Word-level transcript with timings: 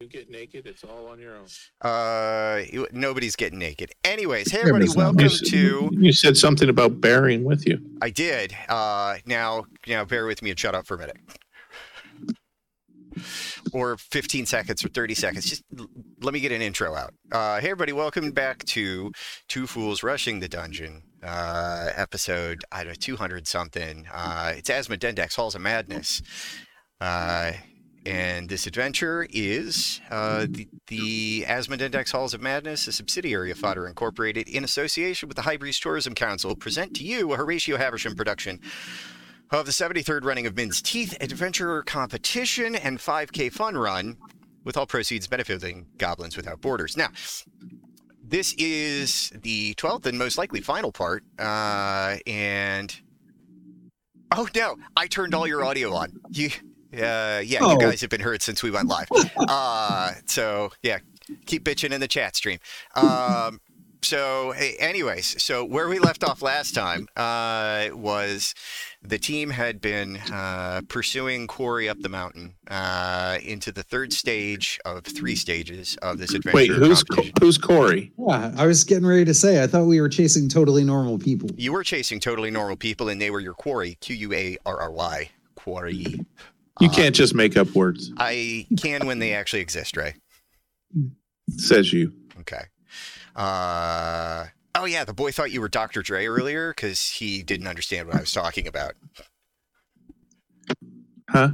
You 0.00 0.08
get 0.08 0.30
naked, 0.30 0.66
it's 0.66 0.82
all 0.82 1.08
on 1.08 1.18
your 1.20 1.36
own. 1.36 1.44
Uh, 1.82 2.62
you- 2.72 2.88
nobody's 2.90 3.36
getting 3.36 3.58
naked. 3.58 3.92
Anyways, 4.02 4.50
hey 4.50 4.60
everybody, 4.60 4.86
Everybody's 4.86 4.96
welcome 4.96 5.28
You 5.52 5.90
to. 5.90 5.90
You 5.92 6.12
said 6.14 6.38
something 6.38 6.70
about 6.70 7.02
bearing 7.02 7.44
with 7.44 7.66
you. 7.68 7.78
I 8.00 8.08
did. 8.08 8.56
Uh, 8.70 9.18
now, 9.26 9.66
now, 9.86 10.06
bear 10.06 10.24
with 10.24 10.40
me 10.40 10.48
and 10.48 10.58
shut 10.58 10.74
up 10.74 10.86
for 10.86 10.94
a 10.94 10.98
minute, 11.00 11.18
or 13.74 13.98
15 13.98 14.46
seconds 14.46 14.82
or 14.82 14.88
30 14.88 15.14
seconds. 15.14 15.44
Just 15.44 15.64
l- 15.78 15.90
let 16.22 16.32
me 16.32 16.40
get 16.40 16.50
an 16.52 16.62
intro 16.62 16.94
out. 16.94 17.12
Uh, 17.30 17.60
hey 17.60 17.66
everybody, 17.68 17.92
welcome 17.92 18.30
back 18.30 18.64
to 18.68 19.12
Two 19.48 19.66
Fools 19.66 20.02
Rushing 20.02 20.40
the 20.40 20.48
Dungeon, 20.48 21.02
uh, 21.22 21.90
episode 21.94 22.64
I 22.72 22.84
don't 22.84 22.92
know 22.92 22.94
200 22.98 23.46
something. 23.46 24.06
Uh, 24.10 24.54
it's 24.56 24.70
Asmodendex 24.70 25.34
Halls 25.36 25.54
of 25.54 25.60
Madness. 25.60 26.22
Uh, 27.02 27.52
and 28.06 28.48
this 28.48 28.66
adventure 28.66 29.26
is 29.30 30.00
uh, 30.10 30.46
the, 30.48 30.68
the 30.86 31.44
Asmodendex 31.46 32.12
Halls 32.12 32.32
of 32.32 32.40
Madness, 32.40 32.86
a 32.86 32.92
subsidiary 32.92 33.50
of 33.50 33.58
Fodder 33.58 33.86
Incorporated, 33.86 34.48
in 34.48 34.64
association 34.64 35.28
with 35.28 35.36
the 35.36 35.42
High 35.42 35.58
Breeze 35.58 35.78
Tourism 35.78 36.14
Council, 36.14 36.56
present 36.56 36.94
to 36.96 37.04
you 37.04 37.32
a 37.32 37.36
Horatio 37.36 37.76
Haversham 37.76 38.16
production 38.16 38.60
of 39.50 39.66
the 39.66 39.72
73rd 39.72 40.24
running 40.24 40.46
of 40.46 40.56
Min's 40.56 40.80
Teeth 40.80 41.16
Adventurer 41.20 41.82
Competition 41.82 42.74
and 42.74 42.98
5K 42.98 43.52
Fun 43.52 43.76
Run, 43.76 44.16
with 44.64 44.76
all 44.76 44.86
proceeds 44.86 45.26
benefiting 45.26 45.86
Goblins 45.98 46.36
Without 46.36 46.60
Borders. 46.60 46.96
Now, 46.96 47.08
this 48.22 48.54
is 48.58 49.30
the 49.42 49.74
12th 49.74 50.06
and 50.06 50.18
most 50.18 50.38
likely 50.38 50.60
final 50.60 50.92
part, 50.92 51.24
uh, 51.38 52.16
and 52.26 52.94
oh 54.34 54.48
no, 54.54 54.76
I 54.96 55.06
turned 55.06 55.34
all 55.34 55.46
your 55.46 55.64
audio 55.64 55.92
on. 55.92 56.20
You, 56.30 56.50
uh, 56.94 57.40
yeah, 57.44 57.58
Oh. 57.62 57.72
you 57.72 57.78
guys 57.78 58.00
have 58.00 58.10
been 58.10 58.20
heard 58.20 58.42
since 58.42 58.62
we 58.62 58.70
went 58.70 58.88
live. 58.88 59.08
Uh, 59.48 60.12
so 60.26 60.70
yeah, 60.82 60.98
keep 61.46 61.64
bitching 61.64 61.92
in 61.92 62.00
the 62.00 62.08
chat 62.08 62.36
stream. 62.36 62.58
Um, 62.94 63.60
so, 64.02 64.52
hey, 64.52 64.76
anyways, 64.78 65.42
so 65.42 65.62
where 65.62 65.86
we 65.88 65.98
left 65.98 66.24
off 66.24 66.40
last 66.40 66.74
time 66.74 67.06
uh, 67.16 67.88
was 67.92 68.54
the 69.02 69.18
team 69.18 69.50
had 69.50 69.80
been 69.82 70.16
uh, 70.32 70.80
pursuing 70.88 71.46
Quarry 71.46 71.86
up 71.86 72.00
the 72.00 72.08
mountain 72.08 72.54
uh, 72.68 73.36
into 73.42 73.70
the 73.72 73.82
third 73.82 74.12
stage 74.14 74.78
of 74.86 75.04
three 75.04 75.34
stages 75.36 75.98
of 76.00 76.16
this 76.18 76.32
adventure. 76.32 76.56
Wait, 76.56 76.70
who's 76.70 77.04
who's 77.40 77.58
Corey? 77.58 78.10
Yeah, 78.16 78.52
I 78.56 78.66
was 78.66 78.84
getting 78.84 79.06
ready 79.06 79.26
to 79.26 79.34
say. 79.34 79.62
I 79.62 79.66
thought 79.66 79.84
we 79.84 80.00
were 80.00 80.08
chasing 80.08 80.48
totally 80.48 80.82
normal 80.82 81.18
people. 81.18 81.50
You 81.56 81.72
were 81.72 81.84
chasing 81.84 82.20
totally 82.20 82.50
normal 82.50 82.76
people, 82.76 83.10
and 83.10 83.20
they 83.20 83.30
were 83.30 83.40
your 83.40 83.54
quarry. 83.54 83.96
Q 84.00 84.16
U 84.16 84.32
A 84.32 84.56
R 84.64 84.80
R 84.80 84.90
Y. 84.92 85.30
Quarry. 85.56 86.24
You 86.80 86.88
Uh, 86.88 86.92
can't 86.92 87.14
just 87.14 87.34
make 87.34 87.56
up 87.56 87.68
words. 87.74 88.10
I 88.16 88.66
can 88.78 89.06
when 89.06 89.18
they 89.18 89.32
actually 89.34 89.60
exist, 89.60 89.96
Ray. 89.96 90.14
Says 91.50 91.92
you. 91.92 92.12
Okay. 92.40 92.62
Uh, 93.36 94.46
oh 94.74 94.84
yeah, 94.86 95.04
the 95.04 95.12
boy 95.14 95.30
thought 95.32 95.50
you 95.50 95.60
were 95.60 95.68
Dr. 95.68 96.02
Dre 96.02 96.26
earlier 96.26 96.72
because 96.74 97.06
he 97.08 97.42
didn't 97.42 97.66
understand 97.66 98.06
what 98.08 98.16
I 98.16 98.20
was 98.20 98.32
talking 98.32 98.66
about. 98.66 98.94
Huh? 101.28 101.50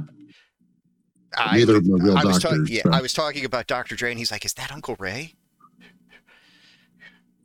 I, 1.35 1.57
Neither 1.57 1.75
of 1.77 1.85
them 1.85 2.01
are 2.01 2.03
real 2.03 2.17
I 2.17 2.23
was 2.25 2.39
ta- 2.39 2.49
doctors. 2.49 2.69
yeah, 2.69 2.81
so- 2.83 2.91
I 2.93 3.01
was 3.01 3.13
talking 3.13 3.45
about 3.45 3.67
Dr. 3.67 3.95
Dre, 3.95 4.09
and 4.11 4.17
he's 4.17 4.31
like, 4.31 4.43
"Is 4.45 4.53
that 4.55 4.71
Uncle 4.71 4.95
Ray?" 4.97 5.35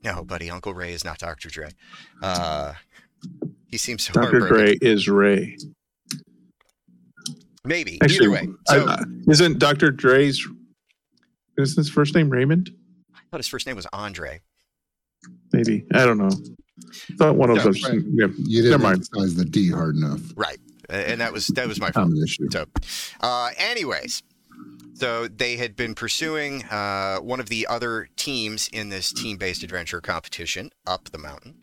No, 0.02 0.24
buddy, 0.24 0.50
Uncle 0.50 0.72
Ray 0.74 0.92
is 0.92 1.04
not 1.04 1.18
Dr. 1.18 1.48
Dre. 1.50 1.68
Uh, 2.22 2.72
he 3.66 3.76
seems 3.76 4.02
so 4.04 4.12
Dr. 4.14 4.40
heartbroken. 4.40 4.56
Dre 4.56 4.78
is 4.80 5.08
Ray. 5.08 5.56
Maybe. 7.64 7.98
Actually, 8.02 8.26
Either 8.26 8.30
way. 8.48 8.54
So, 8.66 8.86
I- 8.86 8.94
I- 8.94 9.04
isn't 9.30 9.58
Dr. 9.58 9.90
Dre's 9.90 10.46
isn't 11.58 11.76
his 11.76 11.90
first 11.90 12.14
name 12.14 12.30
Raymond? 12.30 12.70
I 13.14 13.18
thought 13.30 13.38
his 13.40 13.48
first 13.48 13.66
name 13.66 13.76
was 13.76 13.86
Andre. 13.92 14.40
Maybe 15.52 15.84
I 15.94 16.04
don't 16.04 16.18
know. 16.18 16.30
I 16.30 17.14
thought 17.16 17.36
one 17.36 17.50
of 17.50 17.56
No, 17.58 17.64
those. 17.64 17.82
right. 17.84 17.92
Yeah, 17.94 18.26
You 18.38 18.62
Never 18.62 18.68
didn't 18.78 18.82
mind. 18.82 18.94
emphasize 19.14 19.34
the 19.36 19.44
D 19.44 19.70
hard 19.70 19.94
enough. 19.96 20.20
Right. 20.34 20.58
And 20.88 21.20
that 21.20 21.32
was 21.32 21.46
that 21.48 21.68
was 21.68 21.78
my 21.78 21.90
fault. 21.90 22.06
Common 22.08 22.22
issue. 22.22 22.48
So, 22.50 22.66
uh, 23.20 23.50
anyways, 23.56 24.22
so 24.94 25.28
they 25.28 25.56
had 25.56 25.76
been 25.76 25.94
pursuing 25.94 26.64
uh, 26.64 27.18
one 27.18 27.38
of 27.38 27.48
the 27.48 27.66
other 27.68 28.08
teams 28.16 28.68
in 28.72 28.88
this 28.88 29.12
team-based 29.12 29.62
adventure 29.62 30.00
competition 30.00 30.70
up 30.86 31.10
the 31.10 31.18
mountain, 31.18 31.60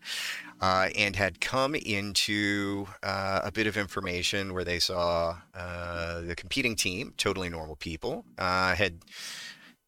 uh, 0.62 0.90
and 0.97 1.16
had 1.16 1.40
come 1.40 1.75
into 1.75 2.88
uh, 3.03 3.42
a 3.44 3.52
bit 3.52 3.68
of 3.68 3.78
information 3.78 4.53
where 4.53 4.64
they 4.64 4.80
saw 4.80 5.38
uh, 5.56 6.22
the 6.22 6.36
competing 6.36 6.75
team, 6.75 7.14
totally 7.18 7.50
normal 7.50 7.75
people, 7.75 8.25
uh, 8.38 8.75
had. 8.75 9.00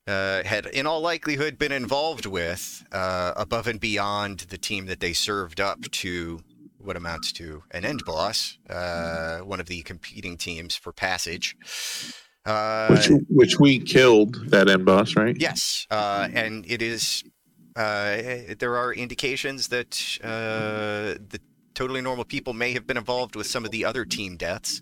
Uh, 0.08 0.44
had 0.44 0.66
in 0.66 0.88
all 0.88 1.00
likelihood 1.00 1.60
been 1.60 1.72
involved 1.72 2.26
with 2.26 2.84
uh, 2.92 3.34
above 3.38 3.68
and 3.68 3.80
beyond 3.80 4.40
the 4.50 4.58
team 4.58 4.88
that 4.88 5.00
they 5.00 5.14
served 5.14 5.62
up 5.62 5.80
to 5.92 6.40
what 6.84 6.98
amounts 6.98 7.32
to 7.32 7.64
an 7.72 7.86
end 7.86 8.02
boss, 8.06 8.58
uh, 8.70 9.40
one 9.40 9.60
of 9.60 9.68
the 9.68 9.84
competing 9.84 10.38
teams 10.38 10.76
for 10.76 10.92
passage. 10.92 11.56
Uh, 12.46 12.88
which 12.88 13.10
which 13.30 13.60
we 13.60 13.80
killed 13.80 14.50
that 14.50 14.68
end 14.68 14.86
boss, 14.86 15.16
right? 15.16 15.36
yes, 15.40 15.86
uh, 15.92 16.28
and 16.34 16.66
it 16.68 16.82
is. 16.82 17.24
Uh, 17.76 18.54
there 18.60 18.76
are 18.78 18.94
indications 18.94 19.70
that 19.70 20.20
uh, 20.24 21.18
the 21.30 21.40
totally 21.74 22.02
normal 22.02 22.26
people 22.26 22.54
may 22.54 22.74
have 22.74 22.86
been 22.86 22.98
involved 22.98 23.36
with 23.36 23.48
some 23.48 23.64
of 23.66 23.72
the 23.72 23.86
other 23.86 24.04
team 24.06 24.36
deaths. 24.38 24.82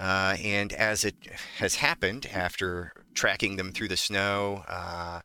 Uh, 0.00 0.34
and 0.42 0.72
as 0.72 1.04
it 1.04 1.14
has 1.58 1.74
happened 1.76 2.26
after 2.32 2.92
tracking 3.14 3.56
them 3.56 3.70
through 3.70 3.88
the 3.88 3.96
snow, 3.96 4.64
uh, 4.66 5.20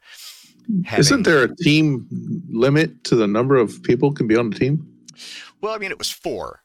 having- 0.85 0.99
Isn't 0.99 1.23
there 1.23 1.43
a 1.43 1.55
team 1.55 2.05
limit 2.49 3.03
to 3.05 3.15
the 3.15 3.25
number 3.27 3.55
of 3.55 3.81
people 3.83 4.11
can 4.11 4.27
be 4.27 4.35
on 4.35 4.49
the 4.49 4.59
team? 4.59 4.85
Well, 5.61 5.73
I 5.73 5.77
mean, 5.77 5.91
it 5.91 5.97
was 5.97 6.11
four. 6.11 6.61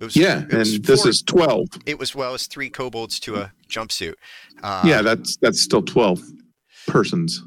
It 0.00 0.04
was, 0.04 0.16
Yeah, 0.16 0.40
it 0.44 0.52
and 0.52 0.84
this 0.84 1.04
is 1.06 1.22
twelve. 1.22 1.68
It 1.86 1.98
was 1.98 2.14
well, 2.14 2.30
it 2.30 2.32
was 2.32 2.46
three 2.48 2.70
kobolds 2.70 3.20
to 3.20 3.36
a 3.36 3.52
jumpsuit. 3.68 4.14
Uh, 4.62 4.82
yeah, 4.84 5.02
that's 5.02 5.36
that's 5.36 5.62
still 5.62 5.82
twelve 5.82 6.20
persons. 6.88 7.40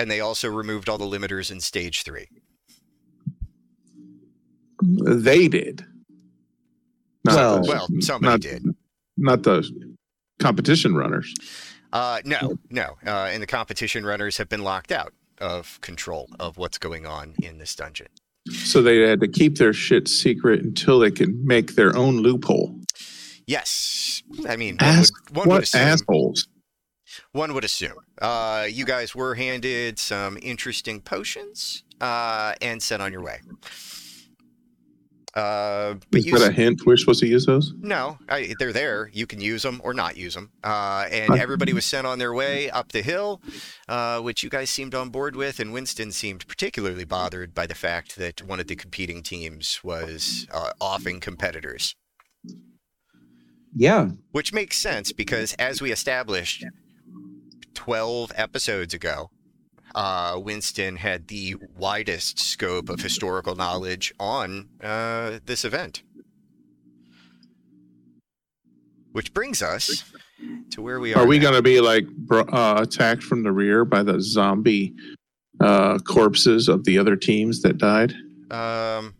And 0.00 0.10
they 0.10 0.20
also 0.20 0.48
removed 0.48 0.88
all 0.88 0.96
the 0.96 1.04
limiters 1.04 1.50
in 1.50 1.60
stage 1.60 2.02
three. 2.04 2.26
They 4.82 5.46
did. 5.48 5.84
Not 7.24 7.34
Well- 7.36 7.62
the- 7.62 7.68
Well, 7.68 7.88
somebody 8.00 8.30
not, 8.32 8.40
did. 8.40 8.64
Not 9.18 9.42
the 9.42 9.86
competition 10.38 10.94
runners. 10.94 11.34
Uh, 11.92 12.20
no, 12.24 12.58
no. 12.70 12.96
Uh, 13.06 13.28
and 13.30 13.42
the 13.42 13.46
competition 13.46 14.06
runners 14.06 14.38
have 14.38 14.48
been 14.48 14.62
locked 14.62 14.90
out 14.90 15.12
of 15.38 15.78
control 15.82 16.30
of 16.38 16.56
what's 16.56 16.78
going 16.78 17.04
on 17.04 17.34
in 17.42 17.58
this 17.58 17.74
dungeon. 17.74 18.06
So 18.52 18.80
they 18.80 19.00
had 19.00 19.20
to 19.20 19.28
keep 19.28 19.58
their 19.58 19.74
shit 19.74 20.08
secret 20.08 20.62
until 20.62 20.98
they 20.98 21.10
could 21.10 21.44
make 21.44 21.74
their 21.74 21.94
own 21.94 22.18
loophole. 22.18 22.80
Yes, 23.46 24.22
I 24.48 24.56
mean, 24.56 24.76
one 24.80 24.96
would, 24.98 25.36
one 25.36 25.48
would 25.48 25.54
what 25.56 25.62
assume. 25.64 25.80
assholes? 25.82 26.48
One 27.32 27.54
would 27.54 27.64
assume. 27.64 27.94
Uh, 28.20 28.66
you 28.70 28.84
guys 28.84 29.14
were 29.14 29.34
handed 29.34 29.98
some 29.98 30.38
interesting 30.42 31.00
potions 31.00 31.84
uh, 32.00 32.54
and 32.60 32.82
sent 32.82 33.02
on 33.02 33.12
your 33.12 33.22
way. 33.22 33.40
Uh, 35.32 35.94
but 36.10 36.18
Is 36.18 36.26
you 36.26 36.36
that 36.38 36.48
a 36.48 36.52
hint? 36.52 36.84
We're 36.84 36.96
supposed 36.96 37.20
to 37.20 37.26
use 37.28 37.46
those? 37.46 37.72
No, 37.80 38.18
I, 38.28 38.54
they're 38.58 38.72
there. 38.72 39.08
You 39.12 39.28
can 39.28 39.40
use 39.40 39.62
them 39.62 39.80
or 39.84 39.94
not 39.94 40.16
use 40.16 40.34
them. 40.34 40.50
Uh, 40.64 41.06
and 41.08 41.38
everybody 41.38 41.72
was 41.72 41.84
sent 41.84 42.04
on 42.04 42.18
their 42.18 42.34
way 42.34 42.68
up 42.68 42.90
the 42.90 43.00
hill, 43.00 43.40
uh, 43.88 44.18
which 44.20 44.42
you 44.42 44.50
guys 44.50 44.70
seemed 44.70 44.92
on 44.92 45.10
board 45.10 45.36
with. 45.36 45.60
And 45.60 45.72
Winston 45.72 46.10
seemed 46.10 46.48
particularly 46.48 47.04
bothered 47.04 47.54
by 47.54 47.66
the 47.66 47.76
fact 47.76 48.16
that 48.16 48.42
one 48.42 48.58
of 48.58 48.66
the 48.66 48.74
competing 48.74 49.22
teams 49.22 49.78
was 49.84 50.48
uh, 50.52 50.72
offing 50.80 51.20
competitors, 51.20 51.94
Yeah, 53.72 54.08
which 54.32 54.52
makes 54.52 54.78
sense 54.78 55.12
because, 55.12 55.54
as 55.54 55.80
we 55.80 55.92
established 55.92 56.64
12 57.90 58.30
episodes 58.36 58.94
ago, 58.94 59.30
uh, 59.96 60.38
Winston 60.40 60.94
had 60.94 61.26
the 61.26 61.56
widest 61.76 62.38
scope 62.38 62.88
of 62.88 63.00
historical 63.00 63.56
knowledge 63.56 64.14
on 64.20 64.68
uh, 64.80 65.40
this 65.44 65.64
event. 65.64 66.04
Which 69.10 69.34
brings 69.34 69.60
us 69.60 70.04
to 70.70 70.80
where 70.80 71.00
we 71.00 71.14
are. 71.14 71.22
Are 71.22 71.26
we 71.26 71.40
going 71.40 71.54
to 71.54 71.62
be 71.62 71.80
like 71.80 72.04
uh, 72.30 72.78
attacked 72.80 73.24
from 73.24 73.42
the 73.42 73.50
rear 73.50 73.84
by 73.84 74.04
the 74.04 74.20
zombie 74.20 74.94
uh, 75.58 75.98
corpses 75.98 76.68
of 76.68 76.84
the 76.84 76.96
other 76.96 77.16
teams 77.16 77.60
that 77.62 77.76
died? 77.76 78.14
Um, 78.52 79.14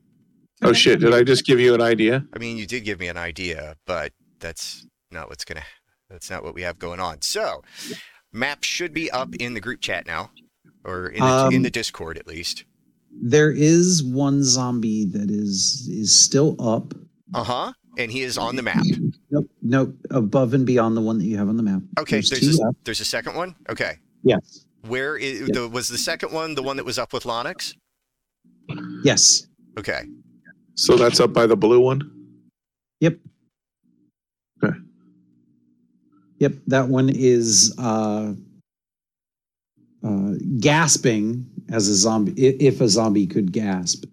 Oh 0.63 0.73
shit! 0.75 1.01
Did 1.01 1.15
I 1.15 1.25
just 1.25 1.45
give 1.45 1.59
you 1.59 1.75
an 1.75 1.81
idea? 1.81 2.25
I 2.35 2.39
mean, 2.39 2.59
you 2.59 2.67
did 2.67 2.85
give 2.85 3.01
me 3.01 3.09
an 3.09 3.17
idea, 3.17 3.77
but 3.87 4.13
that's 4.39 4.87
not 5.11 5.29
what's 5.29 5.45
gonna. 5.45 5.65
That's 6.11 6.29
not 6.29 6.45
what 6.45 6.55
we 6.55 6.63
have 6.63 6.79
going 6.79 7.01
on. 7.01 7.23
So, 7.23 7.63
map 8.33 8.65
should 8.65 8.93
be 8.95 9.11
up 9.11 9.35
in 9.37 9.55
the 9.55 9.61
group 9.61 9.81
chat 9.81 10.07
now, 10.07 10.31
or 10.85 11.09
in 11.09 11.21
the, 11.21 11.47
in 11.49 11.57
Um, 11.57 11.63
the 11.63 11.71
Discord 11.71 12.17
at 12.19 12.27
least. 12.27 12.65
there 13.13 13.51
is 13.51 14.03
one 14.03 14.43
zombie 14.45 15.05
that 15.07 15.31
is 15.31 15.89
is 15.91 16.13
still 16.19 16.57
up. 16.61 16.95
Uh 17.35 17.45
huh. 17.45 17.73
And 17.99 18.11
he 18.11 18.23
is 18.23 18.39
on 18.39 18.55
the 18.57 18.63
map. 18.63 18.85
Nope, 19.31 19.51
nope, 19.63 19.95
above 20.11 20.55
and 20.55 20.65
beyond 20.65 20.97
the 20.97 21.01
one 21.01 21.19
that 21.19 21.25
you 21.25 21.37
have 21.37 21.49
on 21.49 21.57
the 21.57 21.63
map. 21.63 21.83
Okay. 21.99 22.17
There's 22.17 22.31
There's 22.31 22.57
two 22.57 22.63
a, 22.63 22.67
left. 22.67 22.85
there's 22.85 23.01
a 23.01 23.05
second 23.05 23.35
one. 23.35 23.57
Okay. 23.69 23.99
Yes. 24.23 24.65
Where 24.87 25.17
is, 25.17 25.41
Yeah. 25.41 25.47
the, 25.53 25.69
was 25.69 25.89
the 25.89 25.99
second 25.99 26.33
one 26.33 26.55
the 26.55 26.63
one 26.63 26.77
that 26.77 26.85
was 26.87 26.99
up 26.99 27.13
with 27.13 27.25
Lonix? 27.25 27.75
Yes. 29.03 29.49
Okay. 29.79 30.03
So 30.75 30.97
that's 30.97 31.21
up 31.21 31.33
by 31.33 31.47
the 31.47 31.57
blue 31.57 31.81
one. 31.81 32.11
Yep. 33.01 33.19
Yep, 36.41 36.55
that 36.69 36.89
one 36.89 37.11
is 37.11 37.75
uh, 37.79 38.33
uh, 40.03 40.33
gasping 40.59 41.47
as 41.71 41.89
a 41.89 41.95
zombie, 41.95 42.33
if 42.33 42.81
a 42.81 42.89
zombie 42.89 43.27
could 43.27 43.53
gasp, 43.53 44.05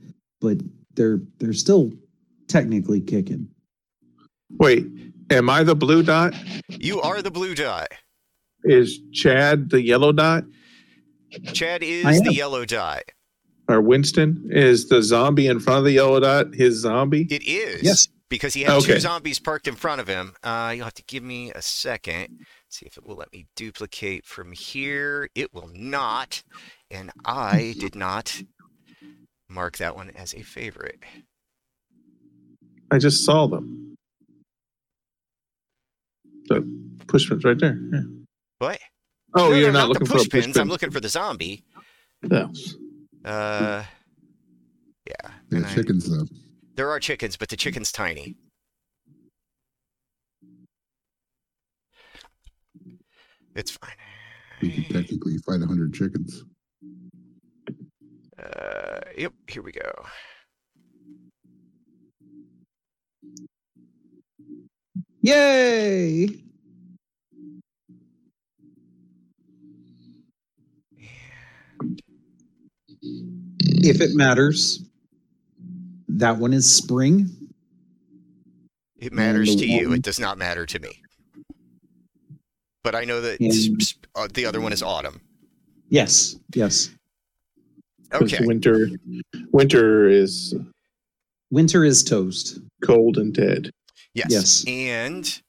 but 0.41 0.57
they're 0.95 1.21
they're 1.39 1.53
still 1.53 1.91
technically 2.47 2.99
kicking. 2.99 3.47
Wait, 4.59 4.85
am 5.29 5.49
I 5.49 5.63
the 5.63 5.75
blue 5.75 6.03
dot? 6.03 6.33
You 6.69 7.01
are 7.01 7.21
the 7.21 7.31
blue 7.31 7.55
dot. 7.55 7.87
Is 8.65 8.99
Chad 9.13 9.69
the 9.69 9.81
yellow 9.81 10.11
dot? 10.11 10.43
Chad 11.53 11.81
is 11.83 12.21
the 12.21 12.33
yellow 12.33 12.65
dot. 12.65 13.03
Or 13.69 13.81
Winston? 13.81 14.49
Is 14.49 14.89
the 14.89 15.01
zombie 15.01 15.47
in 15.47 15.59
front 15.59 15.79
of 15.79 15.85
the 15.85 15.91
yellow 15.93 16.19
dot 16.19 16.53
his 16.53 16.79
zombie? 16.79 17.27
It 17.29 17.43
is. 17.47 17.83
Yes. 17.83 18.07
Because 18.29 18.53
he 18.53 18.63
had 18.63 18.81
two 18.81 18.99
zombies 18.99 19.39
parked 19.39 19.67
in 19.69 19.75
front 19.75 20.01
of 20.01 20.07
him. 20.07 20.33
Uh, 20.43 20.73
you'll 20.75 20.83
have 20.83 20.93
to 20.95 21.03
give 21.03 21.23
me 21.23 21.51
a 21.51 21.61
second. 21.61 22.39
See 22.69 22.85
if 22.85 22.97
it 22.97 23.05
will 23.05 23.15
let 23.15 23.31
me 23.31 23.45
duplicate 23.55 24.25
from 24.25 24.51
here. 24.51 25.29
It 25.33 25.53
will 25.53 25.69
not. 25.73 26.43
And 26.91 27.09
I 27.25 27.73
did 27.79 27.95
not 27.95 28.41
mark 29.47 29.77
that 29.77 29.95
one 29.95 30.09
as 30.09 30.33
a 30.33 30.41
favorite. 30.41 30.99
I 32.91 32.97
just 32.97 33.23
saw 33.23 33.47
them. 33.47 33.95
The 36.49 36.61
pushpins 37.05 37.45
right 37.45 37.57
there. 37.57 37.77
Yeah. 37.93 38.01
What? 38.59 38.79
Oh, 39.35 39.49
No, 39.49 39.55
you're 39.55 39.71
no, 39.71 39.79
not, 39.79 39.87
looking 39.89 40.03
the 40.03 40.09
for 40.09 40.15
a 40.17 40.19
push 40.19 40.29
pins. 40.29 40.47
pushpin. 40.47 40.61
I'm 40.61 40.69
looking 40.69 40.91
for 40.91 40.99
the 40.99 41.09
zombie. 41.09 41.63
Yeah. 42.29 42.47
Uh, 43.23 43.83
yeah. 45.05 45.13
Yeah, 45.23 45.29
and 45.57 45.65
I- 45.65 45.73
chickens 45.73 46.09
though. 46.09 46.25
There 46.77 46.91
are 46.91 46.99
chickens, 46.99 47.35
but 47.35 47.49
the 47.49 47.57
chicken's 47.57 47.91
tiny. 47.91 48.35
It's 53.55 53.71
fine. 53.71 53.91
You 54.61 54.71
could 54.71 54.93
technically 54.93 55.37
fight 55.39 55.61
hundred 55.61 55.93
chickens. 55.93 56.43
Uh, 58.37 58.99
yep, 59.17 59.33
here 59.47 59.63
we 59.63 59.71
go. 59.71 59.91
Yay! 65.21 66.29
If 73.01 74.01
it 74.01 74.11
matters, 74.13 74.87
that 76.17 76.37
one 76.37 76.53
is 76.53 76.73
spring. 76.73 77.29
It 78.97 79.13
matters 79.13 79.55
the 79.55 79.61
to 79.61 79.67
you. 79.67 79.93
It 79.93 80.01
does 80.01 80.19
not 80.19 80.37
matter 80.37 80.65
to 80.65 80.79
me. 80.79 81.01
But 82.83 82.95
I 82.95 83.03
know 83.03 83.21
that 83.21 83.39
And- 83.39 83.51
s- 83.51 83.69
s- 83.79 83.93
uh, 84.15 84.27
the 84.33 84.45
other 84.45 84.61
one 84.61 84.73
is 84.73 84.81
autumn. 84.81 85.21
Yes. 85.89 86.35
Yes. 86.55 86.89
Okay. 88.13 88.45
Winter, 88.45 88.89
winter 89.51 90.07
is 90.09 90.55
Winter 91.51 91.83
is 91.83 92.03
toast. 92.03 92.59
cold 92.83 93.17
and 93.17 93.33
dead. 93.33 93.71
Yes. 94.13 94.27
yes. 94.31 94.63
And 94.67 95.41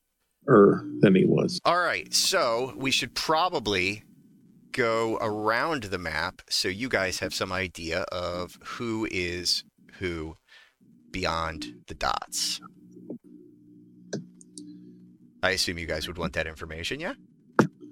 Er, 0.49 0.85
than 1.01 1.15
he 1.15 1.25
was. 1.25 1.61
all 1.65 1.79
right, 1.79 2.13
so 2.15 2.73
we 2.77 2.91
should 2.91 3.15
probably 3.15 4.03
go 4.73 5.17
around 5.21 5.85
the 5.85 5.99
map 5.99 6.41
so 6.49 6.69
you 6.69 6.89
guys 6.89 7.19
have 7.19 7.35
some 7.35 7.53
idea 7.53 8.03
of 8.13 8.59
who 8.65 9.07
is 9.11 9.65
who 9.99 10.37
beyond 11.19 11.75
the 11.89 11.95
dots. 11.95 12.61
I 15.43 15.51
assume 15.51 15.79
you 15.79 15.87
guys 15.87 16.07
would 16.07 16.17
want 16.17 16.33
that 16.35 16.47
information, 16.47 17.01
yeah? 17.01 17.15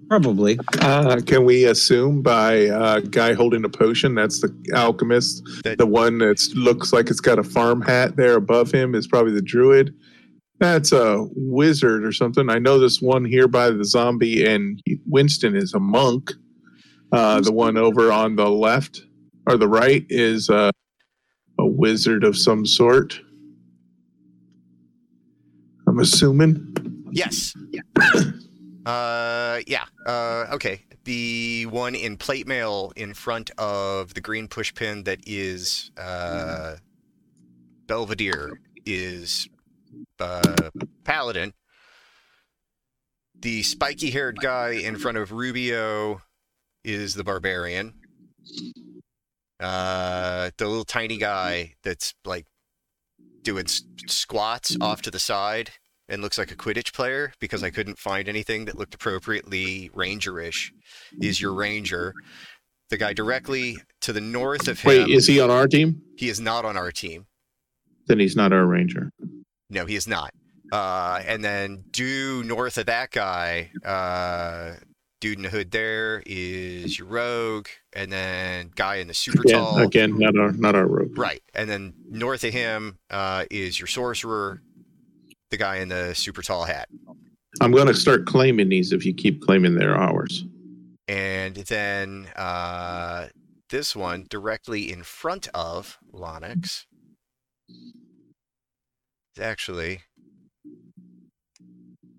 Probably. 0.09 0.59
Uh, 0.81 1.21
can 1.27 1.45
we 1.45 1.65
assume 1.65 2.23
by 2.23 2.67
uh, 2.67 3.01
guy 3.01 3.35
holding 3.35 3.65
a 3.65 3.69
potion 3.69 4.15
that's 4.15 4.41
the 4.41 4.55
alchemist? 4.77 5.43
That- 5.65 5.79
the 5.79 5.87
one 5.87 6.19
that 6.19 6.41
looks 6.55 6.93
like 6.93 7.11
it's 7.11 7.21
got 7.21 7.41
a 7.41 7.43
farm 7.43 7.83
hat 7.83 8.15
there 8.17 8.37
above 8.37 8.71
him 8.71 8.95
is 8.95 9.09
probably 9.09 9.33
the 9.33 9.43
druid. 9.43 9.93
That's 10.61 10.93
a 10.93 11.27
wizard 11.35 12.05
or 12.05 12.13
something. 12.13 12.49
I 12.49 12.61
know 12.61 12.79
this 12.79 13.03
one 13.03 13.25
here 13.25 13.49
by 13.49 13.71
the 13.71 13.85
zombie 13.85 14.47
and 14.47 14.81
Winston 15.07 15.57
is 15.57 15.75
a 15.75 15.81
monk. 15.81 16.33
Uh, 17.11 17.41
the 17.41 17.53
one 17.53 17.77
over 17.77 18.13
on 18.13 18.37
the 18.37 18.49
left 18.49 19.03
or 19.49 19.57
the 19.57 19.69
right 19.69 20.07
is 20.09 20.49
uh, 20.49 20.71
a 21.59 21.67
wizard 21.67 22.25
of 22.25 22.37
some 22.37 22.67
sort. 22.67 23.21
I'm 25.87 25.99
assuming. 25.99 27.07
Yes. 27.11 27.55
Yeah. 27.71 27.83
Uh, 28.85 29.61
yeah. 29.67 29.85
Uh, 30.07 30.47
okay. 30.53 30.83
The 31.05 31.67
one 31.67 31.95
in 31.95 32.17
plate 32.17 32.47
mail 32.47 32.93
in 32.97 33.15
front 33.15 33.51
of 33.59 34.15
the 34.15 34.21
green 34.21 34.49
push 34.49 34.75
pin 34.75 35.05
that 35.05 35.21
is 35.27 35.91
uh, 35.97 36.77
Belvedere 37.87 38.61
is 38.85 39.49
uh, 40.21 40.71
Paladin. 41.05 41.53
The 43.41 43.63
spiky 43.63 44.11
haired 44.11 44.39
guy 44.41 44.71
in 44.73 44.97
front 44.97 45.19
of 45.19 45.33
Rubio 45.33 46.23
is 46.85 47.15
the 47.15 47.25
Barbarian. 47.25 47.95
Uh, 49.61 50.51
the 50.59 50.67
little 50.67 50.85
tiny 50.85 51.17
guy 51.17 51.75
that's 51.83 52.15
like 52.25 52.47
doing 53.43 53.65
s- 53.65 53.83
squats 54.07 54.77
off 54.81 55.03
to 55.03 55.11
the 55.11 55.19
side 55.19 55.71
and 56.09 56.23
looks 56.23 56.39
like 56.39 56.51
a 56.51 56.57
Quidditch 56.57 56.93
player 56.93 57.33
because 57.41 57.63
I 57.65 57.71
couldn't 57.71 57.99
find 57.99 58.29
anything 58.29 58.67
that 58.67 58.79
looked 58.79 58.95
appropriately 58.95 59.91
Rangerish 59.95 60.71
is 61.21 61.41
your 61.41 61.55
Ranger. 61.55 62.13
The 62.91 62.97
guy 62.99 63.13
directly 63.13 63.79
to 64.03 64.13
the 64.13 64.21
north 64.21 64.69
of 64.69 64.81
him. 64.81 64.89
Wait, 64.89 65.09
is 65.09 65.27
he 65.27 65.41
on 65.41 65.51
our 65.51 65.67
team? 65.67 66.03
he 66.17 66.29
is 66.29 66.41
not 66.41 66.65
on 66.65 66.77
our 66.77 66.93
team. 66.93 67.27
Then 68.07 68.21
he's 68.21 68.37
not 68.37 68.53
our 68.53 68.65
ranger. 68.65 69.11
No, 69.69 69.85
he 69.87 69.97
is 69.97 70.07
not. 70.07 70.31
Uh, 70.71 71.21
and 71.27 71.45
then 71.45 71.85
due 71.91 72.45
north 72.45 72.79
of 72.79 72.87
that 72.87 73.11
guy, 73.11 73.71
uh, 73.85 74.75
dude 75.21 75.39
in 75.39 75.43
the 75.43 75.49
hood 75.49 75.71
there 75.71 76.23
is 76.27 76.99
your 76.99 77.09
rogue, 77.09 77.69
and 77.93 78.13
then 78.13 78.71
guy 78.75 78.97
in 78.97 79.09
the 79.09 79.15
super 79.15 79.43
Again, 79.43 79.55
tall. 79.59 79.79
again, 79.79 80.19
not 80.19 80.37
our 80.37 80.53
not 80.53 80.75
our 80.75 80.87
rogue. 80.87 81.17
Right. 81.17 81.43
And 81.55 81.69
then 81.69 81.95
north 82.09 82.45
of 82.45 82.53
him 82.53 82.99
uh, 83.11 83.45
is 83.51 83.79
your 83.79 83.87
sorcerer, 83.87 84.63
the 85.51 85.57
guy 85.57 85.77
in 85.77 85.89
the 85.89 86.15
super 86.15 86.43
tall 86.43 86.65
hat. 86.65 86.89
I'm 87.61 87.73
going 87.73 87.87
to 87.87 87.95
start 87.95 88.27
claiming 88.27 88.69
these 88.69 88.93
if 88.93 89.07
you 89.07 89.15
keep 89.15 89.41
claiming 89.41 89.77
they're 89.77 89.97
ours. 89.97 90.45
And 91.09 91.55
then 91.57 92.27
uh, 92.37 93.29
this 93.71 93.97
one 93.97 94.27
directly 94.29 94.93
in 94.93 95.03
front 95.05 95.49
of 95.55 95.99
Lonix 96.13 96.85
is 97.69 99.41
actually 99.41 100.03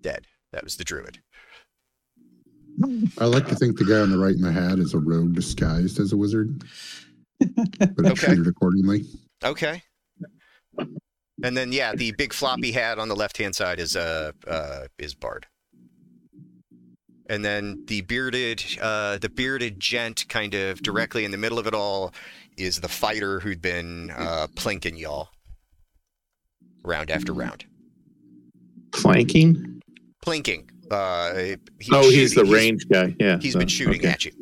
dead. 0.00 0.26
That 0.52 0.64
was 0.64 0.76
the 0.76 0.84
druid. 0.84 1.20
I 3.18 3.24
like 3.24 3.46
to 3.48 3.54
think 3.54 3.78
the 3.78 3.84
guy 3.84 4.00
on 4.00 4.10
the 4.10 4.18
right 4.18 4.34
in 4.34 4.42
the 4.42 4.52
hat 4.52 4.78
is 4.78 4.94
a 4.94 4.98
rogue 4.98 5.34
disguised 5.34 5.98
as 5.98 6.12
a 6.12 6.16
wizard, 6.16 6.62
but 7.40 7.48
Okay. 7.98 8.10
it's 8.10 8.20
treated 8.20 8.46
accordingly. 8.46 9.04
Okay. 9.44 9.82
And 11.42 11.56
then 11.56 11.72
yeah, 11.72 11.94
the 11.94 12.12
big 12.12 12.32
floppy 12.32 12.72
hat 12.72 12.98
on 12.98 13.08
the 13.08 13.16
left 13.16 13.38
hand 13.38 13.54
side 13.54 13.78
is 13.80 13.96
uh, 13.96 14.32
uh 14.46 14.86
is 14.98 15.14
Bard. 15.14 15.46
And 17.30 17.44
then 17.44 17.84
the 17.86 18.00
bearded 18.02 18.64
uh 18.80 19.18
the 19.18 19.28
bearded 19.28 19.78
gent 19.80 20.26
kind 20.28 20.54
of 20.54 20.82
directly 20.82 21.24
in 21.24 21.30
the 21.30 21.36
middle 21.38 21.58
of 21.58 21.66
it 21.66 21.74
all 21.74 22.12
is 22.56 22.80
the 22.80 22.88
fighter 22.88 23.40
who'd 23.40 23.62
been 23.62 24.10
uh 24.16 24.46
plinking 24.54 24.98
y'all 24.98 25.28
round 26.84 27.10
after 27.10 27.32
round. 27.32 27.64
Flanking? 28.94 29.80
Plinking. 30.24 30.68
Uh 30.90 31.34
he 31.34 31.56
was 31.90 32.06
oh, 32.06 32.10
he's 32.10 32.34
the 32.34 32.40
shooting- 32.40 32.52
range 32.52 32.88
guy. 32.88 33.14
Yeah. 33.18 33.38
He's 33.40 33.52
so, 33.52 33.58
been 33.58 33.68
shooting 33.68 34.00
okay. 34.00 34.08
at 34.08 34.24
you. 34.24 34.32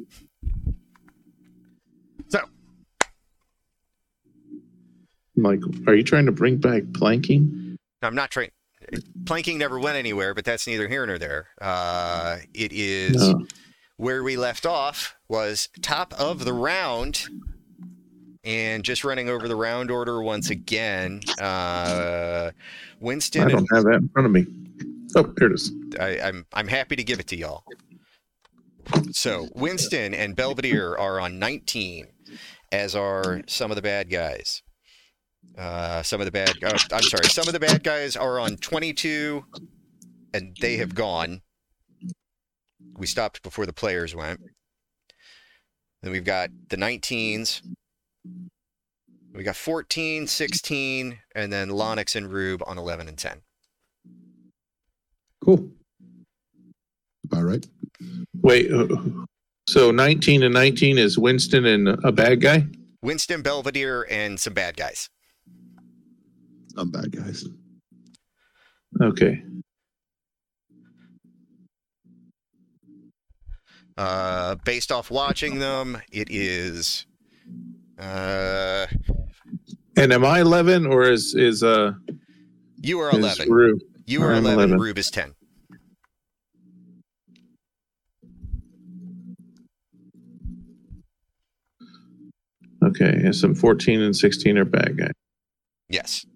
So 2.28 2.40
I'm 5.36 5.46
are 5.86 5.94
you 5.94 6.02
trying 6.02 6.26
to 6.26 6.32
bring 6.32 6.56
back 6.56 6.82
planking? 6.94 7.76
I'm 8.02 8.14
not 8.14 8.30
trying. 8.30 8.50
Planking 9.24 9.58
never 9.58 9.78
went 9.80 9.96
anywhere, 9.96 10.32
but 10.34 10.44
that's 10.44 10.66
neither 10.66 10.88
here 10.88 11.04
nor 11.06 11.18
there. 11.18 11.48
Uh, 11.60 12.38
it 12.54 12.72
is 12.72 13.16
No. 13.16 13.46
where 13.96 14.22
we 14.22 14.36
left 14.36 14.64
off 14.64 15.16
was 15.28 15.68
top 15.82 16.14
of 16.14 16.44
the 16.44 16.52
round, 16.52 17.26
and 18.44 18.84
just 18.84 19.02
running 19.02 19.28
over 19.28 19.48
the 19.48 19.56
round 19.56 19.90
order 19.90 20.22
once 20.22 20.50
again. 20.50 21.20
Uh, 21.40 22.52
Winston, 23.00 23.42
I 23.42 23.48
don't 23.48 23.66
have 23.74 23.84
that 23.84 23.94
in 23.94 24.08
front 24.10 24.26
of 24.26 24.32
me. 24.32 24.46
Oh, 25.16 25.32
here 25.38 25.48
it 25.48 25.54
is. 25.54 25.72
I, 25.98 26.20
I'm 26.20 26.44
I'm 26.52 26.68
happy 26.68 26.94
to 26.94 27.02
give 27.02 27.20
it 27.20 27.26
to 27.28 27.36
y'all. 27.36 27.64
So 29.12 29.48
Winston 29.54 30.12
and 30.12 30.36
Belvedere 30.36 30.94
are 30.94 31.18
on 31.18 31.38
19, 31.38 32.06
as 32.70 32.94
are 32.94 33.40
some 33.46 33.70
of 33.70 33.76
the 33.76 33.82
bad 33.82 34.10
guys. 34.10 34.62
Uh, 35.56 36.02
some 36.02 36.20
of 36.20 36.26
the 36.26 36.30
bad, 36.30 36.52
uh, 36.62 36.78
I'm 36.92 37.02
sorry, 37.02 37.24
some 37.28 37.46
of 37.46 37.54
the 37.54 37.60
bad 37.60 37.82
guys 37.82 38.14
are 38.14 38.38
on 38.38 38.56
22, 38.58 39.42
and 40.34 40.54
they 40.60 40.76
have 40.76 40.94
gone. 40.94 41.40
We 42.98 43.06
stopped 43.06 43.42
before 43.42 43.64
the 43.64 43.72
players 43.72 44.14
went. 44.14 44.40
Then 46.02 46.12
we've 46.12 46.24
got 46.24 46.50
the 46.68 46.76
19s. 46.76 47.62
We 49.34 49.42
got 49.44 49.56
14, 49.56 50.26
16, 50.26 51.18
and 51.34 51.52
then 51.52 51.70
Lonix 51.70 52.14
and 52.16 52.30
Rube 52.30 52.62
on 52.66 52.76
11 52.76 53.08
and 53.08 53.16
10. 53.16 53.40
Cool. 55.46 55.70
All 57.32 57.44
right. 57.44 57.64
Wait, 58.42 58.72
uh, 58.72 58.88
so 59.68 59.92
19 59.92 60.42
and 60.42 60.52
19 60.52 60.98
is 60.98 61.16
Winston 61.18 61.64
and 61.66 61.88
a 62.04 62.10
bad 62.10 62.40
guy? 62.40 62.66
Winston, 63.02 63.42
Belvedere, 63.42 64.06
and 64.10 64.38
some 64.40 64.54
bad 64.54 64.76
guys. 64.76 65.08
Some 66.74 66.90
bad 66.90 67.12
guys. 67.12 67.44
Okay. 69.00 69.40
Uh, 73.96 74.56
based 74.64 74.90
off 74.90 75.10
watching 75.10 75.60
them, 75.60 75.96
it 76.10 76.28
is. 76.30 77.06
Uh, 77.98 78.86
And 79.96 80.12
am 80.12 80.24
I 80.24 80.40
11 80.40 80.86
or 80.86 81.04
is 81.04 81.34
is 81.34 81.62
uh 81.62 81.92
you 82.82 82.98
are 82.98 83.10
is 83.10 83.16
11. 83.18 83.48
Rue? 83.50 83.78
You 84.04 84.22
are 84.22 84.32
I'm 84.32 84.44
11. 84.44 84.54
11. 84.58 84.78
Rube 84.78 84.98
is 84.98 85.10
10. 85.10 85.32
Okay, 92.84 93.10
and 93.10 93.34
some 93.34 93.54
14 93.54 94.00
and 94.00 94.16
16 94.16 94.58
are 94.58 94.64
bad 94.64 94.96
guys. 94.96 95.12
Yes. 95.88 96.26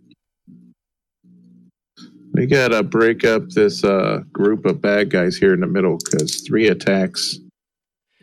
We 2.32 2.46
gotta 2.46 2.82
break 2.82 3.24
up 3.24 3.50
this 3.50 3.84
uh 3.84 4.22
group 4.32 4.64
of 4.64 4.80
bad 4.80 5.10
guys 5.10 5.36
here 5.36 5.52
in 5.52 5.60
the 5.60 5.66
middle 5.66 5.98
because 5.98 6.40
three 6.40 6.68
attacks 6.68 7.38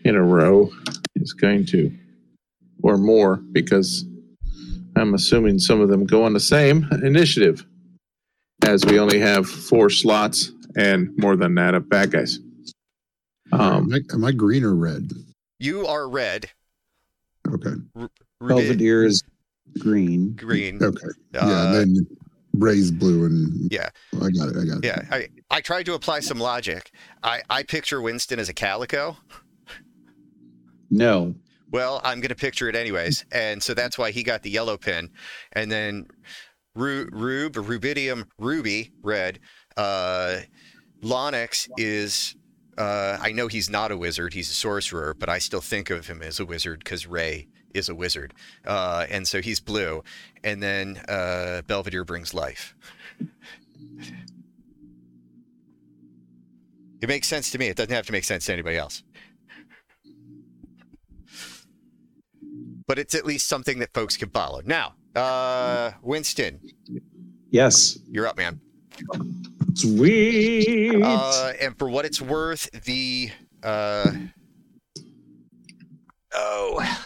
in 0.04 0.16
a 0.16 0.24
row 0.24 0.72
is 1.16 1.34
going 1.34 1.66
to, 1.68 1.92
or 2.82 2.98
more, 2.98 3.38
because 3.52 4.06
I'm 4.96 5.14
assuming 5.14 5.60
some 5.60 5.82
of 5.82 5.90
them 5.90 6.06
go 6.06 6.24
on 6.24 6.34
the 6.34 6.40
same 6.40 6.88
initiative, 7.04 7.66
as 8.66 8.86
we 8.86 9.00
only 9.00 9.20
have 9.20 9.48
four 9.48 9.90
slots 9.90 10.52
and 10.76 11.10
more 11.18 11.36
than 11.36 11.56
that 11.56 11.76
of 11.76 11.90
bad 11.90 12.12
guys. 12.12 12.40
Um, 13.52 13.92
am, 13.92 13.94
I, 13.94 14.14
am 14.14 14.26
I 14.26 14.32
green 14.32 14.64
or 14.64 14.76
red? 14.76 15.12
You 15.60 15.86
are 15.86 16.10
red. 16.10 16.50
Okay. 17.54 17.72
Rube 17.96 18.10
Belvedere 18.42 19.04
is 19.06 19.24
green. 19.80 20.34
green. 20.36 20.82
Okay. 20.82 21.08
yeah. 21.34 21.40
Uh, 21.42 21.66
And 21.68 21.96
then 21.96 22.08
Ray's 22.54 22.92
blue 22.92 23.26
and 23.26 23.72
Yeah. 23.72 23.90
I 24.16 24.30
got 24.32 24.50
it. 24.50 24.58
I 24.58 24.66
got 24.66 24.78
it. 24.78 24.86
Yeah, 24.86 25.02
I, 25.12 25.28
I 25.52 25.62
tried 25.62 25.86
to 25.88 25.94
apply 25.94 26.22
some 26.22 26.40
logic. 26.40 26.92
I, 27.24 27.42
I 27.50 27.64
picture 27.64 28.02
Winston 28.02 28.40
as 28.40 28.50
a 28.50 28.54
calico. 28.54 29.18
No. 30.90 31.36
Well, 31.70 32.00
I'm 32.04 32.20
going 32.22 32.30
to 32.30 32.36
picture 32.36 32.70
it 32.70 32.76
anyways. 32.76 33.26
And 33.32 33.62
so 33.62 33.74
that's 33.74 33.98
why 33.98 34.12
he 34.12 34.24
got 34.24 34.42
the 34.44 34.50
yellow 34.50 34.78
pin. 34.78 35.10
And 35.54 35.70
then 35.72 36.08
Ru- 36.76 37.10
Rube, 37.12 37.54
Rubidium, 37.56 38.26
Ruby, 38.40 38.92
red. 39.04 39.40
Uh, 39.76 40.38
Lonix 41.04 41.68
is, 41.78 42.36
uh, 42.78 43.18
I 43.22 43.32
know 43.32 43.48
he's 43.48 43.70
not 43.70 43.92
a 43.92 43.98
wizard. 43.98 44.34
He's 44.34 44.50
a 44.50 44.54
sorcerer, 44.54 45.14
but 45.18 45.30
I 45.30 45.40
still 45.40 45.62
think 45.62 45.90
of 45.90 46.08
him 46.08 46.22
as 46.22 46.40
a 46.40 46.46
wizard 46.46 46.80
because 46.80 47.08
Ray 47.08 47.48
is 47.74 47.90
a 47.90 47.96
wizard. 47.96 48.34
Uh, 48.66 49.06
and 49.10 49.28
so 49.28 49.42
he's 49.42 49.60
blue. 49.60 50.04
And 50.44 50.62
then 50.62 51.02
uh, 51.10 51.62
Belvedere 51.68 52.04
brings 52.04 52.34
life. 52.34 52.76
It 57.00 57.08
makes 57.08 57.28
sense 57.28 57.52
to 57.52 57.60
me. 57.60 57.68
It 57.68 57.78
doesn't 57.78 57.94
have 57.94 58.08
to 58.08 58.12
make 58.12 58.24
sense 58.24 58.46
to 58.48 58.54
anybody 58.54 58.76
else. 58.78 59.04
But 62.88 62.98
it's 62.98 63.14
at 63.14 63.26
least 63.26 63.48
something 63.48 63.80
that 63.80 63.94
folks 63.94 64.18
can 64.18 64.30
follow. 64.30 64.62
Now, 64.66 64.96
uh, 65.16 65.92
Winston, 66.02 66.60
Yes. 67.52 68.00
you're 68.10 68.26
up, 68.28 68.38
man. 68.38 68.60
Sweet. 69.78 71.04
Uh, 71.04 71.54
and 71.62 71.78
for 71.78 71.90
what 71.90 72.04
it's 72.06 72.20
worth, 72.20 72.70
the 72.86 73.30
uh, 73.62 74.12
oh, 76.34 76.98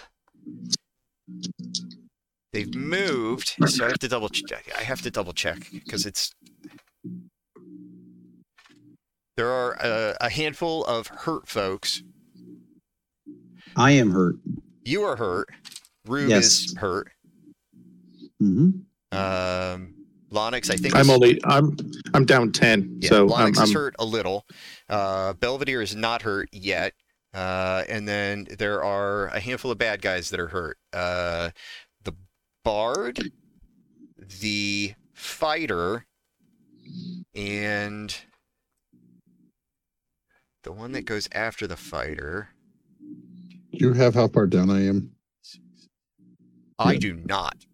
they've 2.53 2.73
moved. 2.73 3.55
So 3.67 3.85
I 3.85 3.89
have 3.89 3.99
to 3.99 4.07
double 4.07 4.29
check. 4.29 4.71
I 4.77 4.83
have 4.83 5.01
to 5.01 5.11
double 5.11 5.33
check 5.33 5.67
because 5.71 6.05
it's 6.05 6.31
there 9.35 9.49
are 9.49 9.73
a, 9.81 10.15
a 10.21 10.29
handful 10.29 10.85
of 10.85 11.07
hurt 11.07 11.47
folks. 11.47 12.03
I 13.75 13.91
am 13.91 14.11
hurt. 14.11 14.35
You 14.83 15.03
are 15.03 15.15
hurt. 15.17 15.49
Rube 16.05 16.29
Yes. 16.29 16.45
is 16.45 16.75
hurt. 16.77 17.09
hmm 18.39 18.69
Um, 19.11 19.93
Lonix, 20.31 20.69
I 20.71 20.77
think 20.77 20.95
I'm 20.95 21.01
is- 21.01 21.09
only 21.09 21.39
I'm 21.43 21.75
I'm 22.13 22.25
down 22.25 22.51
10, 22.51 22.99
Yeah, 23.01 23.09
so 23.09 23.27
Lonix 23.27 23.37
I'm, 23.39 23.51
is 23.51 23.59
I'm 23.59 23.71
hurt 23.73 23.95
a 23.99 24.05
little. 24.05 24.45
Uh, 24.89 25.33
Belvedere 25.33 25.81
is 25.81 25.95
not 25.95 26.21
hurt 26.21 26.49
yet. 26.51 26.93
Uh, 27.33 27.83
and 27.87 28.07
then 28.07 28.45
there 28.59 28.83
are 28.83 29.27
a 29.27 29.39
handful 29.39 29.71
of 29.71 29.77
bad 29.77 30.01
guys 30.01 30.29
that 30.31 30.39
are 30.39 30.49
hurt. 30.49 30.77
Uh, 30.91 31.49
the 32.03 32.13
Bard, 32.65 33.31
the 34.41 34.93
Fighter, 35.13 36.05
and 37.33 38.15
the 40.63 40.71
one 40.73 40.91
that 40.91 41.05
goes 41.05 41.27
after 41.31 41.67
the 41.67 41.77
Fighter. 41.77 42.49
Do 42.99 43.77
you 43.87 43.93
have 43.93 44.13
how 44.13 44.27
far 44.27 44.45
down 44.47 44.69
I 44.69 44.85
am? 44.85 45.11
I 46.79 46.93
Yeah. 46.93 46.99
do 46.99 47.13
not. 47.13 47.65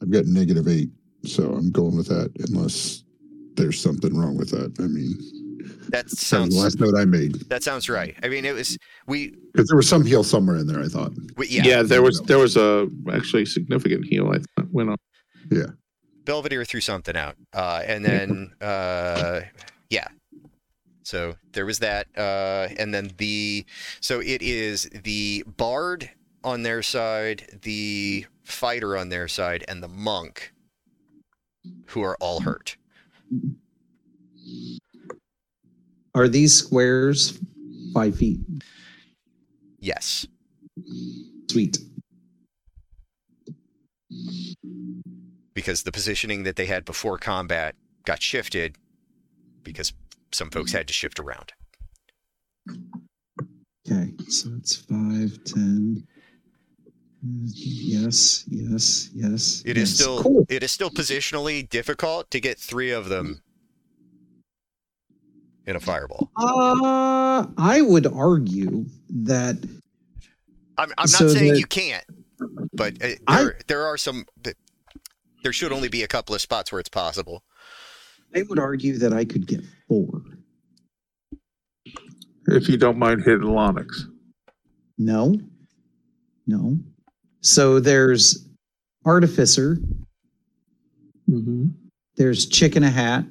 I've 0.00 0.10
got 0.10 0.26
negative 0.26 0.68
eight, 0.68 0.90
so 1.24 1.52
I'm 1.52 1.70
going 1.70 1.96
with 1.96 2.08
that 2.08 2.30
unless 2.48 3.04
there's 3.54 3.80
something 3.80 4.16
wrong 4.16 4.36
with 4.36 4.50
that. 4.50 4.78
I 4.78 4.86
mean, 4.86 5.16
That 5.90 6.08
that 6.08 6.10
sounds 6.10 6.54
the 6.54 6.62
last 6.62 6.80
note 6.80 6.96
I 6.96 7.04
made 7.04 7.34
that 7.48 7.62
sounds 7.62 7.88
right. 7.88 8.16
I 8.22 8.28
mean, 8.28 8.44
it 8.44 8.54
was 8.54 8.78
we, 9.06 9.34
because 9.52 9.68
there 9.68 9.76
was 9.76 9.88
some 9.88 10.04
heal 10.04 10.24
somewhere 10.24 10.56
in 10.56 10.66
there. 10.66 10.80
I 10.80 10.88
thought. 10.88 11.12
we 11.36 11.48
yeah. 11.48 11.64
yeah. 11.64 11.82
there 11.82 12.02
was 12.02 12.20
there 12.22 12.38
was 12.38 12.56
a 12.56 12.88
actually 13.12 13.46
significant 13.46 14.06
heal 14.06 14.30
I 14.30 14.38
thought 14.38 14.72
went 14.72 14.90
on. 14.90 14.96
Yeah. 15.50 15.66
Belvedere 16.24 16.64
threw 16.64 16.80
something 16.80 17.16
out, 17.16 17.34
uh, 17.54 17.82
and 17.84 18.04
then 18.04 18.52
uh, 18.60 19.40
yeah. 19.88 20.06
So 21.02 21.34
there 21.52 21.66
was 21.66 21.80
that, 21.80 22.06
uh, 22.16 22.68
and 22.78 22.94
then 22.94 23.10
the 23.16 23.64
so 24.00 24.20
it 24.20 24.42
is 24.42 24.88
the 25.02 25.44
bard 25.56 26.10
on 26.44 26.62
their 26.62 26.82
side, 26.82 27.58
the 27.62 28.26
fighter 28.44 28.96
on 28.96 29.08
their 29.08 29.26
side, 29.26 29.64
and 29.66 29.82
the 29.82 29.88
monk 29.88 30.52
who 31.86 32.02
are 32.02 32.16
all 32.20 32.40
hurt. 32.40 32.76
Are 36.14 36.28
these 36.28 36.54
squares 36.54 37.38
five 37.94 38.16
feet? 38.16 38.40
Yes, 39.78 40.26
Sweet. 41.50 41.78
because 45.54 45.82
the 45.82 45.92
positioning 45.92 46.42
that 46.44 46.56
they 46.56 46.66
had 46.66 46.84
before 46.84 47.18
combat 47.18 47.74
got 48.04 48.22
shifted 48.22 48.76
because 49.62 49.92
some 50.32 50.50
folks 50.50 50.72
had 50.72 50.86
to 50.86 50.92
shift 50.92 51.18
around. 51.18 51.52
Okay, 53.90 54.12
so 54.28 54.50
it's 54.56 54.76
five, 54.76 55.38
ten. 55.44 56.06
Yes, 57.22 58.44
yes, 58.48 59.10
yes. 59.14 59.62
It 59.66 59.76
is 59.76 59.90
yes. 59.90 59.98
still 60.00 60.22
Cool. 60.22 60.46
it 60.48 60.62
is 60.62 60.72
still 60.72 60.88
positionally 60.90 61.68
difficult 61.68 62.30
to 62.30 62.40
get 62.40 62.58
three 62.58 62.90
of 62.90 63.08
them 63.10 63.42
in 65.66 65.76
a 65.76 65.80
fireball. 65.80 66.30
Uh, 66.36 67.46
I 67.58 67.82
would 67.82 68.06
argue 68.06 68.86
that 69.10 69.56
I'm, 70.78 70.88
I'm 70.96 71.02
not 71.02 71.08
So 71.10 71.28
saying 71.28 71.52
the- 71.52 71.58
you 71.58 71.66
can't, 71.66 72.04
but 72.72 73.02
uh, 73.04 73.08
I- 73.26 73.42
there, 73.42 73.58
there 73.66 73.86
are 73.86 73.98
some. 73.98 74.24
There 75.42 75.52
should 75.52 75.72
only 75.72 75.88
be 75.88 76.02
a 76.02 76.08
couple 76.08 76.34
of 76.34 76.40
spots 76.40 76.70
where 76.72 76.80
it's 76.80 76.88
possible. 76.90 77.44
I 78.34 78.42
would 78.48 78.58
argue 78.58 78.96
that 78.98 79.12
I 79.12 79.24
could 79.24 79.46
get 79.46 79.60
four. 79.88 80.22
If 82.46 82.68
you 82.68 82.76
don't 82.78 82.98
mind 82.98 83.22
hitting 83.24 83.42
Lonix. 83.48 83.86
No, 84.98 85.34
no. 86.46 86.78
So 87.40 87.80
there's 87.80 88.46
artificer. 89.04 89.78
Mm-hmm. 91.28 91.68
There's 92.16 92.46
chicken 92.46 92.82
a 92.82 92.90
hat. 92.90 93.24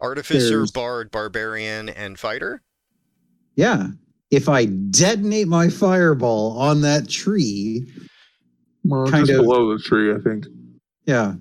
Artificer, 0.00 0.48
There's- 0.50 0.70
bard, 0.70 1.10
barbarian, 1.10 1.88
and 1.88 2.18
fighter. 2.18 2.62
Yeah, 3.54 3.88
if 4.30 4.48
I 4.48 4.66
detonate 4.66 5.48
my 5.48 5.70
fireball 5.70 6.58
on 6.58 6.82
that 6.82 7.08
tree, 7.08 7.86
Well, 8.84 9.06
Kind 9.06 9.26
just 9.26 9.38
of- 9.38 9.44
below 9.46 9.76
the 9.76 9.82
tree, 9.82 10.12
I 10.12 10.18
think. 10.18 10.46
yeah, 11.06 11.34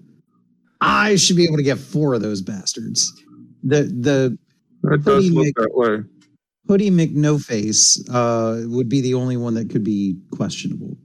I 0.79 1.15
should 1.17 1.35
be 1.35 1.43
able 1.43 1.57
to 1.57 1.63
get 1.63 1.77
four 1.77 2.13
of 2.13 2.21
those 2.21 2.41
bastards. 2.41 3.11
The 3.63 3.83
the 3.83 4.37
It 4.93 5.03
does 5.03 5.25
Hoodie 5.25 5.29
look 5.31 5.45
Nick- 5.45 5.55
that 5.55 5.75
way. 5.75 6.03
Hoodie 6.67 6.89
McNoface 6.91 7.99
uh, 8.09 8.67
would 8.69 8.87
be 8.89 9.01
the 9.01 9.13
only 9.15 9.37
one 9.37 9.53
that 9.55 9.69
could 9.69 9.83
be 9.83 10.17
questionable. 10.31 10.97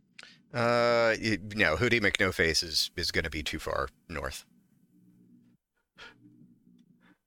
Uh, 0.52 1.14
y- 1.23 1.38
no, 1.54 1.76
Hoodie 1.76 2.00
McNoface 2.00 2.62
is 2.64 2.90
is 2.97 3.11
going 3.11 3.25
to 3.25 3.30
be 3.30 3.42
too 3.42 3.59
far 3.59 3.88
north. 4.09 4.45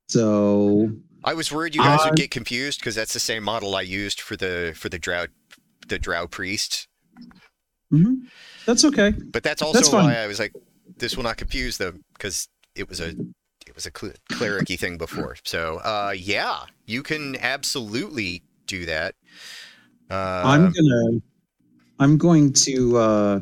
So 0.08 0.90
I 1.24 1.34
was 1.34 1.50
worried 1.50 1.74
you 1.74 1.80
guys 1.80 2.04
would 2.04 2.16
get 2.16 2.30
confused 2.30 2.80
because 2.80 2.94
that's 2.94 3.14
the 3.14 3.20
same 3.20 3.42
model 3.42 3.74
I 3.74 3.80
used 3.82 4.20
for 4.20 4.36
the 4.36 4.72
for 4.76 4.88
the 4.88 4.98
drought 4.98 5.30
the 5.88 5.98
drow 5.98 6.26
priest. 6.26 6.88
mhm, 7.92 8.28
that's 8.66 8.84
okay. 8.84 9.12
But 9.32 9.42
that's 9.42 9.62
also 9.62 9.78
That's 9.80 9.92
why 9.92 10.16
I 10.16 10.26
was 10.26 10.38
like, 10.38 10.52
this 10.98 11.16
will 11.16 11.24
not 11.24 11.36
confuse 11.36 11.78
them 11.78 12.02
because 12.14 12.48
it 12.74 12.88
was 12.88 13.00
a 13.00 13.14
it 13.66 13.74
was 13.74 13.86
a 13.86 13.90
cl- 13.96 14.12
clericy 14.30 14.78
thing 14.78 14.98
before. 14.98 15.36
So, 15.44 15.78
uh, 15.78 16.12
yeah, 16.16 16.66
you 16.86 17.02
can 17.02 17.36
absolutely 17.36 18.42
do 18.66 18.84
that. 18.86 19.14
Uh, 20.10 20.42
I'm 20.44 20.64
gonna 20.72 21.20
I'm 21.98 22.18
going 22.18 22.52
to 22.52 22.96
uh, 22.96 23.40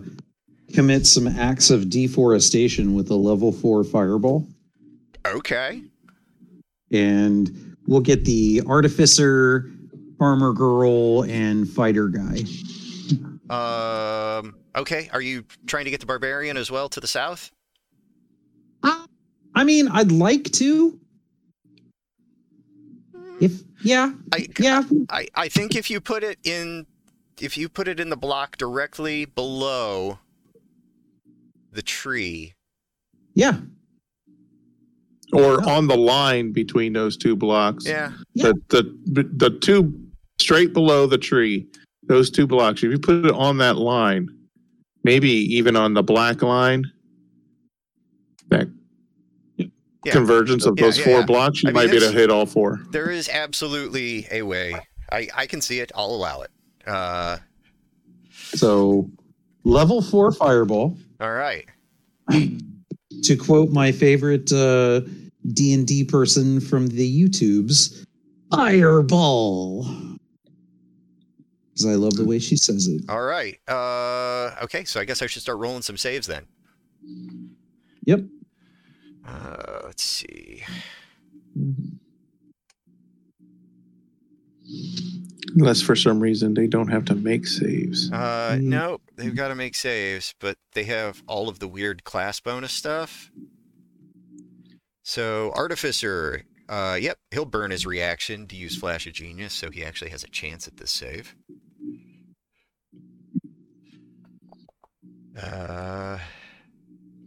commit 0.73 1.07
some 1.07 1.27
acts 1.27 1.71
of 1.71 1.89
deforestation 1.91 2.95
with 2.95 3.11
a 3.11 3.15
level 3.15 3.53
four 3.53 3.85
fireball, 3.85 4.47
okay. 5.27 5.83
and 6.91 7.77
we'll 7.87 8.01
get 8.01 8.25
the 8.25 8.63
artificer, 8.67 9.71
farmer 10.19 10.53
girl, 10.53 11.25
and 11.25 11.69
fighter 11.69 12.09
guy. 12.09 12.45
Um, 13.51 14.55
okay. 14.77 15.11
Are 15.13 15.21
you 15.21 15.45
trying 15.67 15.85
to 15.85 15.91
get 15.91 16.01
the 16.01 16.07
barbarian 16.07 16.57
as 16.57 16.71
well 16.71 16.89
to 16.91 17.01
the 17.01 17.09
south? 17.09 17.51
I 19.55 19.65
mean, 19.65 19.89
I'd 19.89 20.13
like 20.13 20.45
to. 20.53 20.99
If 23.41 23.61
yeah, 23.83 24.13
I, 24.33 24.47
yeah, 24.59 24.83
I, 25.11 25.27
I 25.35 25.49
think 25.49 25.75
if 25.75 25.91
you 25.91 26.01
put 26.01 26.23
it 26.23 26.39
in 26.45 26.87
if 27.43 27.57
you 27.59 27.69
put 27.69 27.89
it 27.89 27.99
in 27.99 28.09
the 28.09 28.17
block 28.17 28.57
directly 28.57 29.25
below 29.25 30.19
the 31.73 31.83
tree, 31.83 32.55
yeah, 33.35 33.59
Or 35.33 35.69
on 35.69 35.89
the 35.89 35.97
line 35.97 36.53
between 36.53 36.93
those 36.93 37.17
two 37.17 37.35
blocks. 37.35 37.87
yeah, 37.87 38.13
The, 38.35 38.55
the 38.69 39.29
the 39.37 39.51
two 39.59 39.93
straight 40.39 40.73
below 40.73 41.07
the 41.07 41.19
tree, 41.19 41.67
those 42.05 42.31
two 42.31 42.47
blocks. 42.47 42.83
If 42.85 42.91
you 42.91 42.99
put 42.99 43.27
it 43.27 43.33
on 43.33 43.59
that 43.59 43.77
line, 43.77 44.29
maybe 45.05 45.31
even 45.31 45.75
on 45.77 45.95
the 45.95 46.03
black 46.03 46.43
line, 46.43 46.85
that 48.49 48.69
Yeah. 49.57 50.13
convergence 50.13 50.67
of 50.67 50.75
Yeah, 50.77 50.85
those 50.85 50.99
yeah, 50.99 51.05
four 51.05 51.21
yeah. 51.21 51.27
blocks, 51.27 51.63
you 51.63 51.69
I 51.71 51.73
mean, 51.73 51.75
might 51.87 51.91
be 51.91 51.97
able 51.97 52.13
to 52.13 52.13
hit 52.13 52.31
all 52.31 52.47
four. 52.47 52.81
there 52.91 53.11
is 53.11 53.29
absolutely 53.29 54.27
a 54.31 54.43
way. 54.43 54.75
I, 55.11 55.29
I 55.35 55.47
can 55.47 55.61
see 55.61 55.81
it. 55.81 55.91
I'll 55.95 56.07
allow 56.15 56.43
it. 56.43 56.51
Uh, 56.87 57.39
so 58.31 59.11
level 59.65 60.03
four 60.03 60.33
fireball. 60.33 60.97
all 61.21 61.33
right. 61.33 61.67
to 63.23 63.37
quote 63.37 63.71
my 63.71 63.93
favorite 63.93 64.53
uh, 64.53 65.01
D 65.53 65.75
and 65.75 65.87
D 65.87 66.05
person 66.05 66.61
from 66.61 66.89
the 66.89 67.29
YouTubes, 67.29 68.05
fireball. 68.51 69.85
Because 71.73 71.87
I 71.87 71.95
love 71.95 72.15
the 72.15 72.25
way 72.25 72.39
she 72.39 72.57
says 72.57 72.87
it. 72.87 73.03
All 73.09 73.23
right. 73.23 73.59
Uh, 73.67 74.55
okay. 74.63 74.85
So 74.85 75.01
I 75.01 75.05
guess 75.05 75.23
I 75.23 75.27
should 75.27 75.43
start 75.43 75.59
rolling 75.59 75.83
some 75.83 75.97
saves 75.97 76.27
then. 76.27 76.47
Yep. 78.05 78.21
Uh, 79.27 79.81
let's 79.85 80.03
see. 80.03 80.65
Unless 85.55 85.83
for 85.83 85.95
some 85.95 86.19
reason 86.21 86.55
they 86.55 86.67
don't 86.67 86.89
have 86.89 87.05
to 87.07 87.15
make 87.15 87.47
saves. 87.47 88.11
Uh, 88.11 88.57
Mm. 88.59 88.63
no, 88.63 89.01
they've 89.17 89.35
got 89.37 89.49
to 89.49 89.55
make 89.55 89.75
saves, 89.75 90.35
but 90.41 90.57
they 90.73 90.85
have 90.85 91.23
all 91.27 91.49
of 91.49 91.59
the 91.59 91.69
weird 91.69 92.05
class 92.05 92.41
bonus 92.41 92.73
stuff. 92.73 93.31
So 95.03 95.53
Artificer, 95.55 96.45
uh, 96.69 96.97
yep, 97.01 97.19
he'll 97.33 97.45
burn 97.45 97.71
his 97.71 97.85
reaction 97.85 98.47
to 98.49 98.57
use 98.57 98.77
Flash 98.77 99.07
of 99.07 99.13
Genius, 99.13 99.53
so 99.53 99.71
he 99.71 99.85
actually 99.85 100.11
has 100.11 100.25
a 100.25 100.29
chance 100.29 100.67
at 100.67 100.77
this 100.79 100.91
save. 100.91 101.35
Uh, 105.41 106.19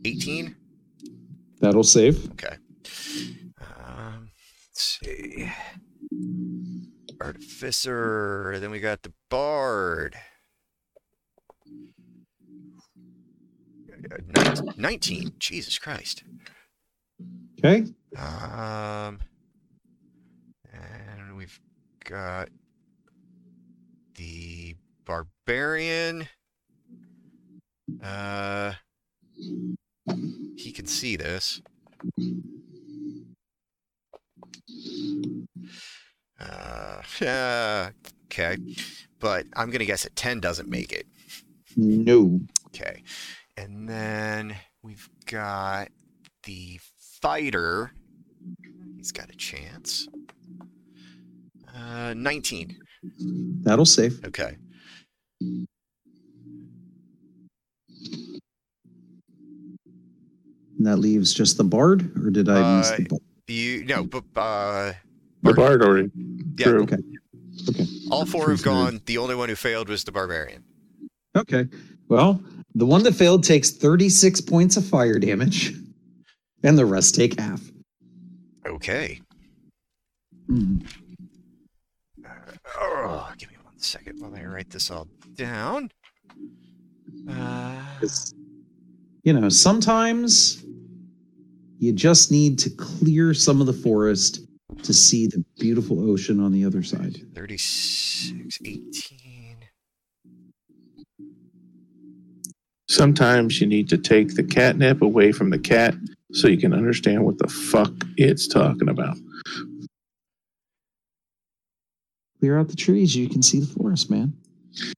18. 0.03 0.55
That'll 1.59 1.83
save. 1.83 2.29
Okay. 2.31 2.55
Um, 3.59 4.29
let's 4.69 4.99
see. 5.03 5.51
Artificer. 7.21 8.57
Then 8.59 8.71
we 8.71 8.79
got 8.79 9.03
the 9.03 9.13
Bard. 9.29 10.15
Uh, 14.35 14.61
19. 14.77 15.33
Jesus 15.39 15.79
Christ. 15.79 16.23
Okay. 17.59 17.85
Um, 18.17 19.19
and 20.71 21.35
we've 21.35 21.59
got 22.03 22.49
the 24.15 24.75
Barbarian. 25.05 26.27
Uh, 28.03 28.73
he 30.55 30.71
can 30.71 30.85
see 30.85 31.15
this. 31.15 31.61
Uh, 36.49 37.01
yeah, 37.21 37.89
okay. 38.25 38.57
But 39.19 39.45
I'm 39.55 39.67
going 39.69 39.79
to 39.79 39.85
guess 39.85 40.03
that 40.03 40.15
10 40.15 40.39
doesn't 40.39 40.69
make 40.69 40.91
it. 40.91 41.07
No. 41.75 42.39
Okay. 42.67 43.03
And 43.57 43.87
then 43.89 44.55
we've 44.83 45.09
got 45.25 45.89
the 46.43 46.79
fighter. 47.21 47.91
He's 48.97 49.11
got 49.11 49.29
a 49.29 49.35
chance. 49.35 50.07
Uh, 51.75 52.13
19. 52.15 52.77
That'll 53.63 53.85
save. 53.85 54.23
Okay. 54.25 54.57
And 60.77 60.85
that 60.85 60.97
leaves 60.97 61.33
just 61.33 61.57
the 61.57 61.63
bard, 61.63 62.11
or 62.23 62.29
did 62.29 62.49
I 62.49 62.77
miss 62.77 62.91
Uh, 62.91 62.95
the 62.97 63.03
bard? 63.05 63.21
You 63.47 63.85
no, 63.85 64.03
but 64.03 64.23
uh, 64.35 64.93
The 65.45 65.53
Bard- 65.53 65.79
bard 65.79 65.81
already 65.83 66.11
Yeah. 66.57 66.65
drew. 66.65 66.83
Okay. 66.83 66.97
Okay. 67.69 67.87
all 68.11 68.25
four 68.25 68.49
have 68.51 68.61
gone. 68.63 68.99
The 69.05 69.17
only 69.17 69.33
one 69.35 69.47
who 69.49 69.55
failed 69.55 69.87
was 69.89 70.03
the 70.03 70.11
barbarian. 70.11 70.63
Okay. 71.35 71.67
Well, 72.09 72.43
the 72.75 72.85
one 72.85 73.03
that 73.03 73.13
failed 73.15 73.43
takes 73.43 73.71
36 73.71 74.41
points 74.41 74.75
of 74.77 74.85
fire 74.85 75.17
damage, 75.19 75.73
and 76.63 76.77
the 76.77 76.85
rest 76.85 77.15
take 77.15 77.39
half. 77.39 77.61
Okay. 78.65 79.21
Hmm. 80.47 80.79
Oh, 82.77 83.31
give 83.37 83.49
me 83.51 83.57
one 83.63 83.77
second 83.79 84.19
while 84.19 84.35
I 84.35 84.43
write 84.45 84.69
this 84.69 84.91
all 84.91 85.07
down. 85.35 85.89
Uh, 87.29 87.81
'Cause, 87.99 88.33
you 89.23 89.33
know, 89.33 89.49
sometimes 89.49 90.63
you 91.79 91.93
just 91.93 92.31
need 92.31 92.59
to 92.59 92.69
clear 92.71 93.33
some 93.33 93.61
of 93.61 93.67
the 93.67 93.73
forest 93.73 94.41
to 94.83 94.93
see 94.93 95.27
the 95.27 95.43
beautiful 95.59 96.09
ocean 96.09 96.39
on 96.39 96.51
the 96.51 96.65
other 96.65 96.83
side. 96.83 97.17
36, 97.33 98.59
18. 98.65 99.57
Sometimes 102.87 103.59
you 103.59 103.67
need 103.67 103.89
to 103.89 103.97
take 103.97 104.35
the 104.35 104.43
catnip 104.43 105.01
away 105.01 105.31
from 105.31 105.49
the 105.49 105.59
cat 105.59 105.95
so 106.31 106.47
you 106.47 106.57
can 106.57 106.73
understand 106.73 107.25
what 107.25 107.37
the 107.39 107.47
fuck 107.47 107.91
it's 108.17 108.47
talking 108.47 108.89
about. 108.89 109.17
Clear 112.39 112.59
out 112.59 112.67
the 112.67 112.75
trees, 112.75 113.15
you 113.15 113.27
can 113.27 113.41
see 113.41 113.59
the 113.59 113.65
forest, 113.65 114.11
man. 114.11 114.33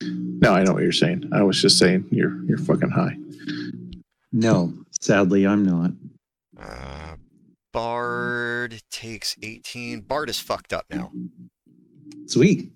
No, 0.02 0.54
I 0.54 0.64
know 0.64 0.74
what 0.74 0.84
you're 0.84 0.92
saying. 0.92 1.30
I 1.32 1.44
was 1.44 1.62
just 1.62 1.78
saying 1.78 2.06
you're 2.12 2.44
you're 2.46 2.58
fucking 2.58 2.90
high. 2.90 3.16
No, 4.32 4.74
sadly, 5.00 5.48
I'm 5.48 5.64
not. 5.64 5.92
Uh, 6.60 7.07
Bard 7.78 8.82
takes 8.90 9.36
18. 9.44 10.02
Bard 10.02 10.32
is 10.32 10.40
fucked 10.40 10.74
up 10.74 10.86
now. 10.90 11.12
Sweet. 12.26 12.72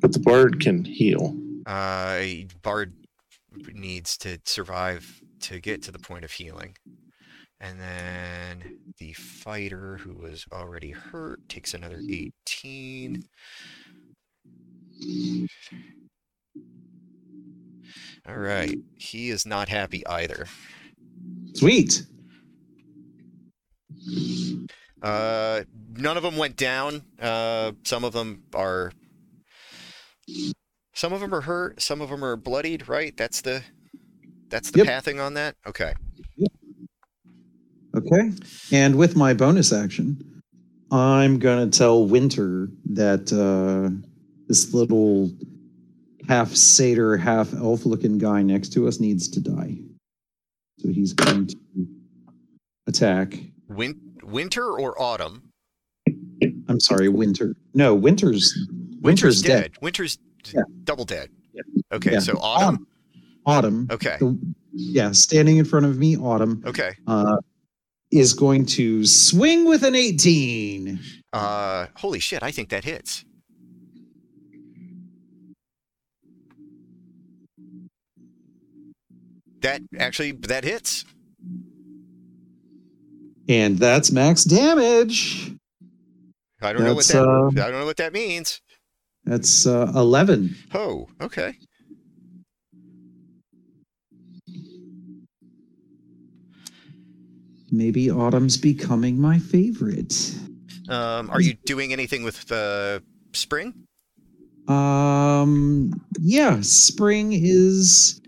But 0.00 0.12
the 0.12 0.18
bard 0.18 0.58
can 0.58 0.84
heal. 0.84 1.36
Uh, 1.64 2.24
Bard 2.60 2.92
needs 3.72 4.16
to 4.18 4.40
survive 4.46 5.22
to 5.42 5.60
get 5.60 5.80
to 5.82 5.92
the 5.92 6.00
point 6.00 6.24
of 6.24 6.32
healing. 6.32 6.74
And 7.60 7.78
then 7.78 8.78
the 8.98 9.12
fighter 9.12 9.98
who 9.98 10.14
was 10.14 10.44
already 10.52 10.90
hurt 10.90 11.48
takes 11.48 11.74
another 11.74 12.00
18. 12.10 13.22
All 18.28 18.38
right. 18.38 18.76
He 18.96 19.30
is 19.30 19.46
not 19.46 19.68
happy 19.68 20.04
either. 20.04 20.48
Sweet. 21.54 22.06
Uh, 25.02 25.62
none 25.96 26.16
of 26.16 26.22
them 26.22 26.36
went 26.36 26.56
down. 26.56 27.02
Uh, 27.20 27.72
some 27.84 28.04
of 28.04 28.12
them 28.12 28.42
are. 28.54 28.92
Some 30.94 31.12
of 31.12 31.20
them 31.20 31.34
are 31.34 31.40
hurt. 31.40 31.80
Some 31.82 32.00
of 32.00 32.10
them 32.10 32.24
are 32.24 32.36
bloodied. 32.36 32.88
Right. 32.88 33.16
That's 33.16 33.40
the. 33.40 33.62
That's 34.48 34.70
the 34.70 34.78
Yep. 34.78 34.86
pathing 34.86 35.18
on 35.20 35.34
that. 35.34 35.56
Okay. 35.66 35.94
Okay. 37.94 38.32
And 38.70 38.96
with 38.96 39.16
my 39.16 39.34
bonus 39.34 39.72
action, 39.72 40.42
I'm 40.90 41.38
going 41.38 41.70
to 41.70 41.78
tell 41.78 42.06
Winter 42.06 42.68
that 42.90 43.32
uh, 43.32 43.90
this 44.48 44.72
little 44.74 45.30
half 46.28 46.54
satyr, 46.54 47.16
half 47.16 47.52
elf 47.54 47.86
looking 47.86 48.18
guy 48.18 48.42
next 48.42 48.70
to 48.74 48.86
us 48.86 49.00
needs 49.00 49.28
to 49.28 49.40
die. 49.40 49.76
So 50.78 50.88
he's 50.88 51.12
going 51.14 51.46
to 51.48 51.56
attack. 52.86 53.38
Win- 53.74 54.00
winter 54.22 54.64
or 54.64 55.00
autumn? 55.00 55.42
I'm 56.68 56.80
sorry, 56.80 57.08
Winter. 57.08 57.54
No, 57.74 57.94
Winter's 57.94 58.56
Winter's, 59.00 59.42
dead. 59.42 59.72
Winter's 59.80 60.18
Yeah. 60.52 60.62
double 60.84 61.04
dead. 61.04 61.28
Yeah. 61.54 61.62
Okay. 61.92 62.12
Yeah. 62.12 62.18
So 62.20 62.38
autumn. 62.40 62.86
Autumn. 63.46 63.88
Okay. 63.90 64.16
the- 64.20 64.38
yeah, 64.74 65.12
standing 65.12 65.58
in 65.58 65.64
front 65.66 65.84
of 65.86 65.98
me, 65.98 66.16
Autumn, 66.16 66.62
Okay. 66.66 66.92
uh, 67.06 67.36
is 68.10 68.32
going 68.32 68.64
to 68.66 69.04
swing 69.04 69.66
with 69.66 69.82
an 69.82 69.94
18. 69.94 70.98
Uh, 71.32 71.86
holy 71.96 72.20
shit! 72.20 72.42
I 72.42 72.50
think 72.52 72.70
that 72.70 72.84
hits. 72.84 73.24
That 79.60 79.82
actually 79.98 80.32
that 80.32 80.64
hits. 80.64 81.04
And 83.48 83.78
that's 83.78 84.10
max 84.10 84.44
damage. 84.44 85.52
I 86.60 86.72
don't 86.72 86.84
know 86.84 86.94
what 86.94 87.06
that. 87.06 87.26
uh, 87.26 87.48
I 87.48 87.70
don't 87.70 87.80
know 87.80 87.86
what 87.86 87.96
that 87.96 88.12
means. 88.12 88.60
That's 89.24 89.66
uh, 89.66 89.90
11. 89.94 90.56
Oh, 90.74 91.08
okay. 91.20 91.56
Maybe 97.70 98.10
Autumn's 98.10 98.56
becoming 98.56 99.18
my 99.20 99.38
favorite. 99.38 100.34
Um, 100.88 101.30
are 101.30 101.40
you 101.40 101.54
doing 101.64 101.92
anything 101.92 102.22
with 102.22 102.50
uh, 102.52 103.00
spring? 103.32 103.72
Um, 104.68 105.92
yeah, 106.20 106.60
spring 106.60 107.32
is 107.32 108.20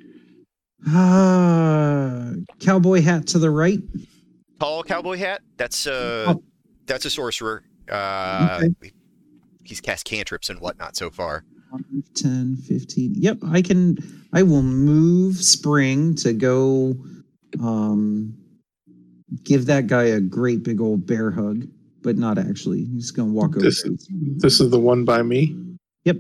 uh, 0.91 2.33
cowboy 2.61 3.03
hat 3.03 3.27
to 3.29 3.39
the 3.39 3.51
right. 3.51 3.81
Tall 4.65 4.83
cowboy 4.83 5.19
hat. 5.19 5.43
That's 5.59 5.87
uh, 5.87 6.25
Oh. 6.29 6.43
that's 6.87 7.05
a 7.05 7.11
sorcerer. 7.11 7.65
Uh, 7.87 8.61
Okay. 8.63 8.93
he's 9.63 9.83
cast 9.83 10.07
cantrips 10.07 10.49
and 10.49 10.59
whatnot 10.59 10.97
so 10.97 11.11
far. 11.11 11.45
10, 12.15 12.57
15. 12.57 13.15
Yep, 13.17 13.39
I 13.47 13.61
can. 13.61 13.99
I 14.33 14.43
will 14.43 14.63
move 14.63 15.37
spring 15.37 16.15
to 16.17 16.33
go 16.33 16.97
um, 17.61 18.35
give 19.43 19.67
that 19.67 19.87
guy 19.87 20.05
a 20.05 20.21
great 20.21 20.63
big 20.63 20.81
old 20.81 21.07
bear 21.07 21.31
hug, 21.31 21.67
but 22.01 22.17
not 22.17 22.39
actually. 22.39 22.85
He's 22.87 23.11
going 23.11 23.29
to 23.29 23.35
walk 23.35 23.51
over 23.57 23.61
This 23.67 23.83
there. 23.83 23.93
This 24.39 24.61
is 24.61 24.71
the 24.71 24.81
one 24.81 25.05
by 25.05 25.23
me. 25.23 25.55
Yep. 26.05 26.19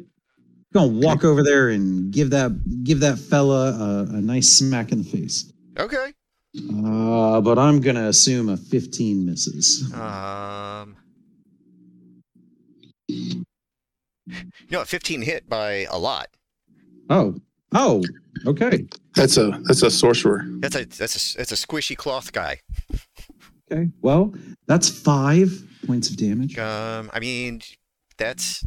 Going 0.75 1.01
to 1.01 1.07
walk 1.07 1.25
over 1.25 1.43
there 1.43 1.71
and 1.71 2.13
give 2.13 2.29
that 2.31 2.85
give 2.85 3.01
that 3.01 3.19
fella 3.19 3.71
a, 3.71 4.17
a 4.17 4.21
nice 4.21 4.51
smack 4.51 4.93
in 4.93 4.99
the 4.99 5.05
face. 5.09 5.51
Okay. 5.79 6.13
Uh, 6.57 7.41
but 7.41 7.59
I'm 7.59 7.81
going 7.81 7.97
to 7.97 8.07
assume 8.07 8.49
a 8.49 8.57
15 8.57 9.27
misses. 9.27 9.93
Um, 9.95 10.97
you 13.09 13.45
know, 14.71 14.79
what, 14.79 14.89
15 14.89 15.23
hit 15.23 15.49
by 15.49 15.87
a 15.91 15.99
lot. 15.99 16.29
Oh, 17.11 17.35
oh, 17.75 18.03
okay. 18.47 18.87
That's 19.15 19.37
a 19.37 19.61
that's 19.65 19.83
a 19.83 19.91
sorcerer. 19.91 20.43
That's 20.61 20.75
a 20.75 20.85
that's 20.87 21.35
a 21.35 21.37
that's 21.39 21.53
a 21.53 21.55
squishy 21.55 21.97
cloth 21.97 22.33
guy. 22.33 22.61
Okay. 23.71 23.91
Well, 24.03 24.35
that's 24.67 24.89
five 24.89 25.53
points 25.87 26.09
of 26.09 26.17
damage. 26.17 26.59
Um, 26.59 27.11
I 27.13 27.21
mean, 27.21 27.61
that's 28.17 28.65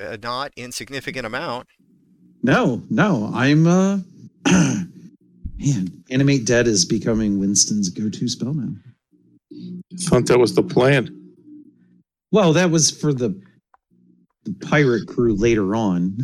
a 0.00 0.16
not 0.18 0.52
insignificant 0.56 1.26
amount. 1.26 1.68
No, 2.42 2.82
no, 2.90 3.30
I'm 3.32 3.66
uh 3.66 3.98
man, 5.60 6.04
animate 6.10 6.44
dead 6.44 6.66
is 6.66 6.84
becoming 6.84 7.38
Winston's 7.38 7.90
go-to 7.90 8.28
spell 8.28 8.54
now. 8.54 8.72
I 9.52 9.96
Thought 9.98 10.26
that 10.26 10.38
was 10.38 10.54
the 10.54 10.62
plan. 10.62 11.16
Well, 12.32 12.52
that 12.52 12.70
was 12.70 12.90
for 12.90 13.12
the 13.12 13.40
the 14.44 14.54
pirate 14.66 15.06
crew 15.06 15.34
later 15.34 15.74
on. 15.74 16.16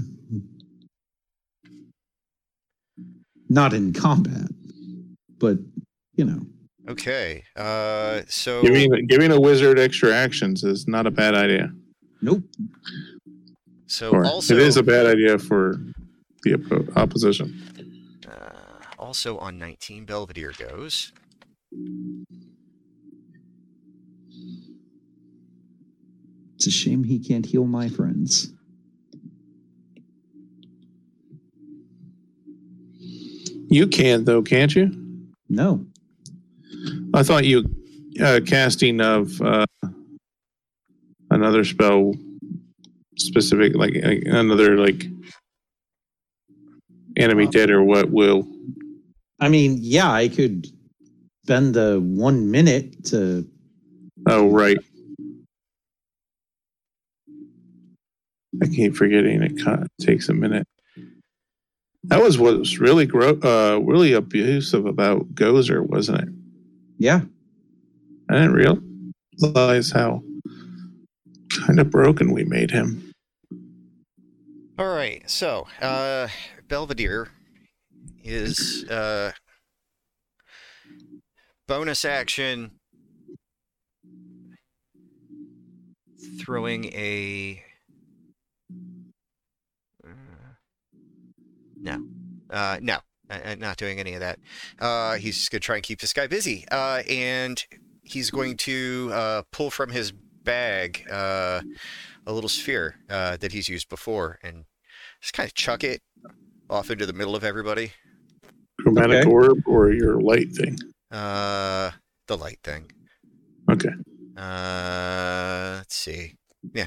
Not 3.48 3.74
in 3.74 3.92
combat, 3.92 4.48
but 5.38 5.58
you 6.14 6.24
know. 6.24 6.40
Okay. 6.88 7.42
Uh, 7.56 8.22
so 8.28 8.62
Giving 8.62 9.06
giving 9.08 9.32
a 9.32 9.40
wizard 9.40 9.78
extra 9.78 10.14
actions 10.14 10.62
is 10.62 10.86
not 10.86 11.06
a 11.06 11.10
bad 11.10 11.34
idea. 11.34 11.70
Nope. 12.22 12.44
so 13.86 14.10
Or 14.10 14.24
also 14.24 14.54
it 14.54 14.60
is 14.60 14.76
a 14.76 14.82
bad 14.82 15.06
idea 15.06 15.38
for 15.38 15.76
the 16.44 16.92
opposition. 16.96 17.60
Uh, 19.16 19.30
also 19.30 19.38
on 19.38 19.58
19, 19.58 20.04
Belvedere 20.04 20.52
goes. 20.58 21.12
It's 26.56 26.66
a 26.66 26.70
shame 26.70 27.04
he 27.04 27.18
can't 27.18 27.46
heal 27.46 27.64
my 27.64 27.88
friends. 27.88 28.52
You 33.68 33.86
can 33.86 34.24
though, 34.24 34.42
can't 34.42 34.74
you? 34.74 34.90
No. 35.48 35.84
I 37.14 37.22
thought 37.22 37.44
you 37.44 37.64
uh, 38.22 38.40
casting 38.46 39.00
of 39.00 39.40
uh, 39.40 39.66
another 41.30 41.64
spell 41.64 42.14
specific, 43.16 43.74
like, 43.74 43.94
like 43.94 44.22
another 44.26 44.76
like 44.76 45.06
enemy 47.16 47.46
dead 47.46 47.70
or 47.70 47.82
what 47.82 48.10
will. 48.10 48.46
I 49.40 49.48
mean, 49.48 49.78
yeah, 49.80 50.10
I 50.10 50.28
could 50.28 50.66
spend 51.44 51.74
the 51.74 52.00
one 52.00 52.50
minute 52.50 53.04
to 53.06 53.46
Oh 54.26 54.48
right. 54.48 54.76
I 58.62 58.66
keep 58.66 58.96
forgetting 58.96 59.42
it 59.42 59.62
takes 60.00 60.28
a 60.28 60.34
minute. 60.34 60.66
That 62.04 62.22
was 62.22 62.38
what 62.38 62.58
was 62.58 62.78
really 62.78 63.04
gro- 63.04 63.40
uh, 63.42 63.78
really 63.84 64.12
abusive 64.12 64.86
about 64.86 65.34
Gozer, 65.34 65.86
wasn't 65.86 66.22
it? 66.22 66.28
yeah. 66.98 67.20
I 68.28 68.34
didn't 68.34 68.54
realize 69.42 69.92
how 69.92 70.22
kind 71.50 71.78
of 71.78 71.90
broken 71.90 72.32
we 72.32 72.44
made 72.44 72.70
him. 72.70 73.12
All 74.78 74.88
right. 74.88 75.28
So, 75.30 75.68
uh, 75.80 76.28
Belvedere 76.68 77.28
is 78.26 78.84
uh, 78.90 79.32
bonus 81.66 82.04
action 82.04 82.72
throwing 86.40 86.86
a. 86.86 87.62
uh, 90.04 90.08
No, 91.78 92.04
uh, 92.50 92.78
no, 92.82 92.98
uh, 93.30 93.38
uh, 93.44 93.54
not 93.56 93.76
doing 93.76 94.00
any 94.00 94.14
of 94.14 94.20
that. 94.20 94.38
Uh, 94.78 95.14
he's 95.14 95.36
just 95.36 95.50
gonna 95.50 95.60
try 95.60 95.76
and 95.76 95.84
keep 95.84 96.00
this 96.00 96.12
guy 96.12 96.26
busy, 96.26 96.64
uh, 96.70 97.02
and 97.08 97.64
he's 98.02 98.30
going 98.30 98.56
to 98.58 99.10
uh, 99.12 99.42
pull 99.52 99.70
from 99.70 99.90
his 99.90 100.12
bag 100.12 101.04
uh, 101.10 101.60
a 102.26 102.32
little 102.32 102.48
sphere 102.48 102.96
uh, 103.10 103.36
that 103.36 103.52
he's 103.52 103.68
used 103.68 103.88
before, 103.88 104.38
and 104.42 104.64
just 105.20 105.32
kind 105.34 105.46
of 105.46 105.54
chuck 105.54 105.84
it 105.84 106.02
off 106.68 106.90
into 106.90 107.06
the 107.06 107.12
middle 107.12 107.36
of 107.36 107.44
everybody. 107.44 107.92
Chromatic 108.86 109.22
Okay. 109.22 109.28
orb 109.30 109.58
or 109.66 109.90
your 109.90 110.20
light 110.20 110.52
thing. 110.52 110.78
Uh, 111.10 111.90
the 112.28 112.36
light 112.36 112.58
thing. 112.62 112.84
Okay. 113.68 113.88
Uh, 114.36 115.74
let's 115.78 115.96
see. 115.96 116.36
Yeah. 116.72 116.86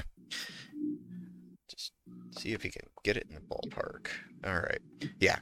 Just 1.68 1.92
see 2.38 2.52
if 2.52 2.62
he 2.62 2.70
can 2.70 2.86
get 3.04 3.18
it 3.18 3.26
in 3.28 3.34
the 3.34 3.40
ballpark. 3.42 4.06
All 4.46 4.54
right. 4.60 4.80
Yeah. 5.18 5.40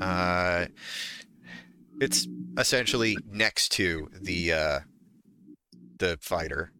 Uh, 0.00 0.66
it's 2.00 2.26
essentially 2.58 3.18
next 3.30 3.68
to 3.72 4.08
the 4.22 4.52
uh, 4.54 4.78
the 5.98 6.16
fighter. 6.22 6.72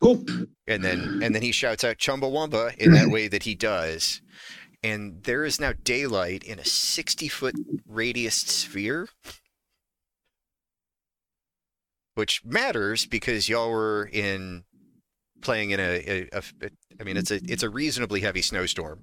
Cool. 0.00 0.24
and 0.68 0.84
then 0.84 1.20
and 1.24 1.34
then 1.34 1.42
he 1.42 1.50
shouts 1.50 1.82
out 1.82 1.96
Chumbawamba 1.98 2.76
in 2.76 2.92
that 2.92 3.08
way 3.10 3.26
that 3.26 3.42
he 3.42 3.56
does. 3.56 4.20
And 4.86 5.24
there 5.24 5.44
is 5.44 5.58
now 5.58 5.72
daylight 5.82 6.44
in 6.44 6.60
a 6.60 6.64
60 6.64 7.26
foot 7.26 7.56
radius 7.88 8.36
sphere. 8.36 9.08
Which 12.14 12.44
matters 12.44 13.04
because 13.04 13.48
y'all 13.48 13.72
were 13.72 14.08
in 14.12 14.62
playing 15.40 15.70
in 15.70 15.80
a, 15.80 15.82
a, 15.82 16.28
a, 16.32 16.42
a 16.62 16.70
I 17.00 17.02
mean 17.02 17.16
it's 17.16 17.32
a 17.32 17.40
it's 17.48 17.64
a 17.64 17.68
reasonably 17.68 18.20
heavy 18.20 18.42
snowstorm. 18.42 19.00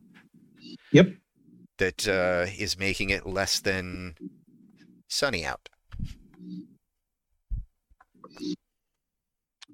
Yep. 0.93 1.15
That 1.79 2.07
uh, 2.07 2.45
is 2.57 2.79
making 2.79 3.09
it 3.09 3.27
less 3.27 3.59
than 3.59 4.15
sunny 5.09 5.45
out. 5.45 5.67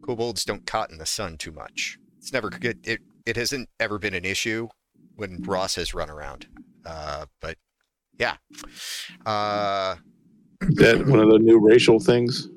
Kobolds 0.02 0.44
don't 0.44 0.66
cotton 0.66 0.96
in 0.96 1.00
the 1.00 1.06
sun 1.06 1.38
too 1.38 1.52
much. 1.52 2.00
It's 2.18 2.34
never 2.34 2.50
good. 2.50 2.80
It 2.84 3.00
it 3.28 3.36
hasn't 3.36 3.70
ever 3.80 4.00
been 4.00 4.16
an 4.16 4.26
issue 4.26 4.70
when 5.20 5.42
Ross 5.44 5.76
has 5.76 5.94
run 5.94 6.10
around. 6.10 6.48
Uh, 6.86 7.26
but 7.42 7.58
yeah, 8.18 8.36
uh, 9.26 9.96
Is 10.62 10.76
that 10.76 11.06
one 11.06 11.20
of 11.20 11.30
the 11.30 11.40
new 11.40 11.60
racial 11.60 12.00
things? 12.00 12.48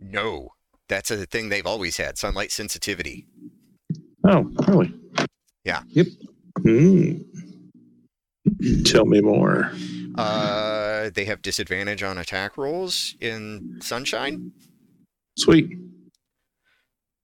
no, 0.00 0.50
that's 0.88 1.10
a 1.10 1.24
thing 1.26 1.48
they've 1.48 1.66
always 1.66 1.96
had: 1.96 2.18
sunlight 2.18 2.52
sensitivity. 2.52 3.26
Oh, 4.24 4.50
really? 4.68 4.92
Yeah. 5.64 5.82
Yep. 5.88 6.06
Hmm. 6.62 7.12
Tell 8.84 9.06
me 9.06 9.20
more. 9.20 9.72
Uh, 10.16 11.10
they 11.14 11.24
have 11.24 11.40
disadvantage 11.42 12.02
on 12.02 12.18
attack 12.18 12.56
rolls 12.58 13.14
in 13.20 13.78
sunshine. 13.80 14.52
Sweet. 15.38 15.70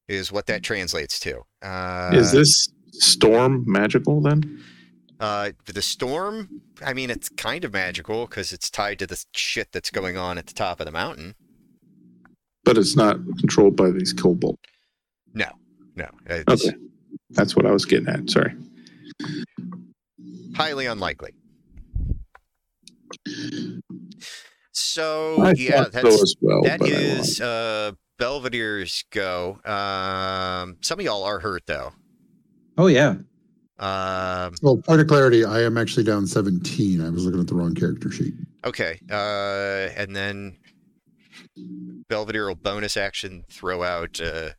Is 0.08 0.30
what 0.30 0.46
that 0.46 0.62
translates 0.62 1.18
to. 1.20 1.42
Uh, 1.62 2.10
Is 2.14 2.30
this 2.32 2.68
storm 2.92 3.64
magical 3.66 4.20
then? 4.20 4.62
Uh, 5.18 5.52
the 5.66 5.82
storm. 5.82 6.60
I 6.84 6.92
mean, 6.92 7.08
it's 7.10 7.28
kind 7.28 7.64
of 7.64 7.72
magical 7.72 8.26
because 8.26 8.52
it's 8.52 8.70
tied 8.70 8.98
to 8.98 9.06
the 9.06 9.24
shit 9.32 9.72
that's 9.72 9.90
going 9.90 10.16
on 10.16 10.36
at 10.36 10.46
the 10.46 10.54
top 10.54 10.78
of 10.80 10.86
the 10.86 10.92
mountain. 10.92 11.34
But 12.64 12.76
it's 12.76 12.96
not 12.96 13.16
controlled 13.38 13.76
by 13.76 13.90
these 13.90 14.12
kobold. 14.12 14.58
No, 15.32 15.50
no, 15.94 16.08
it's 16.26 16.66
Okay. 16.66 16.76
That's 17.30 17.56
what 17.56 17.66
I 17.66 17.70
was 17.70 17.84
getting 17.84 18.08
at. 18.08 18.28
Sorry. 18.30 18.54
highly 20.54 20.86
unlikely. 20.86 21.32
So 24.72 25.40
I 25.42 25.54
yeah, 25.56 25.84
thought 25.84 25.92
so 25.92 26.02
that's 26.02 26.22
as 26.22 26.36
well. 26.40 26.62
that 26.62 26.80
but 26.80 26.88
I 26.88 26.92
is 26.92 27.40
uh 27.40 27.92
Belvedere's 28.18 29.04
go. 29.10 29.58
Um, 29.64 30.76
some 30.80 30.98
of 30.98 31.04
y'all 31.04 31.22
are 31.24 31.40
hurt 31.40 31.62
though. 31.66 31.92
Oh 32.78 32.86
yeah. 32.86 33.16
Um, 33.78 34.54
Well, 34.62 34.78
point 34.78 35.00
of 35.02 35.06
clarity, 35.06 35.44
I 35.44 35.62
am 35.62 35.76
actually 35.76 36.04
down 36.04 36.26
17. 36.26 37.00
I 37.00 37.10
was 37.10 37.24
looking 37.26 37.40
at 37.40 37.46
the 37.46 37.54
wrong 37.54 37.74
character 37.74 38.10
sheet. 38.10 38.34
okay. 38.64 38.98
Uh, 39.10 39.92
and 39.96 40.14
then 40.16 40.56
Belvedere 42.08 42.46
will 42.48 42.54
bonus 42.54 42.96
action 42.96 43.44
throw 43.50 43.82
out 43.82 44.20
uh, 44.20 44.50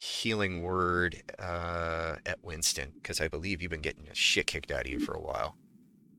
healing 0.00 0.62
word 0.62 1.22
uh, 1.38 2.16
at 2.26 2.38
Winston 2.42 2.92
because 2.94 3.20
I 3.20 3.28
believe 3.28 3.60
you've 3.62 3.70
been 3.70 3.80
getting 3.80 4.04
the 4.04 4.14
shit 4.14 4.46
kicked 4.46 4.70
out 4.70 4.82
of 4.82 4.88
you 4.88 5.00
for 5.00 5.14
a 5.14 5.20
while. 5.20 5.56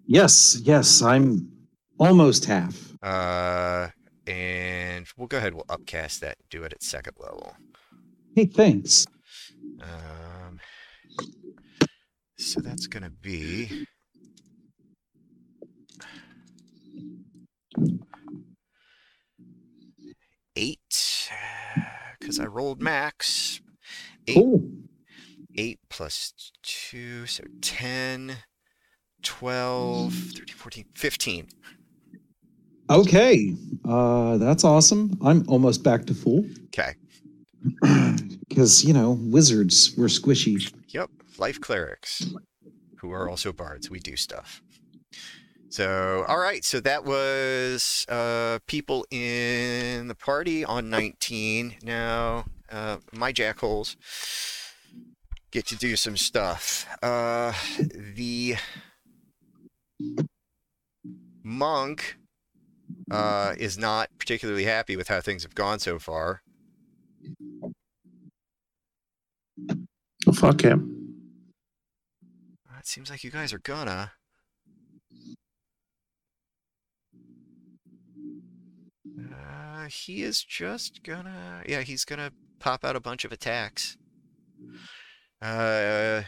Yes, 0.06 0.60
yes. 0.64 1.02
I'm 1.02 1.52
almost 2.00 2.46
half. 2.46 2.94
Uh, 3.02 3.88
and 4.28 5.06
we'll 5.18 5.28
go 5.28 5.38
ahead. 5.38 5.54
We'll 5.54 5.66
upcast 5.70 6.22
that. 6.22 6.38
Do 6.50 6.64
it 6.64 6.74
at 6.74 6.84
second 6.84 7.14
level. 7.20 7.56
Hey, 8.36 8.46
thanks. 8.46 9.06
Um, 9.82 10.60
so 12.38 12.62
that's 12.62 12.88
gonna 12.88 13.10
be 13.10 13.86
eight 20.56 21.30
because 22.20 22.40
I 22.40 22.46
rolled 22.46 22.82
max. 22.82 23.62
Eight, 24.28 24.46
eight 25.56 25.80
plus 25.90 26.34
two, 26.62 27.26
so 27.26 27.44
10, 27.62 28.38
12, 29.24 30.14
13, 30.14 30.56
14, 30.56 30.86
15. 30.96 31.48
Okay. 32.92 33.56
Uh, 33.88 34.38
that's 34.38 34.64
awesome. 34.64 35.18
I'm 35.24 35.44
almost 35.48 35.84
back 35.84 36.06
to 36.06 36.14
full 36.14 36.46
Okay. 36.68 36.94
Because 38.48 38.84
you 38.84 38.94
know 38.94 39.18
wizards 39.22 39.96
were 39.98 40.08
squishy. 40.08 40.74
Yep, 40.90 41.10
life 41.38 41.60
clerics, 41.60 42.34
who 42.98 43.12
are 43.12 43.30
also 43.30 43.52
bards. 43.52 43.90
We 43.90 44.00
do 44.00 44.16
stuff. 44.16 44.62
So, 45.70 46.26
all 46.28 46.40
right. 46.40 46.66
So 46.66 46.80
that 46.80 47.06
was 47.06 48.06
uh, 48.10 48.58
people 48.66 49.06
in 49.12 50.08
the 50.08 50.16
party 50.16 50.66
on 50.66 50.90
19. 50.90 51.76
Now, 51.84 52.46
uh, 52.72 52.98
my 53.14 53.32
jackholes 53.32 53.96
get 55.52 55.68
to 55.68 55.76
do 55.76 55.96
some 55.96 56.18
stuff. 56.18 56.88
Uh, 57.04 57.54
the 58.16 58.56
monk 61.44 62.18
uh, 63.12 63.54
is 63.58 63.78
not 63.78 64.10
particularly 64.18 64.64
happy 64.64 64.96
with 64.96 65.08
how 65.08 65.22
things 65.22 65.44
have 65.44 65.56
gone 65.56 65.78
so 65.78 66.00
far. 66.00 66.42
Fuck 70.34 70.62
him. 70.62 70.96
It 72.78 72.88
seems 72.88 73.10
like 73.10 73.24
you 73.24 73.32
guys 73.32 73.52
are 73.52 73.60
gonna. 73.60 74.14
Uh, 79.20 79.88
he 79.90 80.24
is 80.24 80.44
just 80.44 81.04
gonna. 81.04 81.64
Yeah, 81.68 81.82
he's 81.82 82.06
gonna 82.06 82.32
pop 82.60 82.86
out 82.86 82.96
a 82.96 83.02
bunch 83.02 83.26
of 83.26 83.32
attacks. 83.32 83.98
Uh, 85.42 86.24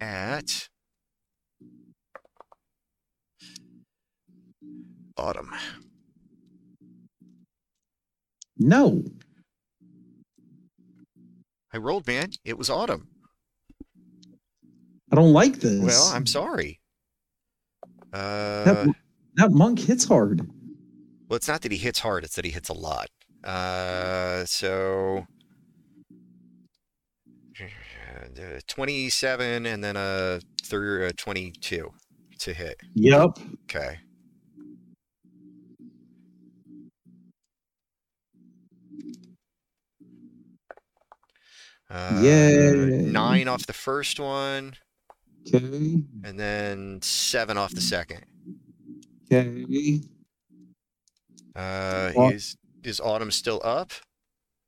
at 0.00 0.68
Autumn. 5.16 5.50
No. 8.58 9.02
I 11.72 11.78
rolled, 11.78 12.06
man. 12.06 12.30
It 12.44 12.56
was 12.56 12.70
Autumn. 12.70 13.08
I 15.12 15.16
don't 15.16 15.32
like 15.32 15.56
this. 15.56 15.80
Well, 15.82 16.10
I'm 16.12 16.26
sorry. 16.26 16.80
Uh, 18.12 18.64
that, 18.64 18.94
that 19.34 19.52
monk 19.52 19.78
hits 19.78 20.04
hard. 20.06 20.40
Well, 21.28 21.36
it's 21.36 21.48
not 21.48 21.62
that 21.62 21.72
he 21.72 21.78
hits 21.78 21.98
hard; 21.98 22.24
it's 22.24 22.34
that 22.36 22.44
he 22.44 22.50
hits 22.50 22.68
a 22.68 22.72
lot. 22.72 23.08
Uh, 23.44 24.44
so 24.46 25.26
twenty-seven, 28.66 29.66
and 29.66 29.84
then 29.84 29.96
a 29.96 30.40
third, 30.64 31.10
uh, 31.10 31.12
twenty-two 31.16 31.92
to 32.38 32.54
hit. 32.54 32.76
Yep. 32.94 33.38
Okay. 33.64 33.98
Uh, 41.88 42.20
Yay. 42.22 42.74
Nine 43.06 43.48
off 43.48 43.66
the 43.66 43.72
first 43.72 44.18
one, 44.18 44.74
Okay. 45.46 46.02
and 46.24 46.38
then 46.38 47.00
seven 47.02 47.56
off 47.56 47.72
the 47.72 47.80
second. 47.80 48.24
Okay. 49.32 50.00
Uh, 51.54 52.12
is 52.32 52.56
is 52.82 53.00
Autumn 53.00 53.30
still 53.30 53.60
up? 53.64 53.92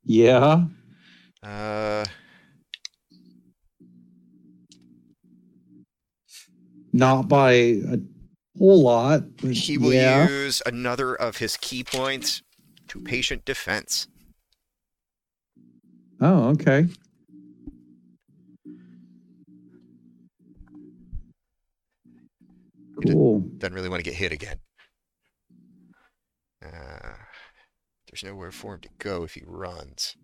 Yeah. 0.05 0.65
Uh, 1.43 2.05
Not 6.91 7.27
by 7.27 7.51
a 7.51 7.97
whole 8.57 8.81
lot. 8.81 9.23
He 9.41 9.77
will 9.77 9.93
yeah. 9.93 10.27
use 10.27 10.61
another 10.65 11.13
of 11.15 11.37
his 11.37 11.55
ki 11.57 11.83
points 11.83 12.41
to 12.87 12.99
patient 12.99 13.45
defense. 13.45 14.07
Oh, 16.19 16.49
okay. 16.49 16.87
Cool. 23.11 23.39
Doesn't 23.57 23.73
really 23.73 23.89
want 23.89 24.03
to 24.03 24.09
get 24.09 24.17
hit 24.17 24.31
again. 24.31 24.59
Uh, 26.63 27.13
there's 28.07 28.23
nowhere 28.23 28.51
for 28.51 28.75
him 28.75 28.81
to 28.81 28.89
go 28.99 29.23
if 29.23 29.33
he 29.33 29.43
runs. 29.45 30.15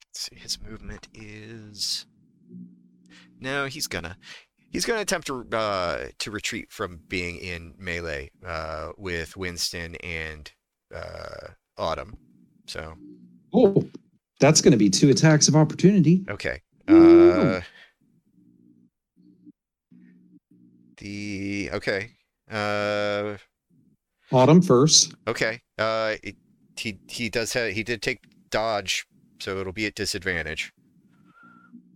Let's 0.00 0.28
see, 0.30 0.36
his 0.36 0.58
movement 0.62 1.08
is 1.14 2.06
No, 3.40 3.66
he's 3.66 3.86
gonna 3.86 4.16
he's 4.70 4.84
gonna 4.84 5.00
attempt 5.00 5.26
to 5.28 5.46
uh, 5.52 6.06
to 6.18 6.30
retreat 6.30 6.70
from 6.72 7.00
being 7.08 7.36
in 7.36 7.74
melee 7.78 8.30
uh, 8.44 8.92
with 8.96 9.36
Winston 9.36 9.96
and 9.96 10.50
uh, 10.94 11.48
Autumn. 11.76 12.16
So 12.66 12.94
Oh, 13.52 13.82
that's 14.40 14.60
going 14.60 14.72
to 14.72 14.78
be 14.78 14.90
two 14.90 15.10
attacks 15.10 15.48
of 15.48 15.56
opportunity. 15.56 16.24
okay. 16.28 16.60
Uh, 16.88 17.60
the 20.98 21.70
okay. 21.72 22.10
Uh, 22.50 23.36
Autumn 24.32 24.62
first. 24.62 25.14
okay. 25.26 25.60
Uh, 25.78 26.14
it, 26.22 26.36
he 26.76 26.98
he 27.08 27.28
does 27.28 27.52
have 27.54 27.72
he 27.72 27.82
did 27.82 28.02
take 28.02 28.20
dodge, 28.50 29.06
so 29.40 29.58
it'll 29.58 29.72
be 29.72 29.86
at 29.86 29.94
disadvantage. 29.94 30.72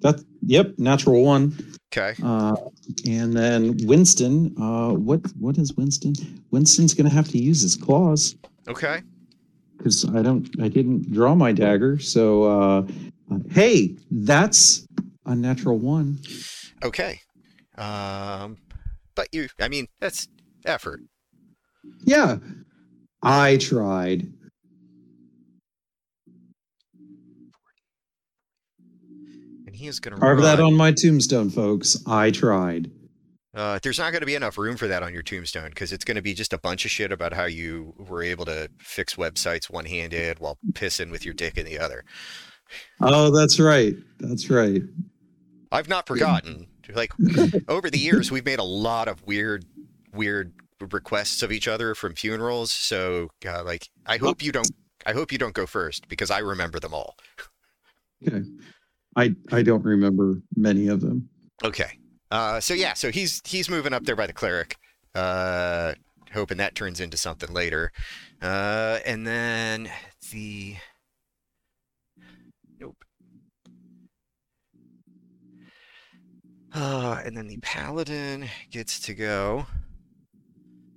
That 0.00 0.24
yep, 0.42 0.78
natural 0.78 1.22
one. 1.22 1.54
Okay. 1.92 2.14
Uh, 2.22 2.56
and 3.06 3.32
then 3.34 3.76
Winston. 3.82 4.54
Uh, 4.60 4.94
what 4.94 5.20
what 5.38 5.56
is 5.58 5.74
Winston? 5.74 6.14
Winston's 6.50 6.94
going 6.94 7.08
to 7.08 7.14
have 7.14 7.28
to 7.28 7.38
use 7.38 7.62
his 7.62 7.76
claws 7.76 8.34
Okay. 8.70 9.02
Because 9.80 10.04
I 10.14 10.20
don't. 10.20 10.48
I 10.60 10.68
didn't 10.68 11.10
draw 11.10 11.34
my 11.34 11.52
dagger. 11.52 11.98
So 11.98 12.44
uh, 12.44 12.86
uh, 13.32 13.38
hey, 13.50 13.96
that's 14.10 14.86
a 15.24 15.34
natural 15.34 15.78
one. 15.78 16.18
Okay. 16.82 17.20
Um, 17.78 18.58
but 19.14 19.28
you, 19.32 19.48
I 19.58 19.68
mean, 19.68 19.86
that's 19.98 20.28
effort. 20.66 21.00
Yeah, 22.04 22.36
I 23.22 23.56
tried. 23.56 24.30
And 29.66 29.74
he 29.74 29.86
is 29.86 29.98
going 29.98 30.14
to 30.14 30.20
Carve 30.20 30.42
that 30.42 30.60
on 30.60 30.74
my 30.74 30.92
tombstone, 30.92 31.48
folks. 31.48 31.96
I 32.06 32.30
tried. 32.30 32.90
Uh, 33.52 33.80
there's 33.82 33.98
not 33.98 34.12
going 34.12 34.20
to 34.20 34.26
be 34.26 34.36
enough 34.36 34.56
room 34.56 34.76
for 34.76 34.86
that 34.86 35.02
on 35.02 35.12
your 35.12 35.22
tombstone 35.22 35.70
because 35.70 35.92
it's 35.92 36.04
going 36.04 36.14
to 36.14 36.22
be 36.22 36.34
just 36.34 36.52
a 36.52 36.58
bunch 36.58 36.84
of 36.84 36.90
shit 36.90 37.10
about 37.10 37.32
how 37.32 37.44
you 37.44 37.92
were 37.98 38.22
able 38.22 38.44
to 38.44 38.70
fix 38.78 39.16
websites 39.16 39.68
one 39.68 39.86
handed 39.86 40.38
while 40.38 40.56
pissing 40.72 41.10
with 41.10 41.24
your 41.24 41.34
dick 41.34 41.58
in 41.58 41.66
the 41.66 41.78
other. 41.78 42.04
Oh, 43.00 43.30
that's 43.30 43.58
right. 43.58 43.94
That's 44.20 44.50
right. 44.50 44.82
I've 45.72 45.88
not 45.88 46.06
forgotten. 46.06 46.68
Like 46.94 47.12
over 47.68 47.90
the 47.90 47.98
years, 47.98 48.30
we've 48.30 48.44
made 48.44 48.58
a 48.60 48.64
lot 48.64 49.08
of 49.08 49.24
weird, 49.26 49.64
weird 50.14 50.52
requests 50.80 51.42
of 51.42 51.52
each 51.52 51.68
other 51.68 51.94
from 51.94 52.14
funerals. 52.14 52.72
So, 52.72 53.30
uh, 53.46 53.64
like, 53.64 53.88
I 54.06 54.16
hope 54.16 54.42
you 54.42 54.52
don't. 54.52 54.70
I 55.06 55.12
hope 55.12 55.32
you 55.32 55.38
don't 55.38 55.54
go 55.54 55.66
first 55.66 56.08
because 56.08 56.30
I 56.30 56.38
remember 56.38 56.78
them 56.78 56.92
all. 56.92 57.16
Okay. 58.26 58.44
I 59.16 59.34
I 59.50 59.62
don't 59.62 59.84
remember 59.84 60.42
many 60.56 60.88
of 60.88 61.00
them. 61.00 61.28
Okay. 61.64 61.99
Uh, 62.30 62.60
so 62.60 62.74
yeah, 62.74 62.94
so 62.94 63.10
he's 63.10 63.42
he's 63.44 63.68
moving 63.68 63.92
up 63.92 64.04
there 64.04 64.16
by 64.16 64.26
the 64.26 64.32
cleric, 64.32 64.76
uh, 65.14 65.94
hoping 66.32 66.58
that 66.58 66.74
turns 66.74 67.00
into 67.00 67.16
something 67.16 67.52
later, 67.52 67.90
uh, 68.40 69.00
and 69.04 69.26
then 69.26 69.90
the 70.30 70.76
nope. 72.78 73.04
Uh, 76.72 77.20
and 77.24 77.36
then 77.36 77.48
the 77.48 77.58
paladin 77.62 78.48
gets 78.70 79.00
to 79.00 79.14
go. 79.14 79.66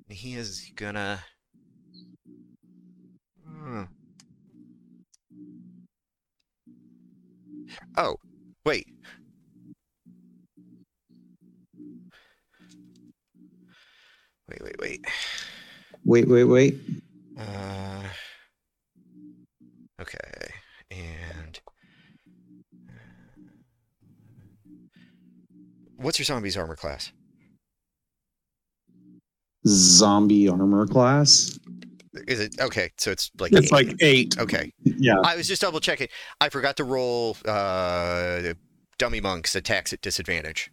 He 0.10 0.36
is 0.36 0.72
gonna. 0.76 1.24
Hmm. 3.43 3.84
Oh, 7.98 8.17
wait. 8.65 8.92
Wait, 14.54 14.62
wait, 14.63 14.76
wait. 14.80 15.06
Wait, 16.06 16.28
wait, 16.28 16.44
wait. 16.44 16.76
Uh, 17.39 18.04
okay, 20.00 20.18
and 20.92 21.60
what's 25.98 26.20
your 26.20 26.26
zombie's 26.26 26.56
armor 26.58 26.76
class? 26.76 27.12
Zombie 29.66 30.48
armor 30.50 30.86
class. 30.86 31.58
Is 32.28 32.39
it 32.39 32.60
okay? 32.60 32.92
So 32.98 33.10
it's 33.12 33.32
like 33.39 33.54
It's 33.54 33.68
eight. 33.68 33.72
like 33.72 33.96
eight. 34.02 34.38
okay. 34.38 34.72
Yeah. 34.84 35.16
I 35.24 35.36
was 35.36 35.48
just 35.48 35.62
double 35.63 35.80
checking. 35.80 36.10
I 36.39 36.50
forgot 36.50 36.78
to 36.78 36.84
roll 36.84 37.38
uh, 37.46 38.54
dummy 39.00 39.20
monks 39.22 39.56
attacks 39.56 39.94
at 39.94 40.02
disadvantage. 40.02 40.70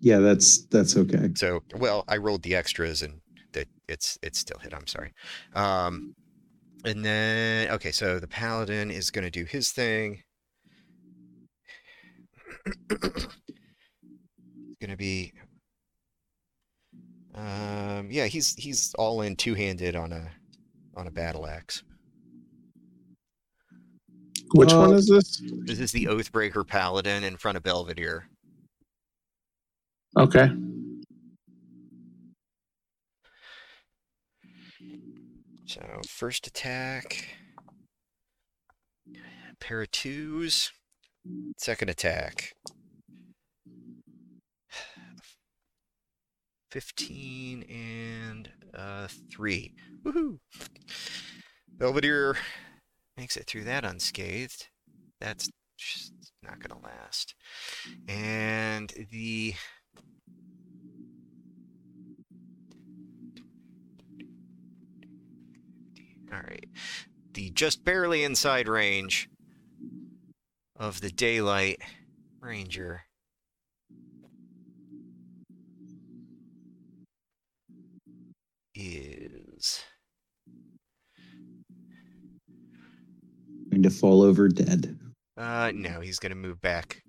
Yeah, 0.00 0.18
that's 0.18 0.64
that's 0.66 0.96
okay. 0.96 1.30
So 1.34 1.62
well, 1.76 2.04
I 2.08 2.16
rolled 2.16 2.42
the 2.42 2.54
extras 2.54 3.02
and 3.02 3.20
that 3.52 3.68
it's 3.88 4.18
it's 4.22 4.38
still 4.38 4.58
hit. 4.58 4.72
I'm 4.74 4.86
sorry. 4.86 5.12
Um, 5.54 6.14
and 6.84 7.04
then 7.04 7.70
okay, 7.72 7.92
so 7.92 8.18
the 8.18 8.28
paladin 8.28 8.90
is 8.90 9.10
going 9.10 9.24
to 9.24 9.30
do 9.30 9.44
his 9.44 9.70
thing. 9.70 10.22
It's 12.90 14.78
going 14.80 14.90
to 14.90 14.96
be 14.96 15.32
um 17.34 18.08
yeah 18.10 18.26
he's 18.26 18.54
he's 18.56 18.92
all 18.98 19.22
in 19.22 19.36
two-handed 19.36 19.94
on 19.94 20.12
a 20.12 20.30
on 20.96 21.06
a 21.06 21.10
battle 21.10 21.46
axe 21.46 21.82
Which 24.54 24.72
Uh, 24.72 24.78
one 24.78 24.94
is 24.94 25.06
this? 25.08 25.40
this 25.64 25.78
is 25.78 25.92
the 25.92 26.06
oathbreaker 26.06 26.66
paladin 26.66 27.22
in 27.24 27.36
front 27.36 27.56
of 27.56 27.62
belvedere 27.62 28.26
Okay. 30.18 30.50
So 35.66 36.00
first 36.08 36.46
attack, 36.46 37.28
pair 39.60 39.82
of 39.82 39.90
twos. 39.92 40.72
Second 41.58 41.90
attack, 41.90 42.54
fifteen 46.72 47.62
and 47.64 48.50
uh, 48.74 49.06
three. 49.30 49.74
Woohoo! 50.02 50.38
Belvedere 51.68 52.36
makes 53.18 53.36
it 53.36 53.46
through 53.46 53.64
that 53.64 53.84
unscathed. 53.84 54.68
That's 55.20 55.50
just 55.78 56.32
not 56.42 56.58
gonna 56.58 56.80
last. 56.82 57.34
And 58.08 58.92
the 59.10 59.54
All 66.32 66.38
right. 66.38 66.68
The 67.34 67.50
just 67.50 67.84
barely 67.84 68.22
inside 68.24 68.68
range 68.68 69.28
of 70.76 71.00
the 71.00 71.10
daylight 71.10 71.80
ranger. 72.40 73.02
Is 78.74 79.80
Going 83.70 83.82
to 83.82 83.90
fall 83.90 84.22
over 84.22 84.48
dead. 84.48 84.98
uh 85.36 85.70
no, 85.74 86.00
he's 86.00 86.18
gonna 86.18 86.34
move 86.34 86.60
back. 86.60 87.02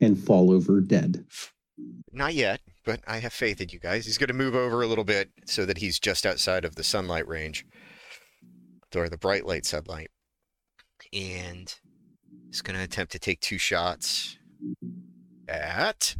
And 0.00 0.18
fall 0.18 0.50
over 0.50 0.80
dead. 0.80 1.24
Not 2.12 2.34
yet, 2.34 2.60
but 2.86 3.00
I 3.06 3.18
have 3.18 3.32
faith 3.32 3.60
in 3.60 3.68
you 3.70 3.80
guys. 3.80 4.06
He's 4.06 4.16
gonna 4.16 4.32
move 4.32 4.54
over 4.54 4.80
a 4.80 4.86
little 4.86 5.04
bit 5.04 5.30
so 5.44 5.66
that 5.66 5.78
he's 5.78 5.98
just 5.98 6.24
outside 6.24 6.64
of 6.64 6.76
the 6.76 6.84
sunlight 6.84 7.28
range. 7.28 7.66
Or 8.94 9.10
the 9.10 9.18
bright 9.18 9.44
light 9.44 9.66
sunlight. 9.66 10.08
And 11.12 11.74
he's 12.46 12.62
gonna 12.62 12.82
attempt 12.82 13.12
to 13.12 13.18
take 13.18 13.40
two 13.40 13.58
shots 13.58 14.38
at 15.48 16.16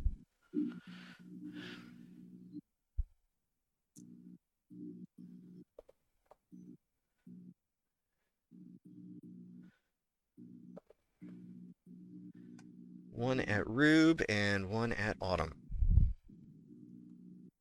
one 13.12 13.40
at 13.40 13.66
Rube 13.66 14.22
and 14.28 14.68
one 14.68 14.92
at 14.92 15.16
Autumn. 15.22 15.65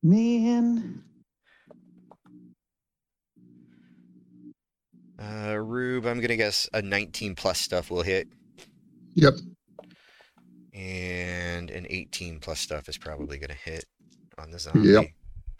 Man. 0.06 1.02
Uh, 5.20 5.56
Rube, 5.56 6.06
I'm 6.06 6.22
gonna 6.22 6.36
guess 6.36 6.70
a 6.74 6.84
19 6.84 7.34
plus 7.34 7.60
stuff 7.60 7.90
will 7.90 8.04
hit. 8.04 8.28
Yep. 9.16 9.34
And 10.76 11.72
an 11.72 11.88
18 11.90 12.40
plus 12.40 12.60
stuff 12.60 12.88
is 12.88 13.00
probably 13.00 13.40
gonna 13.40 13.56
hit 13.56 13.86
on 14.38 14.52
the 14.52 14.60
zombie. 14.60 14.90
Yep. 14.90 15.06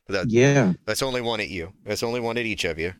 That, 0.10 0.30
yeah. 0.30 0.74
That's 0.86 1.02
only 1.02 1.22
one 1.22 1.40
at 1.40 1.50
you. 1.50 1.74
That's 1.84 2.04
only 2.04 2.20
one 2.20 2.38
at 2.38 2.46
each 2.46 2.66
of 2.66 2.78
you. 2.78 2.94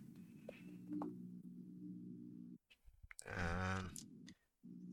Um, 3.38 3.92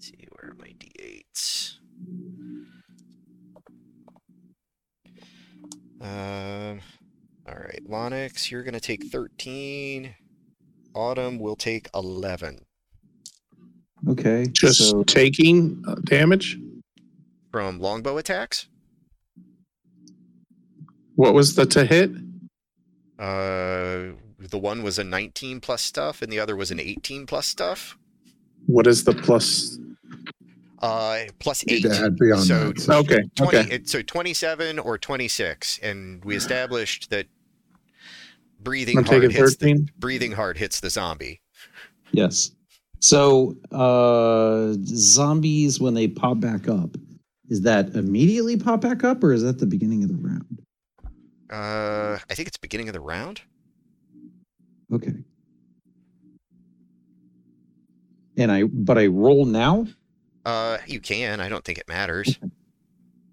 see, 0.00 0.28
where 0.32 0.50
are 0.50 0.56
my 0.58 0.74
d8s? 0.78 1.51
Lonix, 7.92 8.50
you're 8.50 8.62
gonna 8.62 8.80
take 8.80 9.04
13. 9.04 10.14
Autumn 10.94 11.38
will 11.38 11.56
take 11.56 11.88
11 11.94 12.64
Okay. 14.08 14.46
Just 14.50 14.90
so 14.90 15.04
taking 15.04 15.82
uh, 15.86 15.94
damage. 16.04 16.58
from 17.50 17.78
longbow 17.78 18.16
attacks. 18.16 18.66
What 21.14 21.34
was 21.34 21.54
the 21.54 21.66
to 21.66 21.84
hit? 21.84 22.10
Uh, 23.18 24.16
the 24.40 24.58
one 24.58 24.82
was 24.82 24.98
a 24.98 25.04
19 25.04 25.60
plus 25.60 25.82
stuff, 25.82 26.20
and 26.22 26.32
the 26.32 26.40
other 26.40 26.56
was 26.56 26.70
an 26.70 26.80
18 26.80 27.26
plus 27.26 27.46
stuff. 27.46 27.96
What 28.66 28.86
is 28.86 29.04
the 29.04 29.12
plus? 29.12 29.78
Uh, 30.82 31.26
eight. 31.68 31.82
to 31.82 32.10
beyond 32.18 32.42
So 32.42 32.68
that. 32.72 32.80
So 32.80 32.98
Okay, 32.98 33.22
20, 33.36 33.56
okay. 33.58 33.74
it, 33.74 33.88
so 33.88 34.02
27 34.02 34.78
or 34.80 34.98
26, 34.98 35.78
and 35.80 36.24
we 36.24 36.34
established 36.34 37.10
that 37.10 37.26
breathing 38.62 38.98
I'm 38.98 39.04
hard 39.04 39.22
taking 39.22 39.36
hits 39.36 39.56
the, 39.56 39.88
breathing 39.98 40.32
hard 40.32 40.56
hits 40.58 40.80
the 40.80 40.90
zombie. 40.90 41.40
yes. 42.12 42.52
So 43.00 43.56
uh 43.72 44.74
zombies 44.84 45.80
when 45.80 45.94
they 45.94 46.08
pop 46.08 46.40
back 46.40 46.68
up, 46.68 46.96
is 47.48 47.62
that 47.62 47.94
immediately 47.94 48.56
pop 48.56 48.80
back 48.80 49.04
up 49.04 49.22
or 49.24 49.32
is 49.32 49.42
that 49.42 49.58
the 49.58 49.66
beginning 49.66 50.04
of 50.04 50.08
the 50.08 50.16
round? 50.16 50.62
Uh, 51.50 52.18
I 52.30 52.34
think 52.34 52.48
it's 52.48 52.56
beginning 52.56 52.88
of 52.88 52.94
the 52.94 53.00
round. 53.00 53.42
Okay. 54.92 55.12
And 58.38 58.50
I 58.50 58.64
but 58.64 58.96
I 58.96 59.06
roll 59.06 59.44
now? 59.44 59.86
Uh, 60.44 60.78
you 60.86 61.00
can. 61.00 61.40
I 61.40 61.48
don't 61.48 61.64
think 61.64 61.78
it 61.78 61.88
matters. 61.88 62.38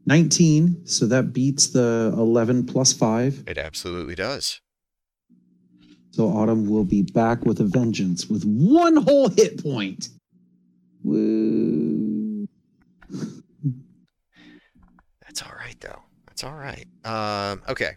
19, 0.05 0.85
so 0.85 1.05
that 1.05 1.33
beats 1.33 1.67
the 1.67 2.11
11 2.17 2.65
plus 2.65 2.93
5. 2.93 3.43
It 3.47 3.57
absolutely 3.57 4.15
does. 4.15 4.59
So 6.11 6.27
Autumn 6.27 6.69
will 6.69 6.83
be 6.83 7.03
back 7.03 7.45
with 7.45 7.59
a 7.59 7.65
vengeance 7.65 8.27
with 8.27 8.43
one 8.43 8.97
whole 8.97 9.29
hit 9.29 9.61
point. 9.63 10.09
Woo. 11.03 12.47
That's 15.21 15.43
all 15.43 15.53
right 15.57 15.79
though. 15.79 16.01
That's 16.27 16.43
all 16.43 16.55
right. 16.55 16.85
Um, 17.05 17.61
okay. 17.69 17.91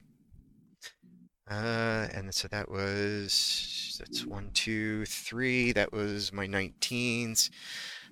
Uh, 1.50 2.08
and 2.14 2.32
so 2.34 2.48
that 2.48 2.70
was 2.70 3.96
that's 3.98 4.24
one, 4.26 4.50
two, 4.54 5.04
three. 5.06 5.72
That 5.72 5.92
was 5.92 6.32
my 6.32 6.46
19s. 6.46 7.50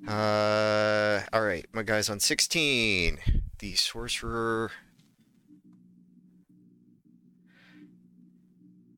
Uh, 0.07 1.21
all 1.33 1.43
right, 1.43 1.67
my 1.73 1.83
guys 1.83 2.11
on 2.11 2.21
16. 2.21 3.19
The 3.59 3.75
sorcerer, 3.75 4.71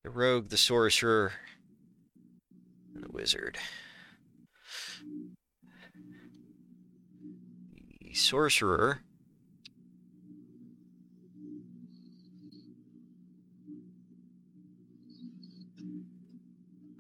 the 0.05 0.11
rogue, 0.11 0.49
the 0.49 0.57
sorcerer, 0.57 1.33
and 2.95 3.05
the 3.05 3.13
wizard. 3.13 3.59
The 8.01 8.15
sorcerer. 8.15 9.01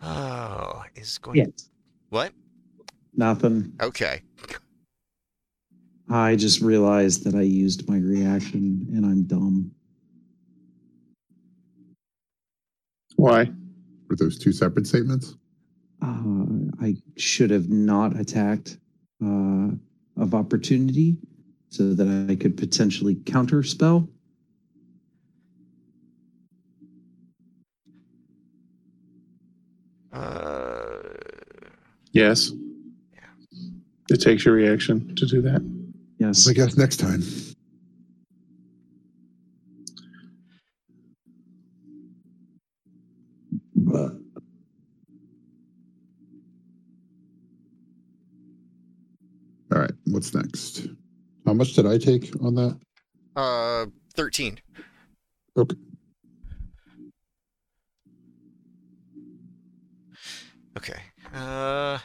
Oh, 0.04 0.84
is 0.96 1.18
going. 1.18 1.38
Yes. 1.38 1.70
What? 2.10 2.32
Nothing. 3.14 3.72
Okay. 3.80 4.22
I 6.10 6.36
just 6.36 6.60
realized 6.60 7.24
that 7.24 7.34
I 7.34 7.42
used 7.42 7.88
my 7.88 7.96
reaction 7.98 8.86
and 8.92 9.06
I'm 9.06 9.22
dumb. 9.24 9.72
Why? 13.22 13.48
Were 14.08 14.16
those 14.16 14.36
two 14.36 14.50
separate 14.50 14.84
statements? 14.84 15.36
Uh, 16.02 16.72
I 16.80 16.96
should 17.16 17.50
have 17.50 17.68
not 17.68 18.18
attacked 18.18 18.78
uh, 19.24 19.68
of 20.16 20.34
opportunity 20.34 21.18
so 21.68 21.94
that 21.94 22.26
I 22.28 22.34
could 22.34 22.56
potentially 22.56 23.14
counter 23.24 23.62
spell. 23.62 24.08
Uh, 30.12 30.58
Yes. 32.10 32.50
It 34.10 34.20
takes 34.20 34.44
your 34.44 34.54
reaction 34.54 35.14
to 35.14 35.26
do 35.26 35.40
that. 35.42 35.62
Yes. 36.18 36.48
I 36.48 36.52
guess 36.54 36.76
next 36.76 36.96
time. 36.96 37.22
All 49.72 49.78
right. 49.80 49.92
What's 50.06 50.34
next? 50.34 50.88
How 51.46 51.52
much 51.54 51.74
did 51.74 51.86
I 51.86 51.98
take 51.98 52.32
on 52.42 52.54
that? 52.54 52.78
uh, 53.36 53.86
13. 54.14 54.58
Okay. 55.56 55.76
Okay. 60.76 61.00
Uh. 61.34 61.98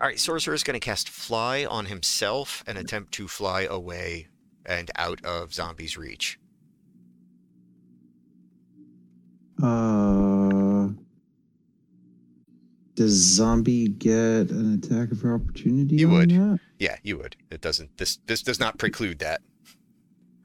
All 0.00 0.08
right, 0.08 0.18
sorcerer 0.18 0.52
is 0.52 0.64
going 0.64 0.74
to 0.74 0.80
cast 0.80 1.08
fly 1.08 1.64
on 1.64 1.86
himself 1.86 2.64
and 2.66 2.76
attempt 2.76 3.12
to 3.12 3.28
fly 3.28 3.62
away 3.62 4.26
and 4.66 4.90
out 4.96 5.24
of 5.24 5.52
zombie's 5.52 5.96
reach. 5.96 6.38
uh, 9.62 10.88
does 12.94 13.12
zombie 13.12 13.88
get 13.88 14.50
an 14.50 14.74
attack 14.74 15.12
of 15.12 15.24
opportunity? 15.24 15.96
You 15.96 16.10
would. 16.10 16.30
that? 16.30 16.60
Yeah, 16.78 16.96
you 17.02 17.16
would. 17.18 17.36
It 17.50 17.60
doesn't. 17.60 17.96
This 17.96 18.18
this 18.26 18.42
does 18.42 18.58
not 18.60 18.78
preclude 18.78 19.20
that. 19.20 19.40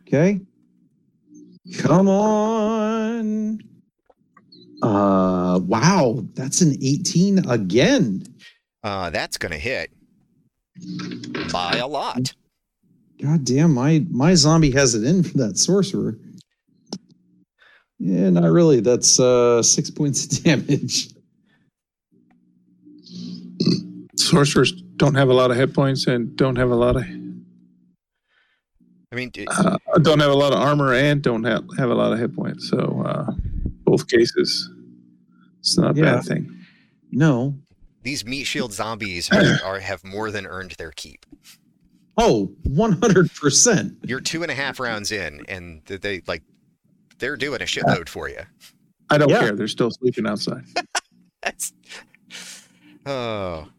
Okay. 0.07 0.39
Come 1.79 2.07
on. 2.07 3.59
Uh 4.81 5.59
wow, 5.63 6.23
that's 6.33 6.61
an 6.61 6.75
18 6.81 7.49
again. 7.49 8.23
Uh, 8.83 9.09
that's 9.09 9.37
going 9.37 9.51
to 9.51 9.57
hit 9.57 9.91
by 11.51 11.77
a 11.77 11.87
lot. 11.87 12.33
God 13.21 13.43
damn, 13.45 13.73
my 13.73 14.05
my 14.09 14.35
zombie 14.35 14.71
has 14.71 14.93
it 14.95 15.03
in 15.03 15.23
for 15.23 15.37
that 15.39 15.57
sorcerer. 15.57 16.17
Yeah, 17.99 18.29
not 18.29 18.51
really. 18.51 18.79
That's 18.79 19.19
uh 19.19 19.63
six 19.63 19.89
points 19.89 20.23
of 20.25 20.43
damage. 20.43 21.09
Sorcerers 24.17 24.71
don't 24.97 25.15
have 25.15 25.29
a 25.29 25.33
lot 25.33 25.51
of 25.51 25.57
hit 25.57 25.73
points 25.73 26.07
and 26.07 26.35
don't 26.35 26.55
have 26.55 26.69
a 26.71 26.75
lot 26.75 26.95
of 26.95 27.03
I 29.11 29.15
mean, 29.15 29.31
uh, 29.47 29.77
don't 30.01 30.19
have 30.19 30.31
a 30.31 30.35
lot 30.35 30.51
of 30.51 30.59
armor 30.59 30.93
and 30.93 31.21
don't 31.21 31.45
have, 31.45 31.63
have 31.77 31.89
a 31.89 31.95
lot 31.95 32.11
of 32.11 32.19
hit 32.19 32.35
points. 32.35 32.69
So 32.69 33.03
uh, 33.05 33.31
both 33.85 34.05
cases, 34.09 34.69
it's 35.59 35.77
not 35.77 35.95
a 35.97 35.99
Yeah. 35.99 36.15
bad 36.15 36.25
thing. 36.25 36.53
No. 37.11 37.55
these 38.03 38.25
meat 38.25 38.43
shield 38.43 38.73
zombies 38.73 39.31
are, 39.31 39.59
are 39.63 39.79
have 39.79 40.03
more 40.03 40.29
than 40.29 40.45
earned 40.45 40.71
their 40.71 40.91
keep. 40.91 41.25
Oh, 42.17 42.51
100%. 42.67 43.97
You're 44.03 44.19
two 44.21 44.41
and 44.41 44.51
a 44.51 44.55
half 44.55 44.79
rounds 44.79 45.11
in, 45.11 45.41
and 45.47 45.83
they 45.85 46.23
like 46.27 46.43
they're 47.19 47.37
doing 47.37 47.61
a 47.61 47.65
shitload 47.65 48.09
for 48.09 48.27
you. 48.29 48.41
I 49.09 49.17
don't 49.17 49.29
Yeah. 49.29 49.39
care. 49.39 49.55
They're 49.55 49.67
still 49.67 49.91
sleeping 49.91 50.25
outside. 50.27 50.63
That's 51.43 51.73
oh, 53.05 53.69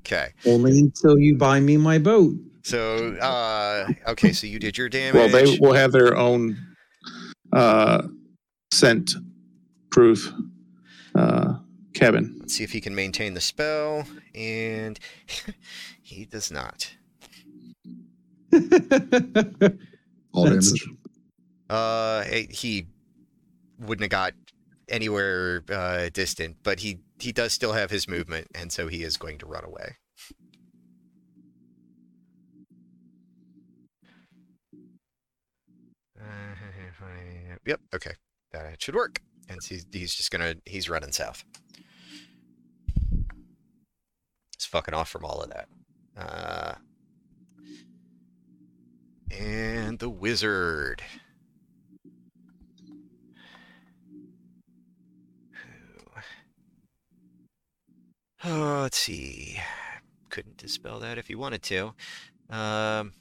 okay. 0.00 0.28
Only 0.46 0.78
until 0.78 1.18
you 1.18 1.36
buy 1.36 1.60
me 1.60 1.76
my 1.76 1.98
boat. 1.98 2.34
So 2.64 3.14
uh, 3.16 3.88
okay, 4.08 4.32
so 4.32 4.46
you 4.46 4.58
did 4.58 4.78
your 4.78 4.88
damage. 4.88 5.14
Well, 5.14 5.28
they 5.28 5.58
will 5.58 5.72
have 5.72 5.90
their 5.90 6.16
own 6.16 6.56
uh, 7.52 8.02
scent 8.72 9.14
proof 9.90 10.32
uh, 11.14 11.54
cabin. 11.94 12.36
Let's 12.38 12.54
see 12.54 12.62
if 12.64 12.72
he 12.72 12.80
can 12.80 12.94
maintain 12.94 13.34
the 13.34 13.40
spell, 13.40 14.06
and 14.34 15.00
he 16.02 16.24
does 16.26 16.50
not. 16.52 16.94
All 20.32 20.44
That's- 20.44 20.72
damage. 20.72 20.88
Uh, 21.70 22.24
he 22.50 22.86
wouldn't 23.78 24.02
have 24.02 24.10
got 24.10 24.34
anywhere 24.88 25.64
uh, 25.70 26.10
distant, 26.12 26.56
but 26.62 26.80
he 26.80 26.98
he 27.18 27.32
does 27.32 27.52
still 27.54 27.72
have 27.72 27.90
his 27.90 28.06
movement, 28.06 28.48
and 28.54 28.70
so 28.70 28.88
he 28.88 29.02
is 29.02 29.16
going 29.16 29.38
to 29.38 29.46
run 29.46 29.64
away. 29.64 29.96
Yep. 37.64 37.80
Okay, 37.94 38.12
that 38.52 38.82
should 38.82 38.94
work. 38.94 39.20
And 39.48 39.60
he's 39.62 39.86
he's 39.92 40.14
just 40.14 40.30
gonna 40.30 40.54
he's 40.66 40.88
running 40.88 41.12
south. 41.12 41.44
He's 44.56 44.66
fucking 44.66 44.94
off 44.94 45.08
from 45.08 45.24
all 45.24 45.40
of 45.42 45.50
that. 45.50 45.68
Uh, 46.16 46.74
And 49.38 49.98
the 49.98 50.10
wizard. 50.10 51.02
Oh, 58.44 58.80
let's 58.82 58.98
see. 58.98 59.58
Couldn't 60.28 60.56
dispel 60.56 60.98
that 61.00 61.16
if 61.16 61.30
you 61.30 61.38
wanted 61.38 61.62
to. 61.62 61.94
Um, 62.50 63.12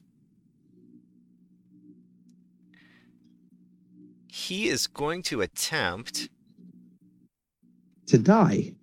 he 4.28 4.68
is 4.68 4.88
going 4.88 5.22
to 5.24 5.42
attempt. 5.42 6.30
To 8.08 8.18
die. 8.18 8.74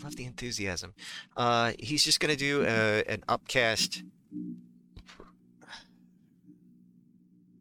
I 0.00 0.04
love 0.04 0.16
the 0.16 0.24
enthusiasm. 0.24 0.94
Uh, 1.36 1.72
he's 1.78 2.02
just 2.02 2.20
going 2.20 2.30
to 2.30 2.38
do 2.38 2.64
a, 2.64 3.02
an 3.06 3.22
upcast, 3.28 4.02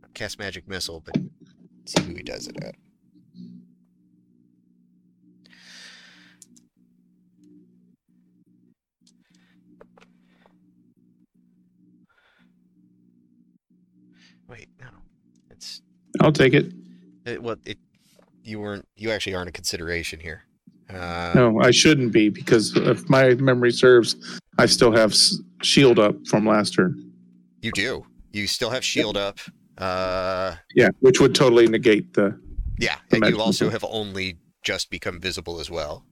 upcast 0.04 0.40
magic 0.40 0.68
missile, 0.68 1.02
but 1.02 1.16
see 1.86 2.02
who 2.04 2.16
he 2.16 2.24
does 2.24 2.48
it 2.48 2.64
at. 2.64 2.76
Wait, 14.48 14.70
no, 14.80 14.88
it's 15.52 15.82
I'll 16.22 16.32
take 16.32 16.54
it. 16.54 16.74
it, 17.26 17.44
well, 17.44 17.58
it. 17.66 17.78
You 18.44 18.60
weren't. 18.60 18.88
You 18.96 19.12
actually 19.12 19.36
aren't 19.36 19.50
a 19.50 19.52
consideration 19.52 20.20
here. 20.20 20.46
Uh, 20.90 21.32
No, 21.36 21.60
I 21.62 21.72
shouldn't 21.72 22.12
be 22.12 22.30
because 22.30 22.76
if 22.76 23.08
my 23.10 23.36
memory 23.36 23.72
serves, 23.72 24.16
I 24.58 24.66
still 24.66 24.92
have 24.92 25.16
shield 25.62 26.00
up 26.00 26.16
from 26.28 26.46
last 26.46 26.74
turn. 26.74 27.12
You 27.62 27.72
do. 27.72 28.06
You 28.32 28.48
still 28.48 28.70
have 28.70 28.84
shield 28.84 29.18
up. 29.18 29.40
Uh, 29.78 30.56
Yeah, 30.76 30.90
which 31.00 31.20
would 31.20 31.36
totally 31.36 31.68
negate 31.68 32.14
the. 32.14 32.40
yeah, 32.80 32.98
The 33.10 33.18
and 33.18 33.26
you 33.28 33.40
also 33.42 33.70
have 33.70 33.86
only 33.88 34.38
just 34.64 34.90
become 34.90 35.20
visible 35.20 35.60
as 35.60 35.70
well. 35.70 36.06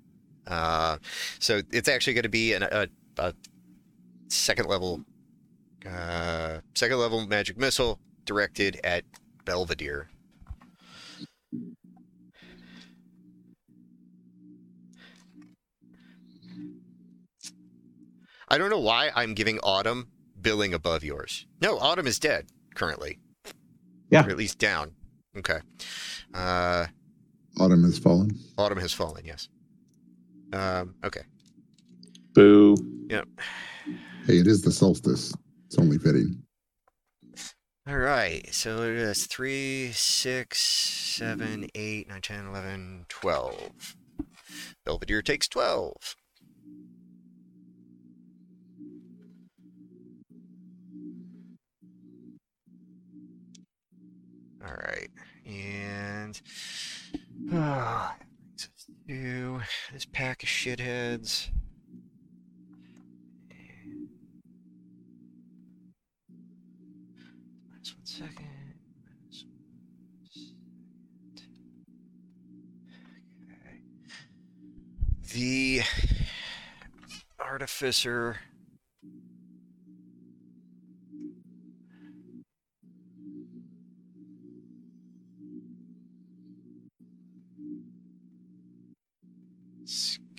Uh, 0.45 0.97
so 1.39 1.61
it's 1.71 1.89
actually 1.89 2.13
going 2.13 2.23
to 2.23 2.30
be 2.30 2.53
an, 2.53 2.63
a, 2.63 2.88
a 3.17 3.34
second 4.30 4.67
level, 4.69 5.03
uh, 5.86 6.59
second 6.75 6.97
level 6.99 7.25
magic 7.28 7.57
missile 7.57 7.99
directed 8.25 8.80
at 8.84 9.03
Belvedere. 9.45 10.09
I 18.49 18.57
don't 18.57 18.69
know 18.69 18.79
why 18.79 19.11
I'm 19.15 19.33
giving 19.33 19.59
Autumn 19.59 20.07
billing 20.41 20.73
above 20.73 21.03
yours. 21.03 21.45
No, 21.61 21.77
Autumn 21.79 22.07
is 22.07 22.19
dead 22.19 22.47
currently. 22.75 23.19
Yeah. 24.09 24.25
Or 24.25 24.29
at 24.29 24.37
least 24.37 24.57
down. 24.57 24.91
Okay. 25.37 25.59
Uh, 26.33 26.85
Autumn 27.59 27.83
has 27.83 27.99
fallen. 27.99 28.31
Autumn 28.57 28.79
has 28.79 28.93
fallen, 28.93 29.25
yes. 29.25 29.49
Um, 30.53 30.95
okay. 31.03 31.23
Boo. 32.33 32.75
Yep. 33.09 33.27
Hey, 34.25 34.37
it 34.37 34.47
is 34.47 34.61
the 34.61 34.71
solstice. 34.71 35.33
It's 35.65 35.77
only 35.77 35.97
fitting. 35.97 36.41
All 37.87 37.97
right. 37.97 38.47
So 38.53 38.83
it 38.83 38.95
is 38.95 39.25
3, 39.25 39.91
6, 39.91 40.59
7, 40.59 41.69
8, 41.73 42.09
9, 42.09 42.21
10, 42.21 42.47
11, 42.47 43.05
12. 43.09 43.95
Belvedere 44.85 45.21
takes 45.21 45.47
12. 45.47 46.15
All 54.68 54.74
right. 54.74 55.09
And 55.45 56.41
ah, 57.53 58.15
that 58.20 58.70
brings 59.07 59.59
to 59.59 59.61
this 59.93 60.05
pack 60.05 60.43
of 60.43 60.49
shitheads. 60.49 61.49
Okay. 68.20 68.45
The 75.34 75.82
artificer. 77.39 78.38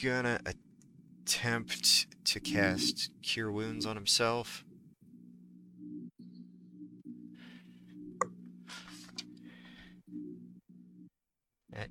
Gonna 0.02 0.40
attempt 1.24 2.06
to 2.24 2.40
cast 2.40 3.10
Cure 3.22 3.50
Wounds 3.50 3.84
on 3.84 3.96
himself. 3.96 4.64
At 11.72 11.88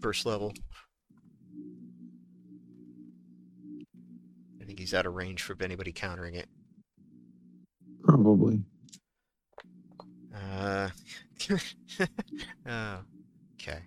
first 0.00 0.24
level. 0.24 0.52
I 4.60 4.64
think 4.64 4.78
he's 4.78 4.94
out 4.94 5.06
of 5.06 5.14
range 5.14 5.42
for 5.42 5.56
anybody 5.60 5.92
countering 5.92 6.34
it. 6.34 6.48
Probably. 8.04 8.62
Uh, 10.34 10.88
oh, 12.66 12.98
okay. 13.54 13.80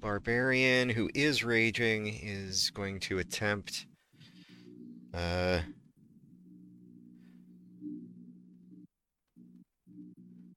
Barbarian 0.00 0.88
who 0.88 1.10
is 1.14 1.44
raging 1.44 2.08
is 2.22 2.70
going 2.70 3.00
to 3.00 3.18
attempt 3.18 3.86
uh, 5.14 5.60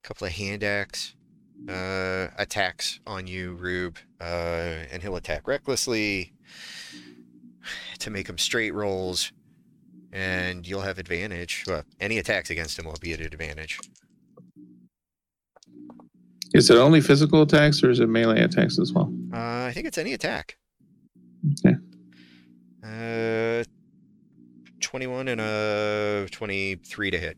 couple 0.04 0.26
of 0.26 0.34
hand 0.34 0.64
axe 0.64 1.16
uh, 1.68 2.28
attacks 2.38 3.00
on 3.06 3.28
you, 3.28 3.54
Rube, 3.54 3.98
uh, 4.20 4.24
and 4.92 5.02
he'll 5.02 5.18
attack 5.18 5.48
recklessly 5.48 6.34
to 8.00 8.10
make 8.10 8.28
him 8.28 8.38
straight 8.38 8.74
rolls, 8.74 9.32
and 10.12 10.68
you'll 10.68 10.82
have 10.82 10.98
advantage. 10.98 11.64
Well, 11.68 11.84
any 12.00 12.18
attacks 12.18 12.50
against 12.50 12.80
him 12.80 12.86
will 12.86 12.98
be 13.00 13.14
at 13.14 13.20
advantage. 13.20 13.80
Is 16.60 16.70
it 16.70 16.76
only 16.76 16.99
physical 16.99 17.41
attacks 17.41 17.82
or 17.86 17.89
is 17.89 18.01
it 18.01 18.10
melee 18.10 18.41
attacks 18.41 18.78
as 18.80 18.91
well? 18.91 19.10
Uh, 19.34 19.64
I 19.64 19.72
think 19.74 19.88
it's 19.88 19.97
any 19.97 20.12
attack. 20.12 20.57
Okay. 21.66 21.78
Uh, 22.84 23.64
21 24.82 25.30
and 25.30 25.39
a 25.39 26.28
23 26.30 27.12
to 27.12 27.18
hit. 27.18 27.38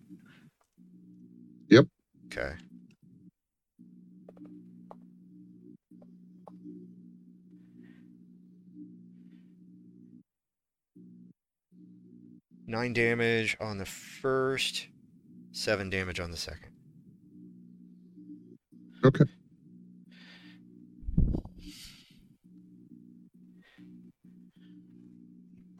Yep. 1.70 1.86
Okay. 2.26 2.54
Nine 12.66 12.94
damage 12.94 13.56
on 13.62 13.78
the 13.78 13.86
first, 13.86 14.88
seven 15.52 15.92
damage 15.92 16.20
on 16.20 16.32
the 16.32 16.38
second. 16.38 16.71
Okay. 19.04 19.26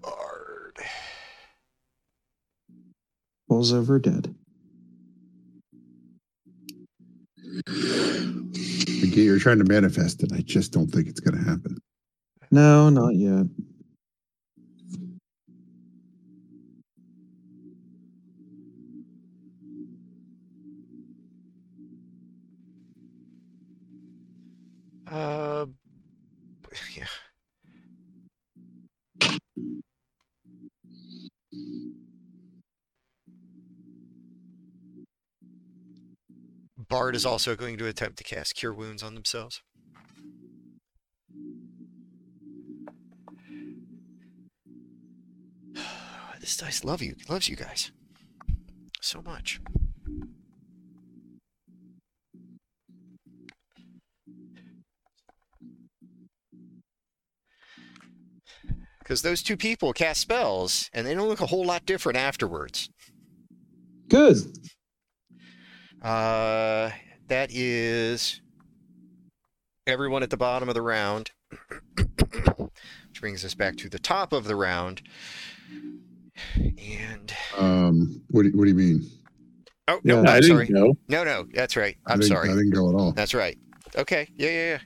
Bard. 0.02 0.78
Falls 3.48 3.74
over 3.74 4.00
dead. 4.00 4.34
You're 9.04 9.40
trying 9.40 9.60
to 9.60 9.66
manifest 9.66 10.24
it. 10.24 10.32
I 10.34 10.42
just 10.42 10.72
don't 10.72 10.88
think 10.88 11.08
it's 11.08 11.20
going 11.20 11.38
to 11.38 11.50
happen. 11.50 11.78
No, 12.50 12.90
not 12.90 13.16
yet. 13.16 13.46
Uh, 25.12 25.66
yeah. 26.96 27.06
Bard 36.78 37.16
is 37.16 37.26
also 37.26 37.56
going 37.58 37.78
to 37.78 37.88
attempt 37.88 38.18
to 38.20 38.24
cast 38.24 38.56
Cure 38.56 38.74
Wounds 38.74 39.04
on 39.04 39.16
themselves. 39.16 39.62
this 46.40 46.56
dice 46.56 46.86
love 46.86 47.02
you. 47.02 47.16
Loves 47.28 47.50
you 47.50 47.58
guys 47.58 47.92
so 49.02 49.22
much. 49.22 49.60
Because 59.12 59.24
those 59.24 59.44
two 59.44 59.58
people 59.58 59.92
cast 59.92 60.22
spells, 60.22 60.90
and 60.94 61.06
they 61.06 61.14
don't 61.14 61.28
look 61.28 61.42
a 61.42 61.46
whole 61.46 61.66
lot 61.66 61.86
different 61.86 62.18
afterwards. 62.18 62.90
Good. 64.08 64.38
Uh, 66.02 66.92
that 67.28 67.50
is 67.52 68.40
everyone 69.86 70.24
at 70.24 70.30
the 70.30 70.38
bottom 70.38 70.70
of 70.70 70.76
the 70.76 70.82
round. 70.82 71.32
Which 71.98 73.20
brings 73.20 73.44
us 73.44 73.54
back 73.54 73.76
to 73.80 73.90
the 73.90 74.00
top 74.00 74.32
of 74.32 74.46
the 74.46 74.56
round. 74.56 75.02
And 76.56 77.34
Um, 77.58 78.22
what 78.30 78.44
do, 78.44 78.52
what 78.56 78.64
do 78.64 78.70
you 78.70 78.76
mean? 78.76 79.12
oh 79.90 80.00
no, 80.06 80.20
I 80.24 80.36
I'm 80.38 80.42
didn't 80.42 80.48
sorry. 80.48 80.68
know. 80.70 80.94
No, 81.10 81.26
no, 81.26 81.46
that's 81.54 81.76
right. 81.76 81.98
I'm 82.08 82.22
sorry. 82.22 82.48
I 82.50 82.54
didn't 82.54 82.70
go 82.70 82.88
at 82.88 82.96
all. 82.96 83.12
That's 83.12 83.34
right. 83.34 83.58
Okay. 83.98 84.30
Yeah, 84.38 84.50
yeah, 84.52 84.70
yeah. 84.70 84.80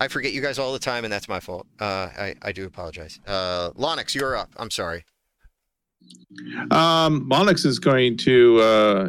I 0.00 0.08
forget 0.08 0.32
you 0.32 0.40
guys 0.40 0.58
all 0.58 0.72
the 0.72 0.78
time, 0.78 1.04
and 1.04 1.12
that's 1.12 1.28
my 1.28 1.40
fault. 1.40 1.66
Uh, 1.78 2.08
I, 2.16 2.34
I 2.40 2.52
do 2.52 2.64
apologize. 2.64 3.20
Uh, 3.26 3.70
Lonix, 3.72 4.14
you're 4.14 4.34
up. 4.34 4.50
I'm 4.56 4.70
sorry. 4.70 5.04
Um, 6.70 7.28
Monix 7.28 7.66
is 7.66 7.78
going 7.78 8.16
to 8.18 8.60
uh, 8.60 9.08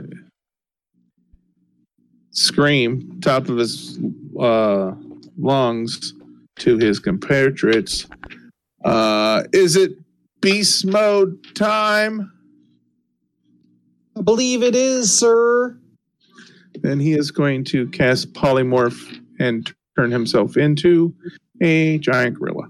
scream 2.31 3.21
top 3.21 3.47
of 3.47 3.57
his 3.57 3.99
uh, 4.37 4.91
lungs 5.37 6.13
to 6.59 6.77
his 6.77 6.99
compatriots. 6.99 8.07
Uh, 8.83 9.43
is 9.53 9.77
it 9.77 9.93
beast 10.41 10.85
mode 10.85 11.41
time? 11.55 12.33
I 14.17 14.21
believe 14.23 14.61
it 14.61 14.75
is, 14.75 15.17
sir. 15.17 15.77
Then 16.81 16.99
he 16.99 17.13
is 17.13 17.31
going 17.31 17.63
to 17.65 17.87
cast 17.89 18.33
polymorph 18.33 19.21
and 19.39 19.73
turn 20.02 20.12
himself 20.12 20.58
into 20.58 21.14
a 21.62 21.99
giant 21.99 22.39
gorilla. 22.39 22.68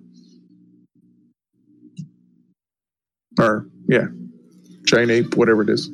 Or 3.39 3.67
yeah, 3.87 4.07
giant 4.85 5.11
ape, 5.11 5.35
whatever 5.37 5.61
it 5.61 5.69
is. 5.69 5.89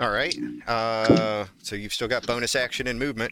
All 0.00 0.10
right. 0.10 0.36
Uh, 0.66 1.44
so 1.62 1.76
you've 1.76 1.92
still 1.92 2.08
got 2.08 2.26
bonus 2.26 2.56
action 2.56 2.88
and 2.88 2.98
movement. 2.98 3.30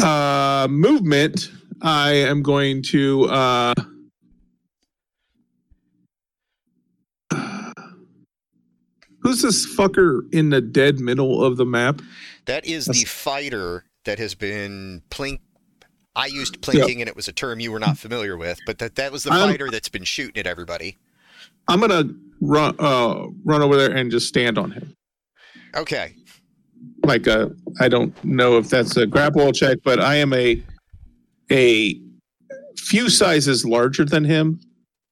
Uh, 0.00 0.68
movement. 0.70 1.50
I 1.82 2.12
am 2.12 2.42
going 2.42 2.82
to. 2.84 3.24
Uh, 3.24 3.74
who's 9.20 9.42
this 9.42 9.66
fucker 9.76 10.22
in 10.32 10.50
the 10.50 10.60
dead 10.60 11.00
middle 11.00 11.44
of 11.44 11.56
the 11.56 11.66
map? 11.66 12.00
That 12.44 12.64
is 12.64 12.86
the 12.86 13.04
fighter 13.04 13.84
that 14.06 14.18
has 14.18 14.34
been 14.34 15.02
plink. 15.10 15.40
I 16.16 16.26
used 16.26 16.62
plinking, 16.62 17.00
and 17.00 17.08
it 17.08 17.14
was 17.14 17.28
a 17.28 17.32
term 17.32 17.60
you 17.60 17.70
were 17.70 17.78
not 17.78 17.98
familiar 17.98 18.36
with, 18.38 18.58
but 18.66 18.78
that 18.78 18.94
that 18.96 19.12
was 19.12 19.22
the 19.24 19.32
I'm- 19.32 19.50
fighter 19.50 19.70
that's 19.70 19.90
been 19.90 20.04
shooting 20.04 20.38
at 20.38 20.46
everybody. 20.46 20.96
I'm 21.68 21.80
gonna 21.80 22.04
run 22.40 22.74
uh, 22.78 23.26
run 23.44 23.60
over 23.62 23.76
there 23.76 23.90
and 23.94 24.10
just 24.10 24.26
stand 24.28 24.56
on 24.56 24.70
him. 24.70 24.94
Okay. 25.76 26.14
Like 27.04 27.26
a, 27.26 27.50
I 27.80 27.88
don't 27.88 28.12
know 28.24 28.56
if 28.58 28.68
that's 28.70 28.96
a 28.96 29.06
grapple 29.06 29.52
check, 29.52 29.78
but 29.84 30.00
I 30.00 30.16
am 30.16 30.32
a 30.32 30.62
a 31.50 32.00
few 32.78 33.08
sizes 33.10 33.64
larger 33.64 34.04
than 34.04 34.24
him. 34.24 34.60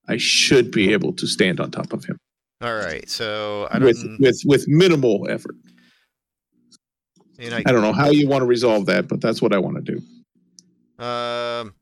I 0.09 0.17
should 0.17 0.71
be 0.71 0.93
able 0.93 1.13
to 1.15 1.27
stand 1.27 1.61
on 1.61 1.71
top 1.71 1.93
of 1.95 2.05
him 2.05 2.19
All 2.61 2.75
right. 2.75 3.09
So 3.09 3.69
I 3.71 3.79
with 3.79 4.03
don't. 4.03 4.21
with 4.21 4.41
with 4.45 4.67
minimal 4.69 5.27
effort. 5.31 5.57
I, 7.41 7.63
I 7.67 7.73
don't 7.73 7.83
know 7.83 7.93
how 7.93 8.11
you 8.11 8.29
want 8.29 8.43
to 8.43 8.47
resolve 8.47 8.87
that, 8.87 9.09
but 9.09 9.21
that's 9.21 9.43
what 9.43 9.53
I 9.53 9.59
want 9.59 9.85
to 9.85 9.93
do. 9.95 11.05
Um, 11.05 11.75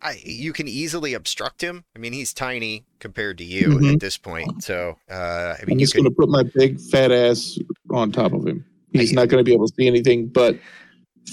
I 0.00 0.20
you 0.24 0.52
can 0.52 0.68
easily 0.68 1.14
obstruct 1.14 1.60
him. 1.62 1.84
I 1.96 1.98
mean, 1.98 2.12
he's 2.12 2.32
tiny 2.32 2.84
compared 3.00 3.38
to 3.38 3.44
you 3.44 3.68
Mhm. 3.68 3.94
at 3.94 4.00
this 4.00 4.16
point. 4.16 4.62
So, 4.62 4.96
uh, 5.10 5.14
I 5.14 5.56
I'm 5.60 5.66
mean, 5.66 5.78
you 5.78 5.86
just 5.86 5.94
going 5.94 6.04
to 6.04 6.10
put 6.10 6.28
my 6.28 6.42
big 6.54 6.78
fat 6.80 7.10
ass 7.10 7.58
on 7.90 8.12
top 8.12 8.32
of 8.32 8.46
him. 8.46 8.64
He's 8.92 9.12
I- 9.12 9.14
not 9.14 9.28
going 9.28 9.40
to 9.40 9.44
be 9.44 9.52
able 9.54 9.66
to 9.66 9.74
see 9.74 9.86
anything 9.86 10.28
but 10.28 10.58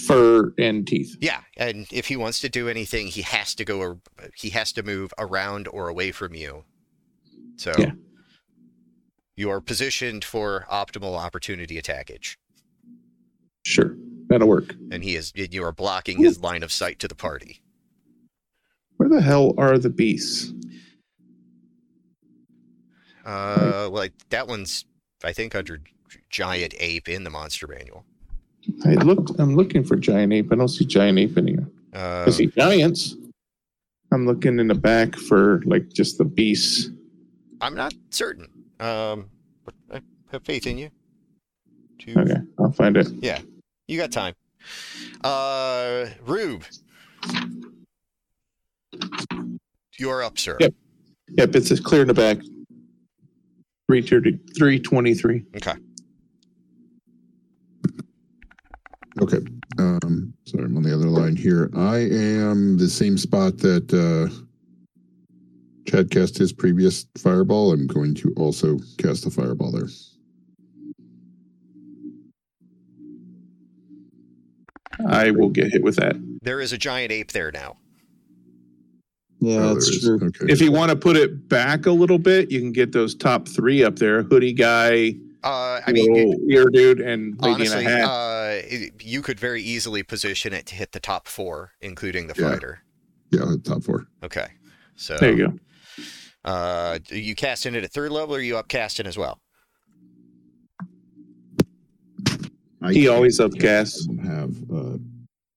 fur 0.06 0.52
and 0.58 0.86
teeth. 0.86 1.16
Yeah, 1.20 1.40
and 1.56 1.86
if 1.92 2.08
he 2.08 2.16
wants 2.16 2.40
to 2.40 2.48
do 2.48 2.68
anything, 2.68 3.06
he 3.06 3.22
has 3.22 3.54
to 3.54 3.64
go. 3.64 3.80
ar- 3.80 3.98
He 4.34 4.50
has 4.50 4.72
to 4.72 4.82
move 4.82 5.12
around 5.18 5.68
or 5.68 5.88
away 5.88 6.10
from 6.12 6.34
you. 6.34 6.64
So, 7.56 7.72
Yeah. 7.78 7.92
You 9.36 9.50
are 9.50 9.60
positioned 9.60 10.24
for 10.24 10.66
optimal 10.70 11.16
opportunity 11.18 11.80
attackage, 11.80 12.36
Sure, 13.64 13.96
that'll 14.28 14.48
work. 14.48 14.74
and 14.90 15.02
he 15.04 15.16
is. 15.16 15.32
You 15.34 15.62
are 15.64 15.72
blocking 15.72 16.18
his 16.18 16.40
line 16.40 16.62
of 16.62 16.72
sight 16.72 16.98
to 17.00 17.08
the 17.08 17.14
party. 17.14 17.60
Where 18.96 19.08
the 19.08 19.20
hell 19.20 19.54
are 19.58 19.76
the 19.78 19.90
beasts? 19.90 20.52
Uh, 23.24 23.88
like 23.90 24.12
that 24.30 24.46
one's, 24.46 24.84
I 25.24 25.32
think, 25.32 25.54
under 25.54 25.80
giant 26.30 26.74
ape 26.78 27.08
in 27.08 27.24
the 27.24 27.30
monster 27.30 27.66
manual. 27.66 28.04
I 28.84 28.94
looked. 28.94 29.32
I'm 29.38 29.54
looking 29.56 29.84
for 29.84 29.96
giant 29.96 30.32
ape. 30.32 30.52
I 30.52 30.56
don't 30.56 30.68
see 30.68 30.84
giant 30.86 31.18
ape 31.18 31.36
anywhere. 31.36 31.66
Uh, 31.94 32.24
I 32.26 32.30
see 32.30 32.46
giants. 32.46 33.16
I'm 34.12 34.26
looking 34.26 34.58
in 34.60 34.68
the 34.68 34.74
back 34.74 35.16
for 35.16 35.60
like 35.66 35.92
just 35.92 36.18
the 36.18 36.24
beasts. 36.24 36.88
I'm 37.60 37.74
not 37.74 37.94
certain. 38.10 38.48
Um, 38.80 39.30
but 39.64 39.74
I 39.92 40.00
have 40.32 40.44
faith 40.44 40.66
in 40.66 40.78
you. 40.78 40.90
To, 42.00 42.20
Okay, 42.20 42.40
I'll 42.58 42.72
find 42.72 42.96
it. 42.96 43.08
Yeah, 43.20 43.40
you 43.88 43.98
got 43.98 44.12
time. 44.12 44.34
Uh, 45.24 46.06
Rube. 46.24 46.64
You're 49.98 50.22
up, 50.22 50.38
sir. 50.38 50.56
Yep. 50.60 50.74
Yep, 51.30 51.56
it's 51.56 51.70
it's 51.70 51.80
clear 51.80 52.02
in 52.02 52.08
the 52.08 52.14
back. 52.14 52.38
Three 53.88 54.02
thirty, 54.02 54.38
three 54.56 54.78
twenty-three. 54.78 55.44
Okay. 55.56 55.74
Okay. 59.20 59.38
Um, 59.78 60.34
sorry, 60.44 60.64
I'm 60.64 60.76
on 60.76 60.82
the 60.82 60.94
other 60.94 61.06
line 61.06 61.34
here. 61.34 61.70
I 61.74 61.96
am 61.98 62.76
the 62.76 62.88
same 62.88 63.16
spot 63.16 63.56
that 63.58 63.92
uh, 63.92 64.28
Chad 65.86 66.10
cast 66.10 66.36
his 66.36 66.52
previous 66.52 67.06
fireball. 67.16 67.72
I'm 67.72 67.86
going 67.86 68.14
to 68.16 68.32
also 68.36 68.78
cast 68.98 69.24
a 69.26 69.30
fireball 69.30 69.72
there. 69.72 69.88
I 75.08 75.30
will 75.30 75.50
get 75.50 75.72
hit 75.72 75.82
with 75.82 75.96
that. 75.96 76.16
There 76.42 76.60
is 76.60 76.72
a 76.72 76.78
giant 76.78 77.12
ape 77.12 77.32
there 77.32 77.52
now. 77.52 77.76
Yeah, 79.40 79.58
Oh, 79.58 79.74
that's 79.74 80.00
true. 80.00 80.16
Okay. 80.20 80.46
If 80.48 80.60
you 80.60 80.72
want 80.72 80.90
to 80.90 80.96
put 80.96 81.16
it 81.16 81.48
back 81.48 81.86
a 81.86 81.90
little 81.90 82.18
bit, 82.18 82.50
you 82.50 82.60
can 82.60 82.72
get 82.72 82.92
those 82.92 83.14
top 83.14 83.46
three 83.48 83.84
up 83.84 83.96
there: 83.96 84.22
hoodie 84.22 84.54
guy, 84.54 85.14
Uh, 85.44 85.80
I 85.86 85.92
mean, 85.92 86.12
little 86.12 86.50
ear 86.50 86.64
dude, 86.70 87.00
and 87.00 87.38
lady 87.40 87.54
honestly, 87.68 87.80
in 87.84 87.86
a 87.86 87.90
hat. 87.90 88.04
uh, 88.08 88.66
it- 88.66 89.04
you 89.04 89.20
could 89.22 89.38
very 89.38 89.62
easily 89.62 90.02
position 90.02 90.52
it 90.54 90.66
to 90.66 90.74
hit 90.74 90.92
the 90.92 90.98
top 91.00 91.28
four, 91.28 91.72
including 91.82 92.26
the 92.26 92.34
Yeah. 92.36 92.50
fighter. 92.52 92.80
yeah, 93.30 93.54
top 93.62 93.84
four. 93.84 94.06
Okay. 94.24 94.46
So 94.96 95.18
there 95.18 95.32
you 95.36 95.48
go. 95.48 95.58
Uh, 96.46 96.98
are 97.10 97.16
you 97.16 97.34
casting 97.34 97.74
it 97.74 97.82
at 97.82 97.92
third 97.92 98.12
level, 98.12 98.34
or 98.36 98.38
are 98.38 98.42
you 98.42 98.56
up 98.56 98.68
casting 98.68 99.06
as 99.06 99.18
well? 99.18 99.40
I 102.82 102.92
He 102.92 103.08
always 103.08 103.40
I 103.40 103.48
upcasts. 103.48 104.06
have 104.24 104.54
uh, 104.72 104.98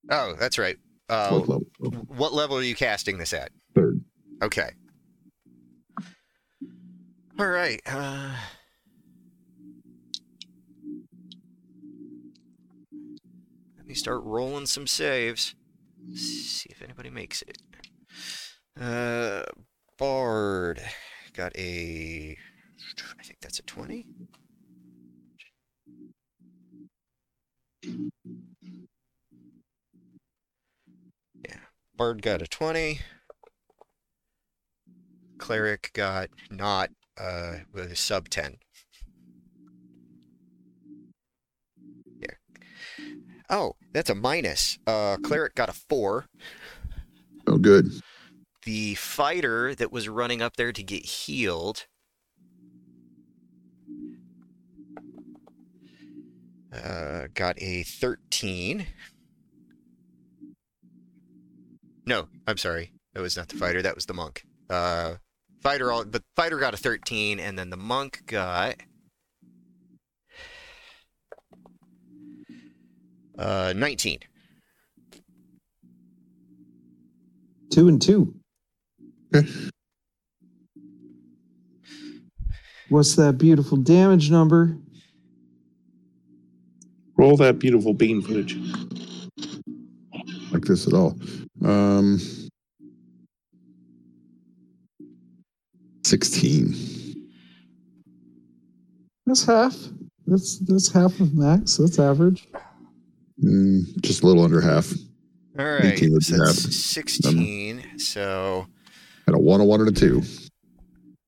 Oh, 0.10 0.36
that's 0.40 0.58
right. 0.58 0.78
Uh, 1.08 1.30
what 1.30 1.48
level? 1.48 1.64
Oh, 1.84 1.90
what 1.90 2.34
level 2.34 2.58
are 2.58 2.64
you 2.64 2.76
casting 2.76 3.18
this 3.20 3.34
at? 3.34 3.52
third. 3.76 4.02
Okay. 4.42 4.72
All 7.38 7.48
right. 7.48 7.80
Uh... 7.86 8.34
Let 13.78 13.86
me 13.86 13.94
start 13.94 14.24
rolling 14.24 14.66
some 14.66 14.88
saves. 14.88 15.54
See 16.16 16.70
if 16.72 16.82
anybody 16.82 17.10
makes 17.10 17.44
it. 17.44 17.58
Uh, 18.80 19.44
Bard 20.00 20.82
got 21.34 21.52
a, 21.58 22.38
I 23.20 23.24
think 23.24 23.40
that's 23.42 23.60
a 23.60 23.64
20. 23.64 24.08
Yeah, 31.44 31.56
Bard 31.98 32.22
got 32.22 32.42
a 32.42 32.48
20. 32.48 33.02
Cleric 35.38 35.92
got 35.94 36.30
not 36.50 36.92
uh, 37.20 37.56
with 37.74 37.92
a 37.92 37.96
sub 37.98 38.30
10. 38.30 38.56
Yeah. 42.22 42.28
Oh, 43.50 43.76
that's 43.92 44.10
a 44.10 44.16
minus. 44.16 44.80
Uh, 44.88 45.18
Cleric 45.18 45.56
got 45.56 45.68
a 45.68 45.74
4. 45.74 46.26
Oh, 47.48 47.58
good. 47.58 47.92
The 48.66 48.96
fighter 48.96 49.74
that 49.76 49.92
was 49.92 50.10
running 50.10 50.42
up 50.42 50.58
there 50.58 50.72
to 50.72 50.84
get 50.84 51.06
healed. 51.06 51.86
Uh, 56.74 57.28
got 57.34 57.56
a 57.62 57.84
13. 57.84 58.86
No, 62.06 62.28
I'm 62.48 62.58
sorry. 62.58 62.92
That 63.14 63.22
was 63.22 63.38
not 63.38 63.48
the 63.50 63.56
fighter. 63.56 63.82
That 63.82 63.96
was 63.96 64.06
the 64.06 64.14
monk. 64.14 64.44
Uh, 64.70 65.16
fighter 65.62 65.92
all, 65.92 66.06
but 66.06 66.24
fighter 66.36 66.60
got 66.60 66.74
a 66.74 66.78
13, 66.78 67.40
and 67.40 67.58
then 67.58 67.70
the 67.70 67.78
monk 67.78 68.24
got 68.26 68.76
uh 73.38 73.74
19. 73.76 74.20
Two 77.72 77.88
and 77.88 78.02
two. 78.02 78.39
Okay. 79.36 79.48
What's 82.90 83.16
that 83.16 83.38
beautiful 83.38 83.78
damage 83.78 84.32
number? 84.32 84.76
Roll 87.18 87.38
that 87.38 87.60
beautiful 87.60 87.94
bean 87.94 88.22
footage. 88.22 88.58
Like 90.52 90.64
this 90.64 90.88
at 90.88 90.94
all. 90.94 91.16
Um, 91.64 92.20
16. 96.04 96.76
That's 99.28 99.46
half. 99.46 99.76
That's 100.26 100.60
that's 100.60 100.92
half 100.92 101.20
of 101.20 101.36
max. 101.36 101.78
That's 101.78 102.00
average. 102.00 102.48
Mm, 103.44 104.02
just 104.02 104.24
a 104.24 104.28
little 104.28 104.44
under 104.44 104.62
half. 104.62 104.92
All 105.58 105.66
right, 105.66 105.86
18 105.86 106.14
would 106.14 106.24
so 106.24 106.34
be 106.34 106.40
half. 106.40 106.56
16. 106.56 108.00
So 108.00 108.66
Had 109.30 109.36
a 109.36 109.40
one, 109.40 109.62
a 109.62 109.64
one, 109.64 109.80
and 109.80 109.90
a 109.90 109.92
two. 109.92 110.24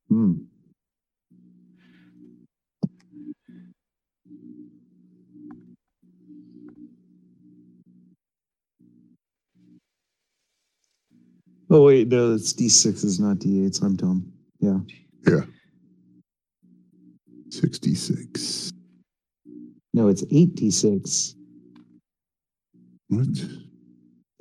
Hmm. 0.09 0.33
Oh 11.69 11.83
wait, 11.83 12.07
no, 12.07 12.33
it's 12.33 12.53
D 12.53 12.69
six 12.69 13.01
sixes, 13.01 13.19
not 13.19 13.37
D 13.37 13.63
eights. 13.63 13.81
I'm 13.81 13.95
dumb. 13.95 14.33
Yeah. 14.59 14.79
Yeah. 15.27 15.41
66. 17.51 18.71
No, 19.93 20.07
it's 20.07 20.23
eight 20.31 20.55
D 20.55 20.71
six. 20.71 21.35
What? 23.09 23.27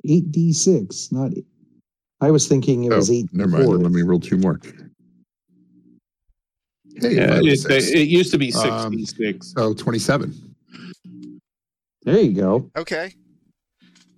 Eight 0.09 0.31
D 0.31 0.51
six, 0.51 1.11
not. 1.11 1.29
I 2.21 2.29
was 2.31 2.47
thinking 2.47 2.83
it 2.85 2.93
Oh, 2.93 2.97
was 2.97 3.09
eight. 3.09 3.27
never 3.33 3.49
mind. 3.49 3.65
four. 3.65 3.77
Let 3.77 3.91
me 3.91 4.03
roll 4.03 4.19
two 4.19 4.37
more. 4.37 4.59
Hey, 6.97 7.15
Yeah, 7.15 7.27
five, 7.35 7.45
it, 7.45 7.57
six. 7.57 7.87
it 7.89 8.07
used 8.07 8.31
to 8.31 8.37
be 8.37 8.51
Um, 8.51 8.93
66. 8.93 9.53
oh, 9.57 9.73
27. 9.73 10.55
There 12.03 12.19
you 12.19 12.33
go. 12.33 12.69
okay. 12.77 13.13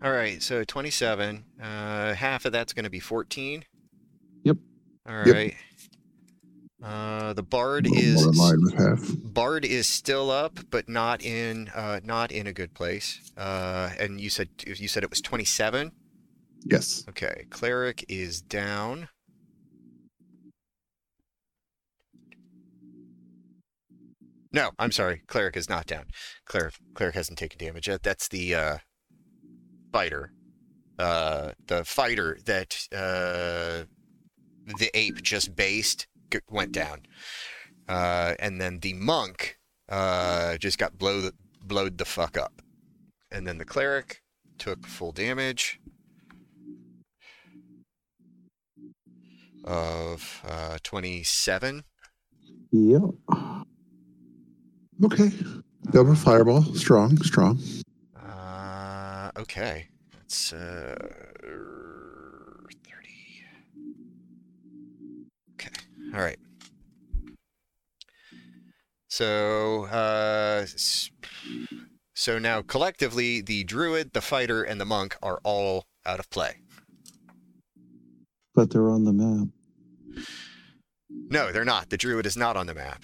All 0.03 0.11
right, 0.11 0.43
so 0.43 0.65
27. 0.65 1.45
Uh, 1.61 2.13
half 2.13 2.43
of 2.43 2.51
that's 2.51 2.73
going 2.73 2.83
to 2.83 2.89
be 2.89 2.99
14. 2.99 3.63
Yep. 4.43 4.57
All 5.07 5.15
Yep. 5.15 5.33
right. 5.35 5.55
Uh, 6.83 7.31
the 7.31 7.43
bard 7.43 7.87
A 7.87 7.89
is 7.93 8.21
more 8.21 8.29
in 8.31 8.37
line 8.37 8.61
with 8.63 8.73
half. 8.73 9.09
Bard 9.23 9.63
is 9.63 9.87
still 9.87 10.29
up, 10.29 10.59
but 10.69 10.89
not 10.89 11.23
in 11.23 11.69
uh, 11.69 12.01
not 12.03 12.29
in 12.33 12.45
a 12.47 12.51
good 12.51 12.73
place. 12.73 13.21
Uh, 13.37 13.91
and 13.97 14.19
you 14.19 14.29
said 14.29 14.49
you 14.67 14.89
said 14.89 15.01
it 15.01 15.09
was 15.09 15.21
27. 15.21 15.93
Yes. 16.65 17.03
Okay, 17.09 17.45
cleric 17.49 18.05
is 18.07 18.41
down. 18.41 19.09
No, 24.51 24.69
I'm 24.77 24.91
sorry. 24.91 25.23
Cleric 25.27 25.57
is 25.57 25.67
not 25.67 25.87
down. 25.87 26.05
Cleric 26.45 26.75
cleric 26.93 27.15
hasn't 27.15 27.39
taken 27.39 27.57
damage 27.57 27.87
yet. 27.87 28.03
That's 28.03 28.27
the 28.27 28.55
uh, 28.55 28.77
fighter. 29.91 30.31
Uh, 30.99 31.51
the 31.65 31.83
fighter 31.83 32.37
that 32.45 32.87
uh, 32.95 33.85
the 34.77 34.91
ape 34.93 35.21
just 35.23 35.55
based 35.55 36.07
went 36.49 36.71
down. 36.71 37.01
Uh, 37.89 38.35
and 38.39 38.61
then 38.61 38.79
the 38.79 38.93
monk 38.93 39.57
uh, 39.89 40.57
just 40.57 40.77
got 40.77 40.97
blow 40.97 41.19
the, 41.19 41.33
blowed 41.63 41.97
the 41.97 42.05
fuck 42.05 42.37
up. 42.37 42.61
And 43.31 43.47
then 43.47 43.57
the 43.57 43.65
cleric 43.65 44.21
took 44.59 44.85
full 44.85 45.11
damage 45.11 45.79
of 49.63 50.41
uh, 50.47 50.77
27. 50.83 51.83
Yeah. 52.71 52.99
Okay. 55.03 55.31
Double 55.91 56.15
fireball. 56.15 56.63
Strong, 56.75 57.17
strong. 57.23 57.59
Uh, 58.15 59.31
okay. 59.37 59.87
That's 60.11 60.53
uh, 60.53 60.95
30. 61.41 61.83
Okay. 65.53 65.69
All 66.13 66.21
right. 66.21 66.39
So, 69.09 69.85
uh, 69.85 70.65
so 72.15 72.39
now 72.39 72.63
collectively, 72.63 73.41
the 73.41 73.63
druid, 73.63 74.13
the 74.13 74.21
fighter, 74.21 74.63
and 74.63 74.81
the 74.81 74.85
monk 74.85 75.15
are 75.21 75.39
all 75.43 75.85
out 76.05 76.19
of 76.19 76.29
play. 76.31 76.62
But 78.55 78.69
they're 78.69 78.89
on 78.89 79.03
the 79.03 79.13
map. 79.13 79.47
No, 81.09 81.51
they're 81.51 81.65
not. 81.65 81.89
The 81.89 81.97
druid 81.97 82.25
is 82.25 82.37
not 82.37 82.55
on 82.55 82.67
the 82.67 82.75
map. 82.75 83.03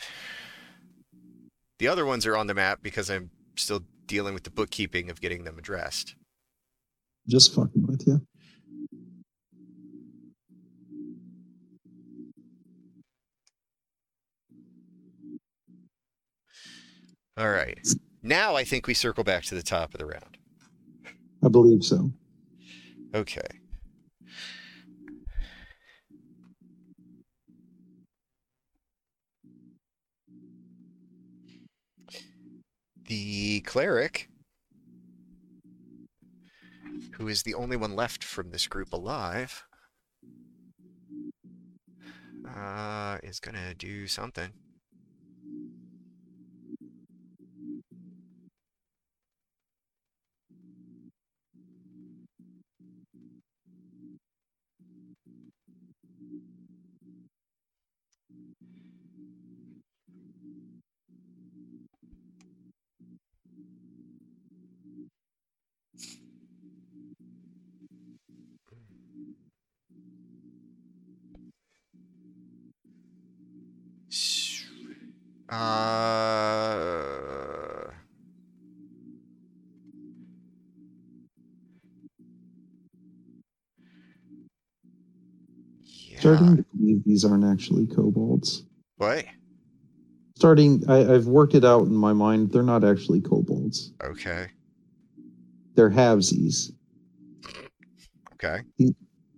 The 1.80 1.88
other 1.88 2.06
ones 2.06 2.26
are 2.26 2.38
on 2.38 2.48
the 2.48 2.54
map 2.54 2.80
because 2.84 3.10
I'm 3.10 3.32
still 3.56 3.82
dealing 4.06 4.34
with 4.34 4.44
the 4.44 4.52
bookkeeping 4.52 5.10
of 5.10 5.22
getting 5.22 5.44
them 5.44 5.58
addressed. 5.58 6.16
Just 7.28 7.54
fucking 7.56 7.86
with 7.88 8.06
you. 8.06 8.22
All 17.38 17.50
right. 17.50 17.80
Now 18.22 18.56
I 18.56 18.66
think 18.66 18.86
we 18.86 18.94
circle 18.94 19.24
back 19.24 19.44
to 19.46 19.56
the 19.56 19.64
top 19.64 19.94
of 19.94 20.00
the 20.00 20.06
round. 20.06 20.38
I 21.44 21.48
believe 21.48 21.84
so. 21.84 22.12
Okay. 23.16 23.48
The 33.10 33.62
cleric, 33.62 34.30
who 37.14 37.28
is 37.28 37.42
the 37.42 37.56
only 37.56 37.76
one 37.76 37.96
left 37.96 38.24
from 38.24 38.52
this 38.52 38.68
group 38.68 38.94
alive, 38.94 39.64
uh, 42.48 43.18
is 43.24 43.40
gonna 43.40 43.74
do 43.74 44.06
something. 44.06 44.54
Uh, 75.52 77.06
yeah. 85.84 86.20
Starting 86.20 86.58
to 86.58 86.66
believe 86.76 87.04
these 87.06 87.26
aren't 87.26 87.46
actually 87.46 87.88
kobolds. 87.88 88.66
What? 88.98 89.26
Starting, 90.36 90.84
I, 90.88 91.14
I've 91.14 91.26
worked 91.28 91.56
it 91.56 91.66
out 91.66 91.88
in 91.88 91.96
my 91.96 92.14
mind. 92.14 92.52
They're 92.52 92.62
not 92.64 92.84
actually 92.84 93.22
kobolds. 93.22 93.94
Okay. 94.04 94.50
They're 95.76 95.90
halvesies. 95.90 96.72
Okay. 98.34 98.62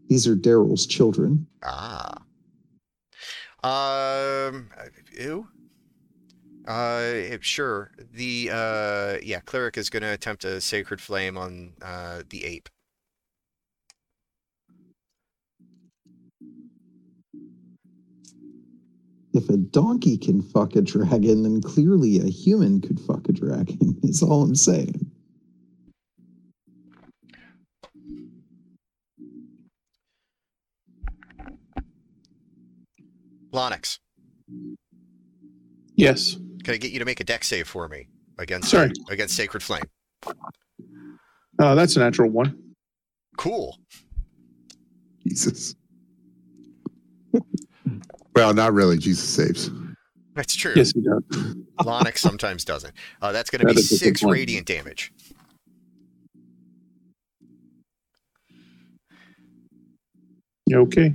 These 0.09 0.27
are 0.27 0.35
Daryl's 0.35 0.85
children. 0.85 1.47
Ah. 1.63 2.17
Um. 3.63 4.69
Ew. 5.17 5.47
Uh, 6.71 7.37
sure. 7.41 7.91
The 8.13 8.49
uh, 8.49 9.17
yeah, 9.21 9.41
cleric 9.41 9.77
is 9.77 9.89
going 9.89 10.03
to 10.03 10.13
attempt 10.13 10.45
a 10.45 10.61
sacred 10.61 11.01
flame 11.01 11.37
on 11.37 11.73
uh 11.81 12.23
the 12.29 12.45
ape. 12.45 12.69
If 19.33 19.49
a 19.49 19.57
donkey 19.57 20.17
can 20.17 20.41
fuck 20.41 20.77
a 20.77 20.81
dragon, 20.81 21.43
then 21.43 21.61
clearly 21.61 22.19
a 22.19 22.29
human 22.29 22.79
could 22.79 23.01
fuck 23.01 23.27
a 23.27 23.33
dragon. 23.33 23.99
Is 24.03 24.23
all 24.23 24.41
I'm 24.43 24.55
saying. 24.55 25.11
Lonix, 33.51 33.99
Yes. 35.95 36.37
Can 36.63 36.73
I 36.73 36.77
get 36.77 36.91
you 36.91 36.99
to 36.99 37.05
make 37.05 37.19
a 37.19 37.23
Dex 37.23 37.47
save 37.47 37.67
for 37.67 37.87
me 37.87 38.07
against 38.37 38.69
Sorry. 38.69 38.91
against 39.09 39.35
sacred 39.35 39.63
flame? 39.63 39.83
Uh, 41.59 41.75
that's 41.75 41.95
a 41.95 41.99
natural 41.99 42.29
one. 42.29 42.57
Cool. 43.37 43.77
Jesus. 45.27 45.75
well, 48.35 48.53
not 48.53 48.73
really. 48.73 48.97
Jesus 48.97 49.27
saves. 49.27 49.71
That's 50.35 50.55
true. 50.55 50.73
Yes, 50.75 50.93
he 50.93 51.01
does. 51.01 51.23
Lonix 51.81 52.19
sometimes 52.19 52.63
doesn't. 52.63 52.93
Uh, 53.21 53.31
that's 53.31 53.49
going 53.49 53.61
to 53.61 53.67
That 53.67 53.75
be 53.75 53.79
is 53.79 53.91
a 53.91 53.95
good 53.95 53.99
six 53.99 54.23
radiant 54.23 54.67
damage. 54.67 55.13
Okay? 60.73 61.13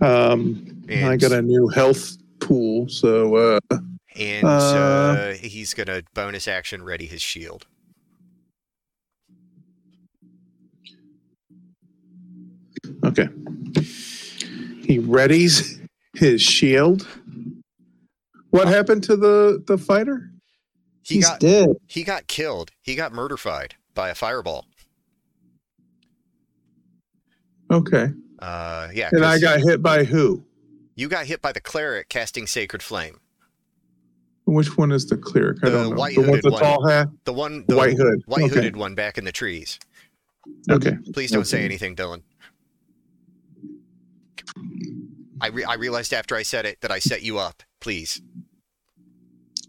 Um, 0.00 0.84
I 0.90 1.16
got 1.16 1.32
a 1.32 1.40
new 1.40 1.68
health 1.68 2.16
pool, 2.40 2.88
so 2.88 3.34
uh, 3.36 3.60
And 4.18 4.44
Uh, 4.44 4.48
uh, 4.48 5.32
he's 5.34 5.74
going 5.74 5.88
to 5.88 6.02
bonus 6.14 6.48
action 6.48 6.82
ready 6.82 7.06
his 7.06 7.20
shield. 7.22 7.66
okay. 13.04 13.28
He 14.84 14.98
readies 14.98 15.80
his 16.14 16.40
shield. 16.40 17.06
What 18.50 18.68
happened 18.68 19.02
to 19.04 19.16
the 19.16 19.62
the 19.66 19.76
fighter? 19.78 20.30
He 21.02 21.16
He's 21.16 21.26
got 21.28 21.40
dead. 21.40 21.68
he 21.88 22.04
got 22.04 22.26
killed. 22.26 22.70
He 22.82 22.94
got 22.94 23.12
murderfied 23.12 23.72
by 23.94 24.08
a 24.10 24.14
fireball. 24.14 24.66
Okay. 27.70 28.10
Uh, 28.38 28.88
yeah. 28.92 29.08
And 29.12 29.24
I 29.24 29.38
got 29.38 29.60
hit 29.60 29.82
by 29.82 30.04
who? 30.04 30.44
you 30.98 31.08
got 31.08 31.26
hit 31.26 31.42
by 31.42 31.52
the 31.52 31.60
cleric 31.60 32.08
casting 32.08 32.46
sacred 32.46 32.82
flame. 32.82 33.18
Which 34.46 34.76
one 34.78 34.92
is 34.92 35.06
the 35.06 35.16
cleric? 35.16 35.58
I 35.62 35.68
The 35.68 35.76
don't 35.76 35.90
know. 35.90 35.96
white 35.96 36.14
the 36.14 36.20
one 36.22 36.30
with 36.30 36.44
hooded 36.44 36.44
the 36.44 36.50
one. 36.52 36.62
tall 36.62 36.86
hat. 36.88 37.08
The 37.24 37.32
one, 37.32 37.58
The 37.60 37.64
the 37.66 37.76
white 37.76 37.96
hood. 37.96 38.22
white 38.26 38.44
Okay. 38.44 38.54
hooded 38.54 38.76
one 38.76 38.94
back 38.94 39.18
in 39.18 39.24
the 39.24 39.32
trees. 39.32 39.78
Okay. 40.70 40.96
Please 41.12 41.32
don't 41.32 41.46
say 41.46 41.64
anything, 41.64 41.96
Dylan. 41.96 42.22
I 45.40 45.48
re- 45.48 45.64
I 45.64 45.74
realized 45.74 46.12
after 46.12 46.36
I 46.36 46.42
said 46.42 46.64
it 46.64 46.80
that 46.80 46.90
I 46.92 46.98
set 47.00 47.22
you 47.22 47.38
up. 47.38 47.62
Please. 47.80 48.22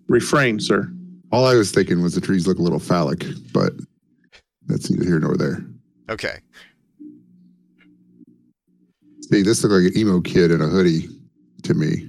Refrain, 0.07 0.59
sir. 0.59 0.91
All 1.31 1.45
I 1.45 1.55
was 1.55 1.71
thinking 1.71 2.01
was 2.01 2.13
the 2.15 2.21
trees 2.21 2.47
look 2.47 2.59
a 2.59 2.61
little 2.61 2.79
phallic, 2.79 3.25
but 3.51 3.73
that's 4.67 4.89
neither 4.89 5.03
here 5.05 5.19
nor 5.19 5.35
there. 5.35 5.65
Okay. 6.09 6.39
See, 9.29 9.41
this 9.41 9.61
looked 9.63 9.73
like 9.73 9.91
an 9.93 9.97
emo 9.99 10.21
kid 10.21 10.51
in 10.51 10.61
a 10.61 10.67
hoodie 10.67 11.09
to 11.63 11.73
me. 11.73 12.07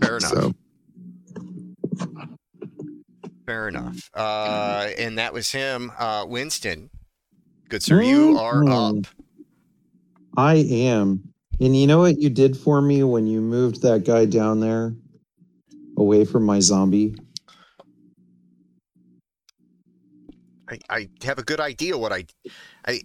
Fair 0.00 0.16
enough. 0.16 0.30
So 0.32 0.54
Fair 3.46 3.68
enough. 3.68 4.10
Uh, 4.14 4.88
and 4.98 5.18
that 5.18 5.32
was 5.32 5.50
him. 5.50 5.92
Uh, 5.98 6.24
Winston. 6.28 6.90
Good 7.68 7.82
sir, 7.82 8.02
you 8.02 8.38
are 8.38 8.62
Mhm. 8.62 9.06
up. 9.06 9.06
I 10.36 10.56
am. 10.56 11.32
And 11.60 11.76
you 11.76 11.86
know 11.86 11.98
what 11.98 12.18
you 12.18 12.30
did 12.30 12.56
for 12.56 12.80
me 12.80 13.02
when 13.02 13.26
you 13.26 13.40
moved 13.40 13.82
that 13.82 14.04
guy 14.04 14.24
down 14.26 14.60
there 14.60 14.94
away 15.96 16.24
from 16.24 16.44
my 16.44 16.60
zombie? 16.60 17.14
I, 20.68 20.78
I 20.88 21.08
have 21.24 21.38
a 21.38 21.42
good 21.42 21.60
idea 21.60 21.98
what 21.98 22.12
I, 22.12 22.24
I, 22.86 23.02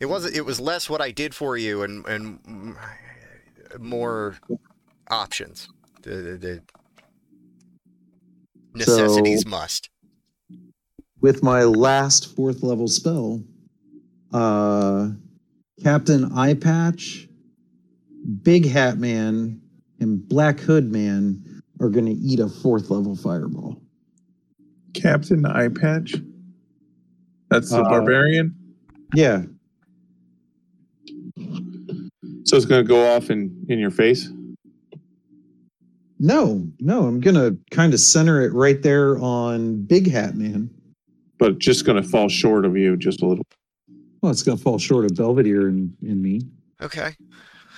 it 0.00 0.06
wasn't. 0.06 0.36
It 0.36 0.42
was 0.44 0.60
less 0.60 0.90
what 0.90 1.00
I 1.00 1.10
did 1.10 1.34
for 1.34 1.56
you 1.56 1.82
and 1.82 2.04
and 2.06 2.76
more 3.78 4.36
options. 5.08 5.68
The, 6.02 6.10
the, 6.10 6.36
the 6.36 6.62
necessities 8.74 9.46
must. 9.46 9.90
With 11.20 11.42
my 11.42 11.64
last 11.64 12.34
fourth 12.36 12.62
level 12.62 12.86
spell, 12.88 13.42
uh, 14.32 15.08
Captain 15.82 16.32
Eye 16.36 16.54
Patch, 16.54 17.28
Big 18.42 18.66
Hat 18.66 18.98
Man, 18.98 19.60
and 20.00 20.28
Black 20.28 20.60
Hood 20.60 20.92
Man 20.92 21.62
are 21.80 21.88
going 21.88 22.06
to 22.06 22.12
eat 22.12 22.38
a 22.40 22.48
fourth 22.48 22.90
level 22.90 23.16
fireball. 23.16 23.80
Captain 24.94 25.44
Eye 25.44 25.68
Patch. 25.68 26.14
That's 27.50 27.70
the 27.70 27.80
Uh, 27.82 27.88
barbarian. 27.88 28.54
Yeah. 29.14 29.44
So 32.44 32.56
it's 32.56 32.66
going 32.66 32.84
to 32.84 32.88
go 32.88 33.14
off 33.14 33.30
in 33.30 33.64
in 33.68 33.78
your 33.78 33.90
face. 33.90 34.28
No, 36.18 36.66
no, 36.80 37.06
I'm 37.06 37.20
going 37.20 37.36
to 37.36 37.56
kind 37.70 37.94
of 37.94 38.00
center 38.00 38.42
it 38.42 38.52
right 38.52 38.82
there 38.82 39.18
on 39.18 39.82
Big 39.84 40.10
Hat 40.10 40.34
Man. 40.34 40.68
but 41.38 41.58
just 41.58 41.84
going 41.86 42.02
to 42.02 42.08
fall 42.08 42.28
short 42.28 42.64
of 42.64 42.76
you 42.76 42.96
just 42.96 43.22
a 43.22 43.26
little. 43.26 43.46
Well, 44.20 44.32
it's 44.32 44.42
going 44.42 44.58
to 44.58 44.64
fall 44.64 44.78
short 44.78 45.04
of 45.04 45.16
Belvedere 45.16 45.68
and, 45.68 45.94
and 46.02 46.20
me. 46.20 46.40
Okay. 46.82 47.14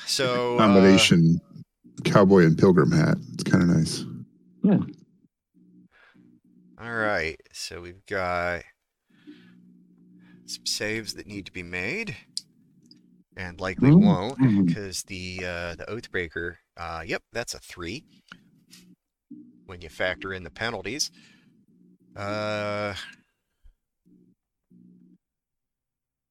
So 0.07 0.55
uh, 0.55 0.59
combination 0.59 1.39
cowboy 2.05 2.45
and 2.47 2.57
pilgrim 2.57 2.91
hat. 2.91 3.19
It's 3.35 3.45
kind 3.45 3.63
of 3.63 3.69
nice. 3.77 4.05
Yeah. 4.63 4.79
All 6.81 6.95
right. 6.95 7.39
So 7.53 7.81
we've 7.83 8.05
got 8.07 8.63
some 10.47 10.65
saves 10.65 11.15
that 11.15 11.27
need 11.27 11.45
to 11.47 11.53
be 11.53 11.63
made, 11.63 12.17
and 13.37 13.61
likely 13.61 13.91
Mm. 13.91 14.05
won't 14.05 14.67
because 14.67 15.03
the 15.05 15.41
uh, 15.45 15.75
the 15.75 15.85
Oathbreaker. 15.89 16.55
Uh, 16.81 17.03
yep, 17.07 17.23
that's 17.31 17.53
a 17.53 17.59
three. 17.59 18.05
When 19.67 19.83
you 19.83 19.91
factor 19.91 20.33
in 20.33 20.45
the 20.45 20.51
penalties. 20.51 21.11
Uh, 22.17 22.95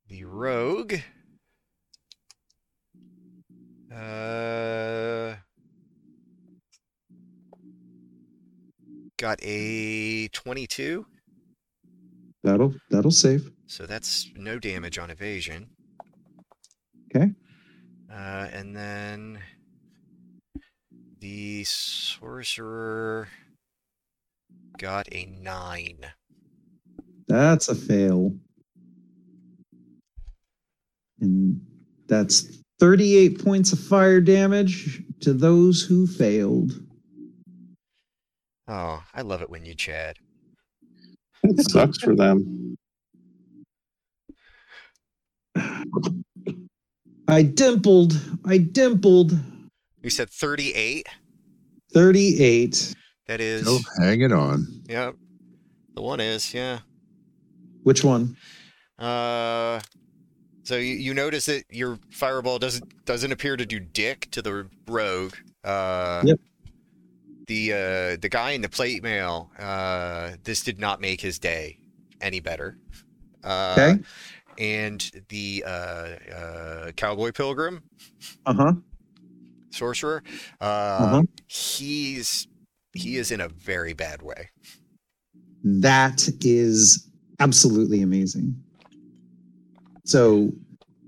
the 0.08 0.24
rogue. 0.24 0.95
Uh, 3.95 5.36
got 9.18 9.39
a 9.43 10.28
22, 10.30 11.06
That'll 12.43 12.74
that'll 12.89 13.12
save. 13.12 13.52
so 13.68 13.86
that's 13.86 14.30
no 14.36 14.58
damage 14.60 14.97
on 14.97 15.10
evasion. 15.10 15.70
Okay. 17.16 17.34
Uh, 18.12 18.47
and 18.54 18.76
then 18.76 19.39
the 21.20 21.64
sorcerer 21.66 23.28
got 24.78 25.08
a 25.12 25.26
9. 25.26 25.98
That's 27.28 27.68
a 27.68 27.76
fail. 27.76 28.34
And 31.22 31.62
that's 32.08 32.62
38 32.80 33.44
points 33.44 33.74
of 33.74 33.80
fire 33.80 34.22
damage 34.22 35.04
to 35.22 35.34
those 35.34 35.82
who 35.82 36.08
failed. 36.08 36.72
Oh, 38.68 39.04
I 39.14 39.22
love 39.22 39.42
it 39.42 39.50
when 39.50 39.66
you 39.66 39.76
chat. 39.76 40.18
It 41.44 41.70
sucks 41.70 41.98
for 42.00 42.16
them. 42.16 42.78
I 47.28 47.44
dimpled. 47.44 48.20
I 48.46 48.58
dimpled. 48.60 49.38
You 50.04 50.10
said 50.10 50.30
38? 50.30 51.08
38. 51.93 52.95
That 53.28 53.41
is, 53.41 53.62
Still 53.62 53.80
hanging 54.04 54.32
on. 54.32 54.84
yeah, 54.88 55.12
the 55.93 56.02
one 56.02 56.20
is, 56.20 56.54
yeah. 56.54 56.80
Which 57.84 58.04
one? 58.04 58.36
Uh, 58.97 59.80
so 60.64 60.76
you, 60.78 60.95
you 60.95 61.14
notice 61.14 61.45
that 61.45 61.64
your 61.70 62.00
fireball 62.12 62.60
doesn't 62.60 63.06
doesn't 63.06 63.32
appear 63.32 63.56
to 63.56 63.66
do 63.66 63.80
dick 63.80 64.28
to 64.32 64.41
the 64.41 64.68
rogue. 64.88 65.34
Uh, 65.64 66.22
Yep. 66.26 66.39
The 67.47 67.74
uh, 67.74 68.18
the 68.22 68.30
guy 68.30 68.52
in 68.52 68.62
the 68.62 68.70
plate 68.70 69.02
mail. 69.02 69.50
Uh, 69.58 70.32
this 70.43 70.62
did 70.64 70.80
not 70.80 71.02
make 71.02 71.22
his 71.22 71.39
day 71.39 71.80
any 72.22 72.39
better. 72.39 72.78
Uh, 73.43 73.76
Okay. 73.78 74.04
And 74.60 75.10
the 75.30 75.64
uh, 75.66 75.70
uh, 76.36 76.91
cowboy 76.91 77.32
pilgrim 77.32 77.82
Uh 78.45 78.54
huh. 78.54 78.74
Sorcerer. 79.72 80.24
Uh, 80.62 80.66
Uh-huh. 80.66 81.22
He's 81.48 82.48
he 82.94 83.18
is 83.18 83.32
in 83.32 83.42
a 83.42 83.48
very 83.50 83.94
bad 83.94 84.22
way. 84.22 84.50
That 85.64 86.28
is 86.42 87.08
absolutely 87.40 88.02
amazing. 88.02 88.56
So, 90.06 90.52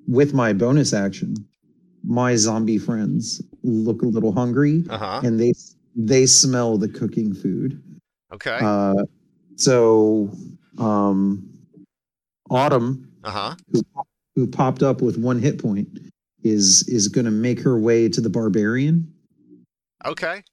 with 0.07 0.33
my 0.33 0.53
bonus 0.53 0.93
action, 0.93 1.35
my 2.03 2.35
zombie 2.35 2.77
friends 2.77 3.41
look 3.63 4.01
a 4.01 4.05
little 4.05 4.31
hungry 4.31 4.83
Uh 4.89 4.97
huh. 4.97 5.21
and 5.23 5.39
they 5.39 5.53
they 5.95 6.25
smell 6.25 6.77
the 6.77 6.87
cooking 6.89 7.33
food. 7.33 7.81
Okay. 8.33 8.59
Uh, 8.61 9.03
so, 9.55 10.29
um, 10.77 11.47
Autumn, 12.49 13.07
Uh 13.23 13.31
huh. 13.31 13.55
who 14.35 14.47
popped 14.47 14.83
up 14.83 15.01
with 15.01 15.17
one 15.17 15.39
hit 15.39 15.61
point, 15.61 15.87
is 16.43 16.87
is 16.87 17.07
going 17.07 17.25
to 17.25 17.31
make 17.31 17.59
her 17.61 17.77
way 17.79 18.09
to 18.09 18.21
the 18.21 18.29
barbarian. 18.29 19.13
Okay. 20.05 20.43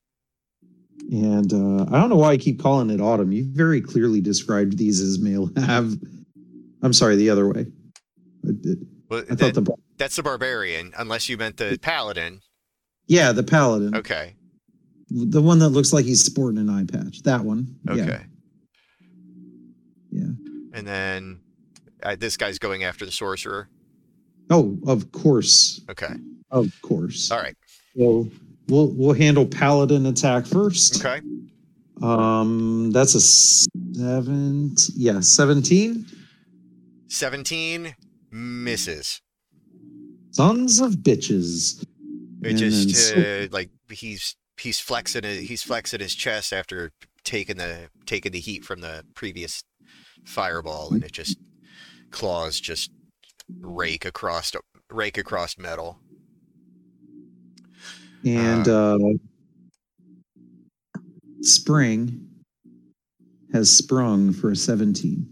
And 1.10 1.52
uh, 1.52 1.84
I 1.90 1.98
don't 2.00 2.10
know 2.10 2.16
why 2.16 2.32
I 2.32 2.36
keep 2.36 2.60
calling 2.60 2.90
it 2.90 3.00
autumn. 3.00 3.32
You 3.32 3.46
very 3.50 3.80
clearly 3.80 4.20
described 4.20 4.76
these 4.76 5.00
as 5.00 5.18
male 5.18 5.50
have. 5.56 5.92
I'm 6.82 6.92
sorry, 6.92 7.16
the 7.16 7.30
other 7.30 7.48
way. 7.48 7.66
I, 8.46 8.50
did- 8.60 8.86
Well, 9.08 9.24
I 9.30 9.34
that- 9.36 9.54
the 9.54 9.74
that's 9.96 10.16
the 10.16 10.22
barbarian, 10.22 10.92
unless 10.98 11.28
you 11.28 11.36
meant 11.36 11.56
the 11.56 11.76
paladin. 11.82 12.40
yeah 13.08 13.32
the 13.32 13.42
paladin, 13.42 13.96
Okay. 13.96 14.36
the 15.10 15.42
one 15.42 15.58
that 15.60 15.70
looks 15.70 15.92
like 15.92 16.04
he's 16.04 16.22
sporting 16.22 16.58
an 16.58 16.68
eye 16.70 16.84
patch. 16.84 17.22
That 17.22 17.44
one. 17.44 17.76
Okay. 17.88 18.04
Yeah. 18.06 18.22
Yeah. 20.10 20.30
And 20.72 20.86
then 20.86 21.40
uh, 22.02 22.16
this 22.16 22.36
guy's 22.36 22.58
going 22.60 22.84
after 22.84 23.04
the 23.04 23.10
sorcerer. 23.12 23.68
Oh, 24.50 24.78
of 24.86 25.12
course, 25.12 25.80
Okay. 25.90 26.14
of 26.50 26.70
course. 26.82 27.30
All 27.30 27.38
right. 27.38 27.56
So 27.96 28.28
we'll 28.68 28.92
we'll 28.94 29.14
handle 29.14 29.46
paladin 29.46 30.06
attack 30.06 30.46
first. 30.46 31.04
Okay. 31.04 31.20
Um, 32.02 32.90
that's 32.92 33.14
a 33.14 33.20
seven. 33.20 34.74
Yeah, 34.94 35.20
seventeen. 35.20 36.06
17 37.10 37.94
misses. 38.30 39.22
Sons 40.32 40.78
of 40.80 40.92
bitches. 40.96 41.82
It 42.42 42.50
And 42.50 42.58
just 42.58 43.14
then 43.14 43.44
uh, 43.44 43.48
like 43.50 43.70
he's 43.90 44.36
he's 44.60 44.78
flexing 44.78 45.24
he's 45.24 45.62
flexing 45.62 46.00
his 46.00 46.14
chest 46.14 46.52
after 46.52 46.92
taking 47.24 47.56
the 47.56 47.88
taking 48.06 48.32
the 48.32 48.40
heat 48.40 48.64
from 48.64 48.80
the 48.82 49.04
previous 49.14 49.64
fireball, 50.24 50.92
and 50.92 51.02
it 51.02 51.12
just 51.12 51.38
claws 52.10 52.60
just 52.60 52.90
rake 53.60 54.04
across 54.04 54.52
rake 54.90 55.18
across 55.18 55.58
metal. 55.58 55.98
And 58.24 58.66
uh, 58.68 58.98
Spring 61.40 62.28
has 63.52 63.70
sprung 63.70 64.32
for 64.32 64.50
a 64.50 64.56
17. 64.56 65.26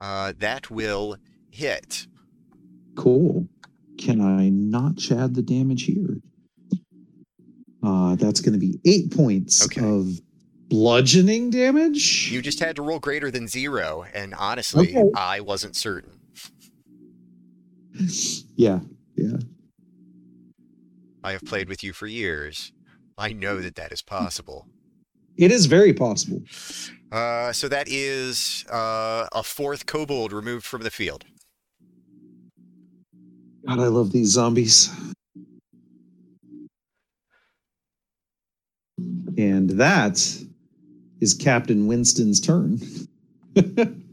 Uh, 0.00 0.32
that 0.38 0.70
will 0.70 1.16
hit. 1.50 2.06
Cool. 2.96 3.48
Can 3.98 4.20
I 4.20 4.48
not 4.50 4.96
chad 4.96 5.34
the 5.34 5.42
damage 5.42 5.84
here? 5.84 6.18
Uh, 7.82 8.14
that's 8.16 8.40
going 8.40 8.52
to 8.52 8.58
be 8.58 8.78
eight 8.84 9.14
points 9.14 9.64
Okay. 9.64 9.80
of 9.84 10.20
bludgeoning 10.68 11.50
damage. 11.50 12.30
You 12.30 12.42
just 12.42 12.60
had 12.60 12.76
to 12.76 12.82
roll 12.82 12.98
greater 12.98 13.30
than 13.30 13.48
zero, 13.48 14.04
and 14.14 14.34
honestly, 14.34 14.96
Okay. 14.96 15.10
I 15.16 15.40
wasn't 15.40 15.76
certain. 15.76 16.15
yeah, 18.56 18.80
yeah. 19.16 19.38
I 21.22 21.32
have 21.32 21.42
played 21.42 21.68
with 21.68 21.82
you 21.82 21.92
for 21.92 22.06
years. 22.06 22.72
I 23.18 23.32
know 23.32 23.60
that 23.60 23.74
that 23.76 23.92
is 23.92 24.02
possible. 24.02 24.66
It 25.36 25.50
is 25.50 25.66
very 25.66 25.92
possible. 25.92 26.42
Uh, 27.10 27.52
so 27.52 27.68
that 27.68 27.88
is 27.88 28.64
uh, 28.70 29.26
a 29.32 29.42
fourth 29.42 29.86
kobold 29.86 30.32
removed 30.32 30.64
from 30.64 30.82
the 30.82 30.90
field. 30.90 31.24
God, 33.66 33.80
I 33.80 33.86
love 33.86 34.12
these 34.12 34.28
zombies. 34.28 34.90
And 39.38 39.70
that 39.70 40.42
is 41.20 41.34
Captain 41.34 41.86
Winston's 41.86 42.40
turn. 42.40 42.80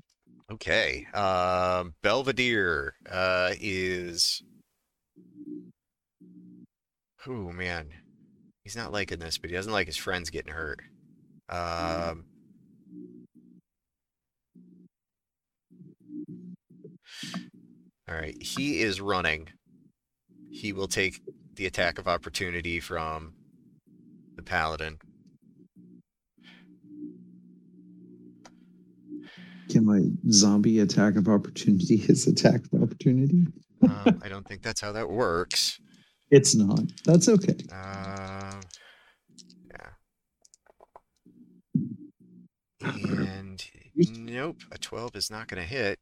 Okay. 0.65 1.05
Um, 1.13 1.93
Belvedere 2.03 2.93
uh, 3.11 3.51
is. 3.59 4.41
Oh 7.27 7.51
man, 7.51 7.89
he's 8.63 8.77
not 8.77 8.93
liking 8.93 9.19
this, 9.19 9.37
but 9.37 9.49
he 9.49 9.55
doesn't 9.57 9.73
like 9.73 9.87
his 9.87 9.97
friends 9.97 10.29
getting 10.29 10.53
hurt. 10.53 10.79
Um, 11.49 12.23
all 18.07 18.15
right, 18.15 18.41
he 18.41 18.81
is 18.81 19.01
running. 19.01 19.49
He 20.49 20.71
will 20.71 20.87
take 20.87 21.21
the 21.55 21.65
attack 21.65 21.99
of 21.99 22.07
opportunity 22.07 22.79
from 22.79 23.33
the 24.37 24.43
paladin. 24.43 24.99
Can 29.69 29.85
my 29.85 30.01
zombie 30.29 30.79
attack 30.79 31.15
of 31.15 31.27
opportunity 31.27 31.97
his 31.97 32.27
attack 32.27 32.61
of 32.71 32.83
opportunity? 32.83 33.47
Um, 33.81 34.21
I 34.23 34.29
don't 34.29 34.47
think 34.47 34.61
that's 34.61 34.81
how 34.81 34.91
that 34.93 35.09
works. 35.09 35.79
It's 36.31 36.55
not. 36.55 36.81
That's 37.05 37.29
okay. 37.29 37.55
Um, 37.71 38.61
yeah. 39.69 39.89
And 42.81 43.63
nope, 43.95 44.57
a 44.71 44.77
12 44.77 45.15
is 45.15 45.29
not 45.29 45.47
going 45.47 45.61
to 45.61 45.67
hit. 45.67 45.99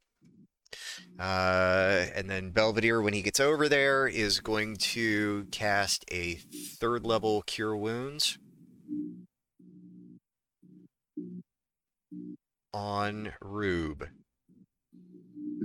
Uh, 1.18 2.06
and 2.14 2.30
then 2.30 2.50
Belvedere, 2.50 3.02
when 3.02 3.12
he 3.12 3.22
gets 3.22 3.40
over 3.40 3.68
there, 3.68 4.06
is 4.06 4.40
going 4.40 4.76
to 4.76 5.46
cast 5.50 6.04
a 6.10 6.36
third 6.80 7.04
level 7.04 7.42
Cure 7.42 7.76
Wounds 7.76 8.38
on 12.74 13.32
Rube. 13.40 14.08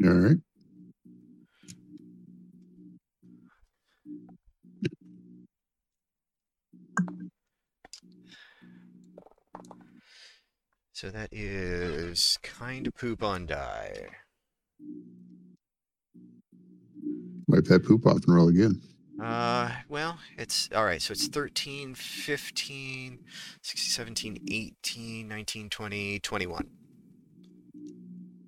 All 0.04 0.12
right. 0.12 0.38
So 10.94 11.12
that 11.12 11.30
is 11.32 12.40
kind 12.42 12.88
of 12.88 12.96
poop 12.96 13.22
on 13.22 13.46
die. 13.46 14.08
Wipe 17.48 17.66
that 17.66 17.86
poop 17.86 18.08
off 18.08 18.24
and 18.26 18.36
roll 18.36 18.50
again. 18.50 18.82
Uh, 19.22 19.72
well, 19.90 20.18
it's 20.38 20.70
all 20.76 20.86
right. 20.86 21.02
So 21.02 21.12
it's 21.12 21.28
13, 21.28 21.94
15, 21.94 23.20
16, 23.62 23.92
17, 23.92 24.38
18, 24.50 25.28
19, 25.28 25.70
20, 25.70 26.20
21. 26.20 26.68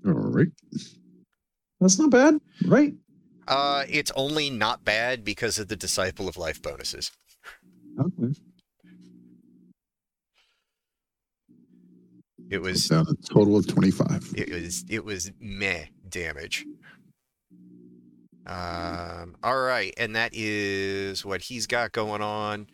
All 0.06 0.14
right. 0.14 0.48
That's 1.80 2.00
not 2.00 2.10
bad, 2.10 2.40
right? 2.66 2.94
Uh, 3.48 3.84
it's 3.90 4.12
only 4.16 4.50
not 4.50 4.84
bad 4.86 5.24
because 5.24 5.58
of 5.60 5.68
the 5.68 5.76
Disciple 5.76 6.28
of 6.28 6.38
Life 6.38 6.62
bonuses. 6.62 7.12
Okay. 8.00 8.34
It 12.50 12.62
was 12.62 12.88
Down 12.88 13.06
a 13.08 13.14
total 13.34 13.58
of 13.58 13.68
25. 13.68 14.34
it 14.36 14.52
was 14.52 14.86
it 14.90 15.06
was 15.06 15.32
meh 15.40 15.86
damage. 16.10 16.66
Um, 18.48 19.36
all 19.44 19.60
right, 19.62 19.94
and 19.98 20.16
that 20.16 20.32
is 20.34 21.24
what 21.24 21.42
he's 21.42 21.68
got 21.68 21.92
going 21.92 22.22
on. 22.22 22.68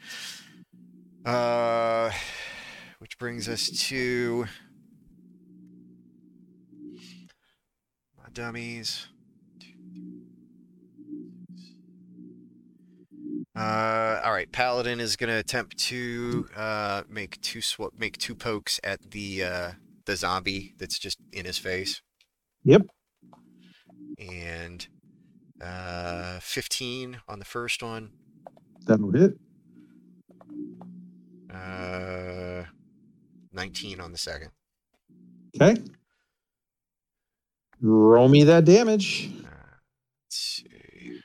Uh, 1.25 2.11
which 2.99 3.17
brings 3.17 3.49
us 3.49 3.69
to 3.87 4.45
dummies. 8.35 9.07
Uh, 13.55 14.21
all 14.23 14.33
right, 14.33 14.51
Paladin 14.51 14.99
is 14.99 15.15
gonna 15.15 15.37
attempt 15.37 15.77
to 15.77 16.47
uh, 16.55 17.03
make 17.09 17.39
two 17.41 17.61
sw- 17.61 17.97
make 17.97 18.17
two 18.17 18.35
pokes 18.35 18.79
at 18.83 19.11
the 19.11 19.43
uh, 19.43 19.71
the 20.05 20.17
zombie 20.17 20.75
that's 20.77 20.99
just 20.99 21.17
in 21.31 21.45
his 21.45 21.57
face. 21.57 22.01
Yep. 22.65 22.81
And 24.19 24.85
uh, 25.61 26.39
15 26.41 27.21
on 27.27 27.39
the 27.39 27.45
first 27.45 27.81
one. 27.81 28.11
That'll 28.85 29.11
hit. 29.11 29.33
Uh, 31.53 32.63
19 33.53 34.01
on 34.01 34.11
the 34.11 34.17
second. 34.17 34.51
Okay. 35.61 35.81
Roll 37.87 38.27
me 38.27 38.43
that 38.45 38.65
damage. 38.65 39.29
Let's 40.23 40.63
see. 40.63 41.21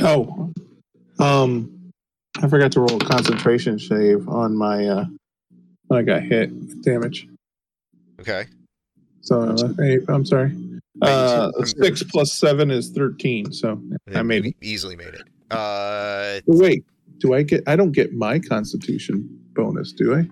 Oh, 0.00 0.52
um, 1.18 1.90
I 2.40 2.48
forgot 2.48 2.70
to 2.72 2.80
roll 2.80 3.02
a 3.02 3.04
concentration 3.04 3.80
save 3.80 4.28
on 4.28 4.56
my 4.56 4.86
uh 4.86 5.06
when 5.88 5.98
I 5.98 6.02
got 6.04 6.22
hit 6.22 6.52
with 6.52 6.84
damage. 6.84 7.26
Okay. 8.20 8.44
So 9.22 9.42
uh, 9.42 9.72
eight, 9.82 10.02
I'm 10.06 10.24
sorry. 10.24 10.56
Uh, 11.00 11.50
six 11.64 12.04
plus 12.04 12.32
seven 12.32 12.70
is 12.70 12.90
thirteen. 12.90 13.52
So 13.52 13.82
I 14.14 14.22
made 14.22 14.46
it. 14.46 14.54
easily 14.62 14.94
made 14.94 15.14
it. 15.14 15.24
Uh, 15.50 16.40
Wait, 16.46 16.84
do 17.22 17.32
I 17.34 17.42
get? 17.42 17.62
I 17.66 17.76
don't 17.76 17.92
get 17.92 18.12
my 18.12 18.38
Constitution 18.40 19.28
bonus, 19.54 19.92
do 19.92 20.14
I? 20.14 20.28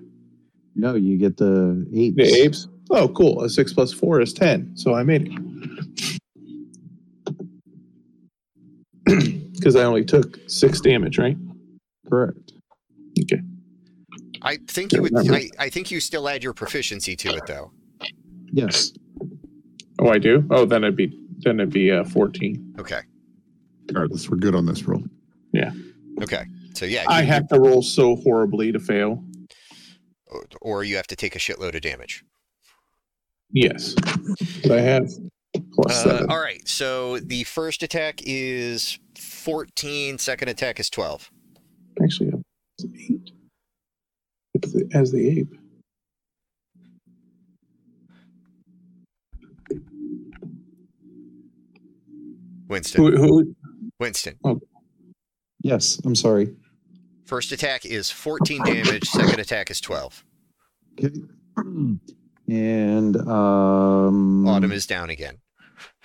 No, 0.74 0.96
you 0.96 1.16
get 1.16 1.36
the 1.36 1.86
apes. 1.94 2.16
The 2.16 2.42
apes. 2.42 2.68
Oh, 2.90 3.08
cool. 3.08 3.42
A 3.42 3.48
six 3.48 3.72
plus 3.72 3.92
four 3.92 4.20
is 4.20 4.32
ten. 4.32 4.76
So 4.76 4.94
I 4.94 5.04
made 5.04 5.28
it. 5.28 5.32
Because 9.60 9.76
I 9.76 9.82
only 9.82 10.06
took 10.06 10.38
six 10.46 10.80
damage, 10.80 11.18
right? 11.18 11.36
Correct. 12.08 12.54
Okay. 13.20 13.42
I 14.40 14.56
think 14.66 14.90
you 14.94 15.02
would. 15.02 15.12
I, 15.30 15.50
I 15.58 15.68
think 15.68 15.90
you 15.90 16.00
still 16.00 16.30
add 16.30 16.42
your 16.42 16.54
proficiency 16.54 17.14
to 17.16 17.34
it 17.34 17.42
though. 17.46 17.70
Yes. 18.52 18.94
Oh, 19.98 20.08
I 20.08 20.16
do. 20.16 20.46
Oh, 20.50 20.64
then 20.64 20.82
it'd 20.82 20.96
be 20.96 21.14
then 21.40 21.60
it'd 21.60 21.74
be 21.74 21.90
uh, 21.90 22.04
fourteen. 22.04 22.74
Okay. 22.78 23.00
Regardless, 23.88 24.30
we're 24.30 24.38
good 24.38 24.54
on 24.54 24.64
this 24.64 24.84
roll. 24.84 25.04
Yeah. 25.52 25.72
Okay. 26.22 26.46
So 26.74 26.86
yeah, 26.86 27.04
I 27.08 27.20
you- 27.22 27.26
have 27.28 27.48
to 27.48 27.58
roll 27.60 27.82
so 27.82 28.16
horribly 28.16 28.72
to 28.72 28.78
fail. 28.80 29.24
or- 30.26 30.46
or 30.60 30.84
you 30.84 30.94
have 30.96 31.08
to 31.08 31.16
take 31.16 31.34
a 31.34 31.38
shitload 31.40 31.74
of 31.74 31.80
damage. 31.82 32.24
Yes, 33.52 33.94
but 34.62 34.70
I 34.70 34.80
have 34.80 35.08
plus 35.72 36.06
Uh, 36.06 36.10
seven. 36.10 36.30
all 36.30 36.38
right. 36.38 36.66
So 36.68 37.18
the 37.18 37.42
first 37.42 37.82
attack 37.82 38.20
is 38.24 39.00
14. 39.18 40.18
Second 40.18 40.48
attack 40.48 40.78
is 40.78 40.88
12. 40.88 41.32
Actually, 42.00 42.32
it's 42.78 42.94
eight. 43.10 43.32
It's 44.54 44.72
the, 44.72 44.88
as 44.94 45.10
the 45.10 45.40
ape. 45.40 45.52
Winston. 52.68 53.02
Who, 53.04 53.16
who, 53.16 53.56
Winston. 53.98 54.38
Yes. 55.62 56.00
I'm 56.04 56.14
sorry. 56.14 56.54
First 57.30 57.52
attack 57.52 57.86
is 57.86 58.10
14 58.10 58.64
damage. 58.64 59.04
Second 59.08 59.38
attack 59.38 59.70
is 59.70 59.80
12. 59.80 60.24
Okay. 60.98 61.14
And 62.48 63.16
um, 63.28 64.48
Autumn 64.48 64.72
is 64.72 64.84
down 64.84 65.10
again. 65.10 65.38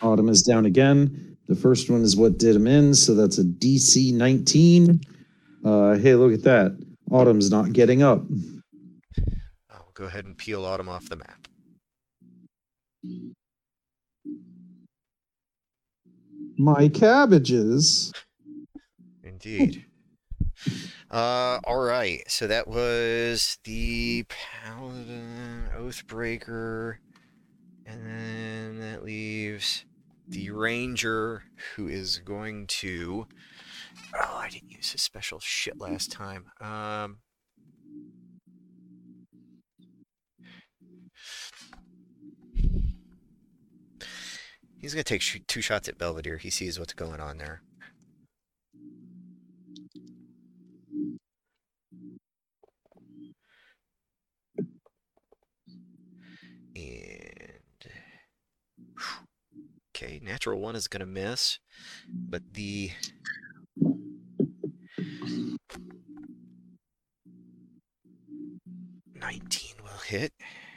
Autumn 0.03 0.29
is 0.29 0.43
down 0.43 0.67
again. 0.67 1.35
The 1.47 1.55
first 1.55 1.89
one 1.89 2.03
is 2.03 2.15
what 2.15 2.37
did 2.37 2.55
him 2.55 2.67
in, 2.67 2.93
so 2.93 3.15
that's 3.15 3.39
a 3.39 3.43
DC 3.43 4.13
19. 4.13 5.01
Uh, 5.65 5.95
hey, 5.95 6.13
look 6.13 6.31
at 6.31 6.43
that. 6.43 6.77
Autumn's 7.09 7.49
not 7.49 7.73
getting 7.73 8.03
up. 8.03 8.21
I'll 9.71 9.89
go 9.95 10.03
ahead 10.05 10.25
and 10.25 10.37
peel 10.37 10.63
Autumn 10.63 10.89
off 10.89 11.09
the 11.09 11.15
map. 11.15 11.47
My 16.59 16.87
cabbages. 16.89 18.13
Indeed. 19.23 19.83
Uh, 21.11 21.59
all 21.63 21.81
right. 21.83 22.23
So 22.27 22.47
that 22.47 22.67
was 22.67 23.57
the 23.63 24.25
Paladin 24.27 25.69
Oathbreaker, 25.77 26.97
and 27.85 28.05
then 28.05 28.79
that 28.79 29.03
leaves 29.03 29.85
the 30.27 30.49
Ranger, 30.51 31.43
who 31.75 31.87
is 31.87 32.19
going 32.19 32.67
to. 32.67 33.27
Oh, 34.13 34.37
I 34.37 34.49
didn't 34.49 34.71
use 34.71 34.91
his 34.91 35.01
special 35.01 35.39
shit 35.39 35.79
last 35.79 36.11
time. 36.11 36.45
Um. 36.59 37.17
He's 44.77 44.93
gonna 44.93 45.03
take 45.03 45.21
sh- 45.21 45.39
two 45.47 45.61
shots 45.61 45.87
at 45.89 45.97
Belvedere. 45.97 46.37
He 46.37 46.49
sees 46.49 46.77
what's 46.77 46.93
going 46.93 47.19
on 47.19 47.37
there. 47.37 47.61
Okay, 60.05 60.19
natural 60.23 60.59
one 60.59 60.75
is 60.75 60.87
gonna 60.87 61.05
miss, 61.05 61.59
but 62.07 62.41
the 62.53 62.91
nineteen 69.13 69.75
will 69.83 69.99
hit. 70.05 70.33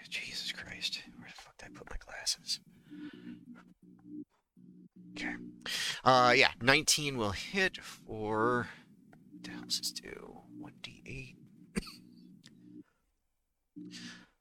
Jesus 0.08 0.52
Christ, 0.52 1.02
where 1.18 1.28
the 1.28 1.42
fuck 1.42 1.56
did 1.58 1.66
I 1.66 1.78
put 1.78 1.90
my 1.90 1.96
glasses? 1.98 2.60
Okay, 5.12 5.34
uh, 6.04 6.32
yeah, 6.34 6.52
nineteen 6.60 7.18
will 7.18 7.32
hit 7.32 7.78
for. 7.82 8.68
What 9.30 9.42
the 9.42 9.50
hell 9.50 9.62
does 9.64 9.78
this 9.78 9.92
do? 9.92 10.38
One 10.58 10.72
d 10.82 11.02
eight. 11.06 11.34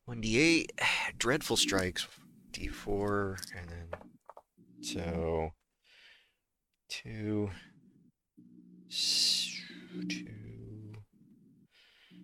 1d8 0.09 0.67
dreadful 1.19 1.57
strikes 1.57 2.07
d4 2.51 3.38
and 3.55 3.69
then 3.69 4.06
so 4.82 5.51
two 6.89 7.49
two 10.07 10.93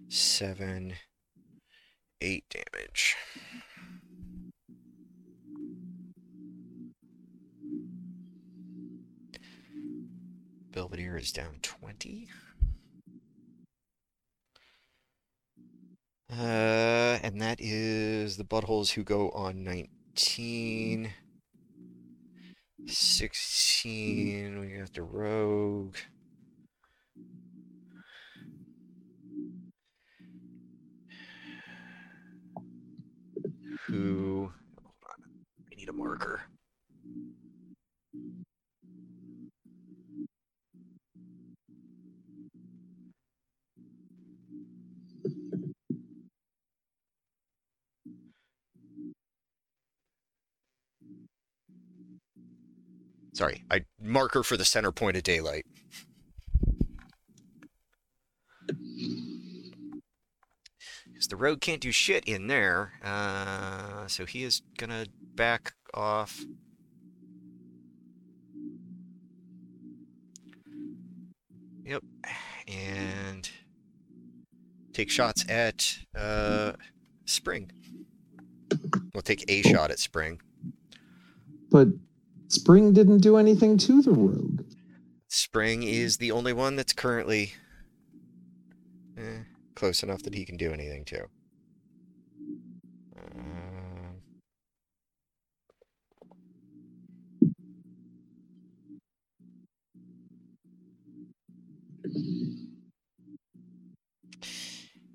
seven 0.09 0.93
eight 2.21 2.45
damage 2.49 3.15
belvedere 10.71 11.17
is 11.17 11.31
down 11.31 11.55
20 11.61 12.29
Uh, 16.31 17.19
and 17.21 17.39
that 17.39 17.57
is 17.59 18.37
the 18.37 18.43
buttholes 18.43 18.91
who 18.91 19.03
go 19.03 19.29
on 19.31 19.63
19. 19.63 21.13
16. 22.87 24.59
We 24.59 24.67
got 24.77 24.93
the 24.93 25.03
rogue. 25.03 25.95
Who. 33.87 34.51
Hold 34.81 34.95
on. 35.09 35.23
I 35.71 35.75
need 35.75 35.89
a 35.89 35.93
marker. 35.93 36.43
Sorry, 53.33 53.63
I 53.71 53.81
marker 53.99 54.43
for 54.43 54.57
the 54.57 54.65
center 54.65 54.91
point 54.91 55.17
of 55.17 55.23
daylight. 55.23 55.65
Because 61.07 61.27
the 61.29 61.35
rogue 61.35 61.59
can't 61.59 61.81
do 61.81 61.91
shit 61.91 62.25
in 62.25 62.45
there, 62.45 62.93
uh, 63.03 64.05
so 64.07 64.25
he 64.25 64.43
is 64.43 64.61
gonna 64.77 65.07
back 65.35 65.73
off. 65.95 66.43
Yep, 71.85 72.03
and 72.67 73.49
take 74.93 75.09
shots 75.09 75.43
at 75.49 75.97
uh, 76.15 76.73
Spring. 77.25 77.71
We'll 79.13 79.23
take 79.23 79.43
a 79.47 79.63
shot 79.63 79.89
at 79.89 79.99
Spring. 79.99 80.39
But 81.71 81.87
Spring 82.53 82.93
didn't 82.93 83.21
do 83.21 83.37
anything 83.37 83.79
to 83.79 84.03
the 84.03 84.11
rogue. 84.11 84.61
Spring 85.27 85.81
is 85.81 86.17
the 86.17 86.31
only 86.31 86.53
one 86.53 86.75
that's 86.75 86.93
currently 86.93 87.53
eh, 89.17 89.39
close 89.73 90.03
enough 90.03 90.21
that 90.21 90.35
he 90.35 90.45
can 90.45 90.55
do 90.55 90.71
anything 90.71 91.03
to. 91.05 91.25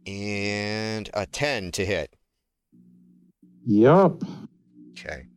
And 0.09 1.09
a 1.15 1.25
10 1.25 1.71
to 1.71 1.87
hit. 1.87 2.17
Yup. 3.65 4.25
Okay. 4.91 5.29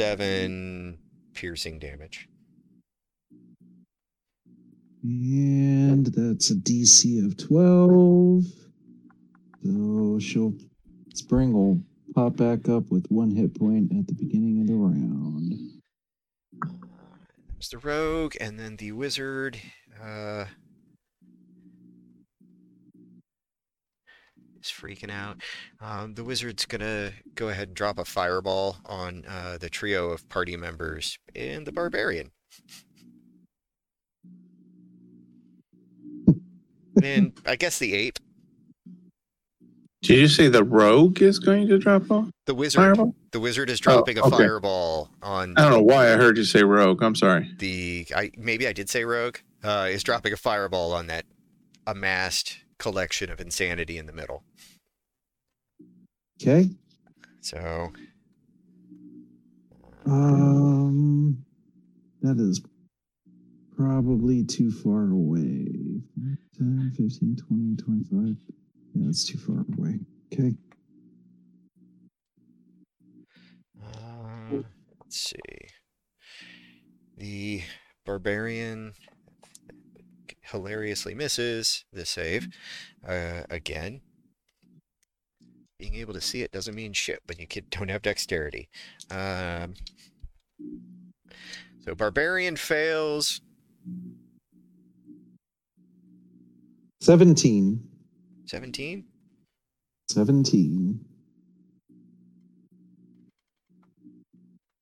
Seven 0.00 0.96
piercing 1.34 1.78
damage. 1.78 2.26
And 5.02 6.06
that's 6.06 6.50
a 6.50 6.54
DC 6.54 7.22
of 7.26 7.36
12. 7.36 8.44
So 9.62 10.18
she'll 10.18 10.54
Spring 11.12 11.52
will 11.52 11.82
pop 12.14 12.36
back 12.36 12.66
up 12.66 12.90
with 12.90 13.04
one 13.10 13.36
hit 13.36 13.58
point 13.58 13.92
at 13.92 14.06
the 14.06 14.14
beginning 14.14 14.62
of 14.62 14.68
the 14.68 14.74
round. 14.74 15.82
There's 17.52 17.68
the 17.68 17.76
rogue, 17.76 18.36
and 18.40 18.58
then 18.58 18.76
the 18.76 18.92
wizard. 18.92 19.60
Uh, 20.02 20.46
is 24.60 24.68
freaking 24.68 25.10
out. 25.10 25.36
Um, 25.80 26.14
the 26.14 26.24
wizard's 26.24 26.66
gonna 26.66 27.12
go 27.34 27.48
ahead 27.48 27.68
and 27.68 27.76
drop 27.76 27.98
a 27.98 28.04
fireball 28.04 28.76
on 28.86 29.24
uh, 29.28 29.58
the 29.58 29.70
trio 29.70 30.10
of 30.10 30.28
party 30.28 30.56
members 30.56 31.18
and 31.34 31.66
the 31.66 31.72
barbarian. 31.72 32.30
and 37.02 37.32
I 37.46 37.56
guess 37.56 37.78
the 37.78 37.94
ape. 37.94 38.18
Did 40.02 40.18
you 40.18 40.28
say 40.28 40.48
the 40.48 40.64
rogue 40.64 41.20
is 41.20 41.38
going 41.38 41.68
to 41.68 41.76
drop 41.78 42.10
off 42.10 42.30
The 42.46 42.54
wizard. 42.54 42.80
fireball? 42.80 43.14
The 43.32 43.40
wizard 43.40 43.68
is 43.68 43.78
dropping 43.80 44.16
a 44.16 44.22
okay. 44.22 44.30
fireball 44.38 45.10
on 45.22 45.52
I 45.58 45.62
don't 45.62 45.72
know 45.72 45.82
why 45.82 46.10
I 46.10 46.16
heard 46.16 46.38
you 46.38 46.44
say 46.44 46.62
rogue. 46.64 47.02
I'm 47.02 47.14
sorry. 47.14 47.52
the. 47.58 48.06
I 48.16 48.30
maybe 48.38 48.66
I 48.66 48.72
did 48.72 48.88
say 48.88 49.04
rogue. 49.04 49.36
Uh, 49.62 49.88
is 49.90 50.02
dropping 50.02 50.32
a 50.32 50.38
fireball 50.38 50.94
on 50.94 51.08
that 51.08 51.26
amassed 51.86 52.60
collection 52.80 53.30
of 53.30 53.40
insanity 53.40 53.96
in 53.98 54.06
the 54.06 54.12
middle. 54.12 54.42
Okay. 56.42 56.68
So 57.40 57.92
Um, 60.06 61.44
that 62.22 62.38
is 62.40 62.60
probably 63.76 64.44
too 64.44 64.72
far 64.72 65.10
away. 65.10 65.66
10, 66.58 66.92
15, 66.96 67.36
20, 67.36 67.76
25. 67.76 68.36
Yeah, 68.94 69.02
that's 69.06 69.24
too 69.24 69.38
far 69.38 69.64
away. 69.78 70.00
Okay. 70.32 70.54
Uh, 73.82 74.62
let's 75.02 75.30
see. 75.30 75.36
The 77.16 77.62
barbarian 78.04 78.94
hilariously 80.50 81.14
misses 81.14 81.84
the 81.92 82.04
save 82.04 82.48
uh, 83.06 83.42
again. 83.50 84.00
Being 85.78 85.94
able 85.94 86.12
to 86.14 86.20
see 86.20 86.42
it 86.42 86.52
doesn't 86.52 86.74
mean 86.74 86.92
shit 86.92 87.20
when 87.26 87.38
you 87.38 87.46
kid 87.46 87.70
don't 87.70 87.88
have 87.88 88.02
dexterity. 88.02 88.68
Um, 89.10 89.74
so 91.84 91.94
barbarian 91.94 92.56
fails. 92.56 93.40
17. 97.00 97.82
17. 98.46 99.04
17. 100.08 101.00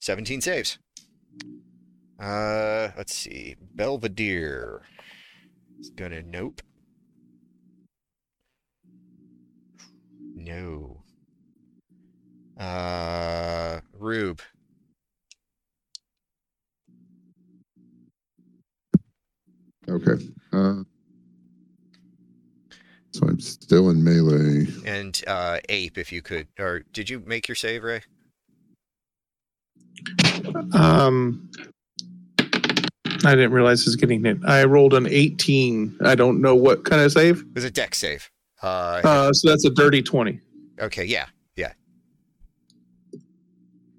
17 0.00 0.40
saves. 0.40 0.78
Uh, 2.18 2.88
let's 2.96 3.14
see. 3.14 3.54
Belvedere 3.74 4.82
is 5.78 5.90
gonna 5.90 6.22
nope. 6.22 6.62
No. 10.34 11.02
Uh, 12.58 13.80
Rube. 13.98 14.40
Okay. 19.88 20.28
Uh, 20.52 20.82
so 23.10 23.26
I'm 23.26 23.40
still 23.40 23.90
in 23.90 24.04
melee. 24.04 24.66
And 24.84 25.20
uh, 25.26 25.58
Ape, 25.68 25.98
if 25.98 26.12
you 26.12 26.20
could. 26.20 26.48
Or 26.58 26.80
did 26.92 27.08
you 27.08 27.22
make 27.26 27.48
your 27.48 27.54
save, 27.54 27.82
Ray? 27.82 28.02
Um, 30.72 31.50
I 33.24 33.34
didn't 33.34 33.52
realize 33.52 33.80
it 33.82 33.86
was 33.86 33.96
getting 33.96 34.24
hit. 34.24 34.38
I 34.46 34.64
rolled 34.64 34.94
an 34.94 35.06
18. 35.08 35.98
I 36.04 36.14
don't 36.14 36.40
know 36.40 36.54
what 36.54 36.84
kind 36.84 37.02
of 37.02 37.10
save. 37.12 37.40
It 37.40 37.54
was 37.54 37.64
a 37.64 37.70
Dex 37.70 37.98
save. 37.98 38.30
Uh, 38.62 39.00
Uh, 39.04 39.32
so 39.32 39.48
that's 39.50 39.64
a 39.64 39.70
dirty 39.70 40.02
20. 40.02 40.40
okay, 40.80 41.04
yeah. 41.04 41.26
Yeah. 41.56 41.72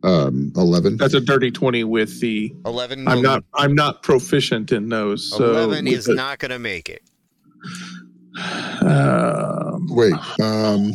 Um, 0.04 0.52
11. 0.56 0.98
That's 0.98 1.14
a 1.14 1.20
dirty 1.20 1.52
20 1.52 1.84
with 1.84 2.20
the. 2.22 2.54
11. 2.66 3.08
I'm 3.08 3.18
will- 3.18 3.24
not. 3.24 3.44
I'm 3.54 3.76
not 3.76 4.04
proficient 4.04 4.72
in 4.72 4.90
those. 4.90 5.30
So 5.30 5.52
11 5.52 5.88
is 5.88 6.06
the- 6.06 6.14
not 6.16 6.40
gonna 6.40 6.60
make 6.60 6.90
it. 6.90 7.02
Um, 8.82 9.88
Wait. 9.90 10.14
Um, 10.42 10.94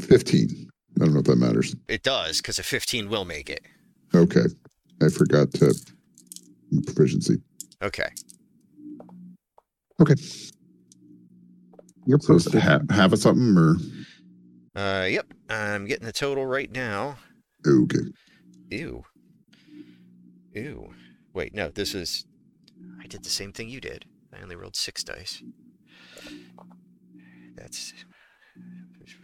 15. 0.00 0.68
I 1.00 1.04
don't 1.04 1.14
know 1.14 1.20
if 1.20 1.26
that 1.26 1.36
matters. 1.36 1.74
It 1.88 2.02
does, 2.02 2.38
because 2.38 2.58
a 2.58 2.62
15 2.62 3.08
will 3.08 3.24
make 3.24 3.48
it. 3.48 3.62
Okay. 4.14 4.44
I 5.00 5.08
forgot 5.08 5.52
to 5.54 5.74
proficiency. 6.84 7.36
Okay. 7.82 8.08
Okay. 10.00 10.14
You're 12.06 12.18
supposed 12.20 12.50
to 12.52 12.60
have, 12.60 12.88
have 12.90 13.12
a 13.12 13.16
something 13.16 13.56
or 13.56 13.76
Uh, 14.74 15.06
yep. 15.06 15.32
I'm 15.48 15.86
getting 15.86 16.06
the 16.06 16.12
total 16.12 16.46
right 16.46 16.70
now. 16.70 17.18
okay. 17.66 17.98
Ew. 18.70 19.04
Ew. 20.54 20.94
Wait, 21.34 21.54
no, 21.54 21.68
this 21.68 21.94
is. 21.94 22.26
I 23.02 23.06
did 23.06 23.22
the 23.24 23.30
same 23.30 23.52
thing 23.52 23.68
you 23.68 23.80
did. 23.80 24.04
I 24.32 24.42
only 24.42 24.56
rolled 24.56 24.76
six 24.76 25.04
dice. 25.04 25.42
That's. 27.56 27.92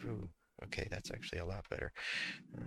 ooh, 0.04 0.28
Okay, 0.64 0.88
that's 0.90 1.10
actually 1.10 1.38
a 1.38 1.46
lot 1.46 1.64
better. 1.70 1.92
Uh, 2.56 2.60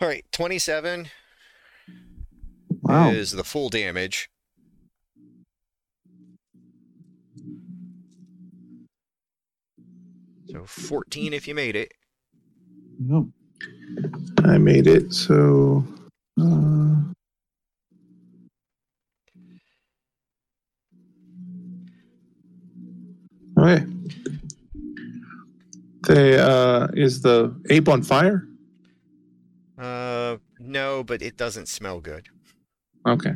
All 0.00 0.08
right, 0.08 0.24
27 0.32 1.08
Wow. 2.82 3.10
is 3.10 3.30
the 3.32 3.44
full 3.44 3.68
damage. 3.68 4.28
So 10.50 10.64
14 10.64 11.32
if 11.32 11.48
you 11.48 11.54
made 11.54 11.76
it. 11.76 11.92
Yep. 13.06 13.24
I 14.44 14.58
made 14.58 14.86
it. 14.86 15.12
So. 15.12 15.84
Uh, 16.40 16.96
okay. 23.58 23.86
They 26.08 26.38
uh, 26.38 26.88
is 26.94 27.22
the 27.22 27.54
ape 27.70 27.88
on 27.88 28.02
fire? 28.02 28.46
Uh, 29.82 30.36
no, 30.60 31.02
but 31.02 31.22
it 31.22 31.36
doesn't 31.36 31.66
smell 31.66 32.00
good. 32.00 32.28
Okay. 33.06 33.34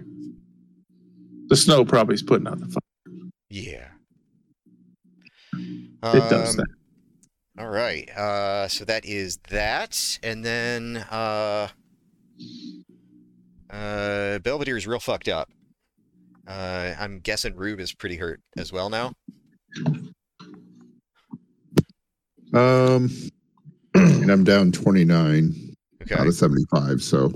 The 1.48 1.56
snow 1.56 1.84
probably 1.84 2.14
is 2.14 2.22
putting 2.22 2.46
out 2.46 2.58
the 2.60 2.66
fire. 2.66 3.30
Yeah. 3.50 3.88
It 5.54 6.30
does 6.30 6.50
Um, 6.50 6.56
that. 6.56 6.66
All 7.62 7.68
right. 7.70 8.08
Uh, 8.10 8.68
so 8.68 8.84
that 8.84 9.04
is 9.04 9.38
that, 9.48 10.18
and 10.22 10.44
then 10.44 10.98
uh, 11.10 11.68
uh, 13.70 14.38
Belvedere 14.40 14.76
is 14.76 14.86
real 14.86 15.00
fucked 15.00 15.28
up. 15.28 15.50
Uh, 16.46 16.94
I'm 16.98 17.18
guessing 17.20 17.56
Rube 17.56 17.80
is 17.80 17.92
pretty 17.94 18.16
hurt 18.16 18.40
as 18.56 18.72
well 18.72 18.88
now. 18.90 19.12
Um, 22.54 23.10
and 23.94 24.30
I'm 24.30 24.44
down 24.44 24.70
29 24.70 25.74
Okay. 26.10 26.20
out 26.20 26.26
of 26.26 26.34
75. 26.34 27.02
So 27.02 27.32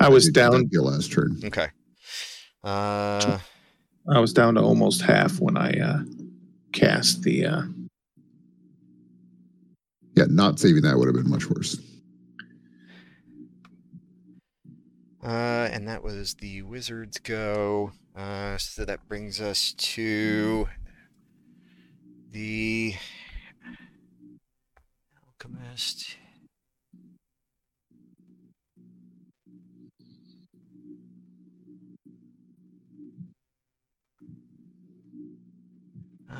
I 0.00 0.08
was 0.08 0.26
did 0.26 0.34
that 0.34 0.52
down. 0.52 0.68
your 0.70 0.82
last 0.82 1.12
turn. 1.12 1.40
Okay. 1.44 1.68
Uh, 2.62 3.38
I 4.12 4.18
was 4.20 4.32
down 4.32 4.54
to 4.54 4.60
almost 4.60 5.02
half 5.02 5.40
when 5.40 5.56
I 5.56 5.72
uh, 5.72 6.00
cast 6.72 7.22
the. 7.22 7.46
Uh, 7.46 7.62
Yeah, 10.16 10.26
not 10.28 10.58
saving 10.58 10.82
that 10.82 10.96
would 10.98 11.06
have 11.08 11.14
been 11.16 11.30
much 11.30 11.48
worse. 11.48 11.78
Uh, 15.22 15.68
and 15.72 15.86
that 15.86 16.02
was 16.02 16.34
the 16.34 16.62
Wizards 16.62 17.18
go. 17.18 17.92
Uh, 18.16 18.56
so 18.58 18.84
that 18.84 19.06
brings 19.08 19.40
us 19.40 19.72
to 19.76 20.66
the 22.32 22.94
Alchemist. 25.26 26.16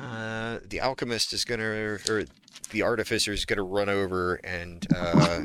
Uh, 0.01 0.59
the 0.67 0.79
alchemist 0.79 1.31
is 1.31 1.45
gonna, 1.45 1.99
or 2.09 2.25
the 2.71 2.81
artificer 2.81 3.31
is 3.31 3.45
gonna 3.45 3.63
run 3.63 3.87
over 3.87 4.35
and 4.43 4.87
uh, 4.95 5.43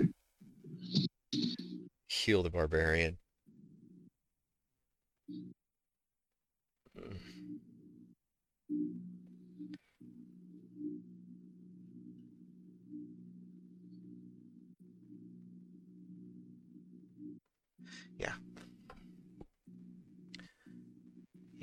heal 2.09 2.43
the 2.43 2.51
barbarian. 2.51 3.19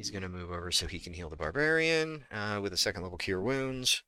He's 0.04 0.12
gonna 0.12 0.28
move 0.28 0.52
over 0.52 0.70
so 0.70 0.86
he 0.86 1.00
can 1.00 1.14
heal 1.14 1.30
the 1.30 1.38
barbarian 1.38 2.26
uh, 2.30 2.60
with 2.62 2.74
a 2.74 2.78
second 2.78 3.04
level 3.04 3.18
cure 3.18 3.40
wounds. 3.40 4.04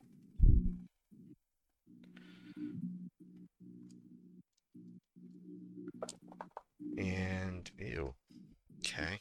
And 6.97 7.71
ew. 7.79 8.13
Okay. 8.79 9.19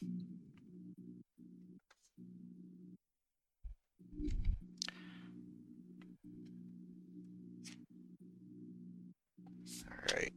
All 9.87 10.13
right. 10.13 10.33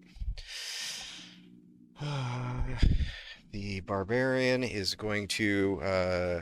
the 3.52 3.80
barbarian 3.80 4.62
is 4.62 4.94
going 4.94 5.26
to 5.28 5.80
uh 5.82 6.40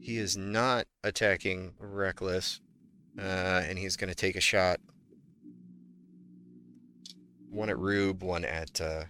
he 0.00 0.16
is 0.18 0.36
not 0.36 0.86
attacking 1.04 1.72
reckless 1.78 2.60
uh 3.18 3.22
and 3.66 3.78
he's 3.78 3.96
going 3.96 4.08
to 4.08 4.14
take 4.14 4.36
a 4.36 4.40
shot. 4.40 4.78
One 7.50 7.68
at 7.70 7.78
rube 7.78 8.22
one 8.22 8.44
at 8.44 8.80
uh 8.80 9.04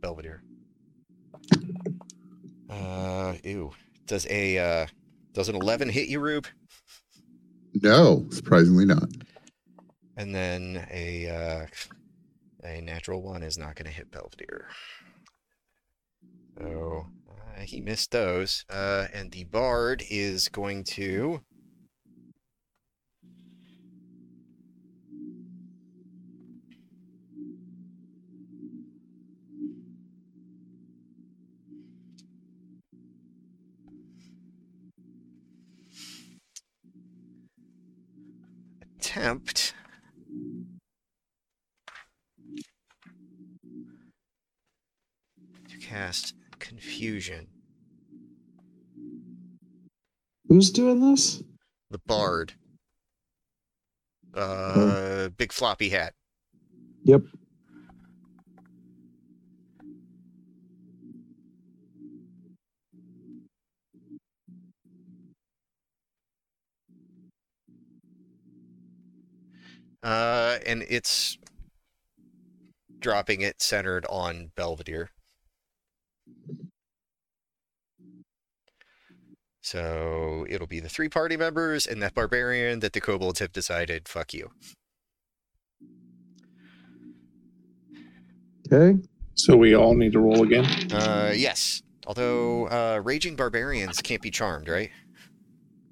belvedere. 0.00 0.42
Uh 2.70 3.34
ew 3.44 3.72
does 4.06 4.26
a 4.30 4.58
uh 4.58 4.86
does 5.32 5.48
an 5.48 5.56
11 5.56 5.88
hit 5.88 6.08
you 6.08 6.20
rube? 6.20 6.46
No, 7.74 8.26
surprisingly 8.30 8.84
not. 8.84 9.08
and 10.16 10.34
then 10.34 10.86
a 10.90 11.28
uh 11.28 11.66
a 12.64 12.80
natural 12.80 13.22
one 13.22 13.42
is 13.42 13.58
not 13.58 13.74
going 13.74 13.86
to 13.86 13.92
hit 13.92 14.10
Belvedere. 14.10 14.68
So 16.58 17.06
uh, 17.28 17.60
he 17.62 17.80
missed 17.80 18.10
those. 18.10 18.64
Uh, 18.70 19.06
and 19.12 19.30
the 19.32 19.44
bard 19.44 20.02
is 20.10 20.48
going 20.48 20.84
to. 20.84 21.42
Attempt 38.98 39.74
to 45.68 45.76
cast 45.92 46.34
confusion. 46.58 47.46
Who's 50.48 50.70
doing 50.70 51.00
this? 51.00 51.42
The 51.90 52.00
bard. 52.06 52.54
Uh, 54.34 55.28
big 55.36 55.52
floppy 55.52 55.90
hat. 55.90 56.14
Yep. 57.04 57.22
Uh, 70.02 70.58
and 70.64 70.84
it's 70.88 71.36
dropping 72.98 73.42
it 73.42 73.60
centered 73.60 74.06
on 74.08 74.52
Belvedere. 74.56 75.10
So 79.72 80.44
it'll 80.50 80.66
be 80.66 80.80
the 80.80 80.88
three 80.90 81.08
party 81.08 81.34
members 81.34 81.86
and 81.86 82.02
that 82.02 82.14
barbarian 82.14 82.80
that 82.80 82.92
the 82.92 83.00
kobolds 83.00 83.38
have 83.38 83.54
decided, 83.54 84.06
fuck 84.06 84.34
you. 84.34 84.50
Okay. 88.70 89.00
So 89.32 89.56
we 89.56 89.74
all 89.74 89.94
need 89.94 90.12
to 90.12 90.20
roll 90.20 90.42
again. 90.42 90.66
Uh, 90.92 91.32
yes. 91.34 91.82
Although 92.06 92.66
uh, 92.66 93.00
raging 93.02 93.34
barbarians 93.34 94.02
can't 94.02 94.20
be 94.20 94.30
charmed, 94.30 94.68
right? 94.68 94.90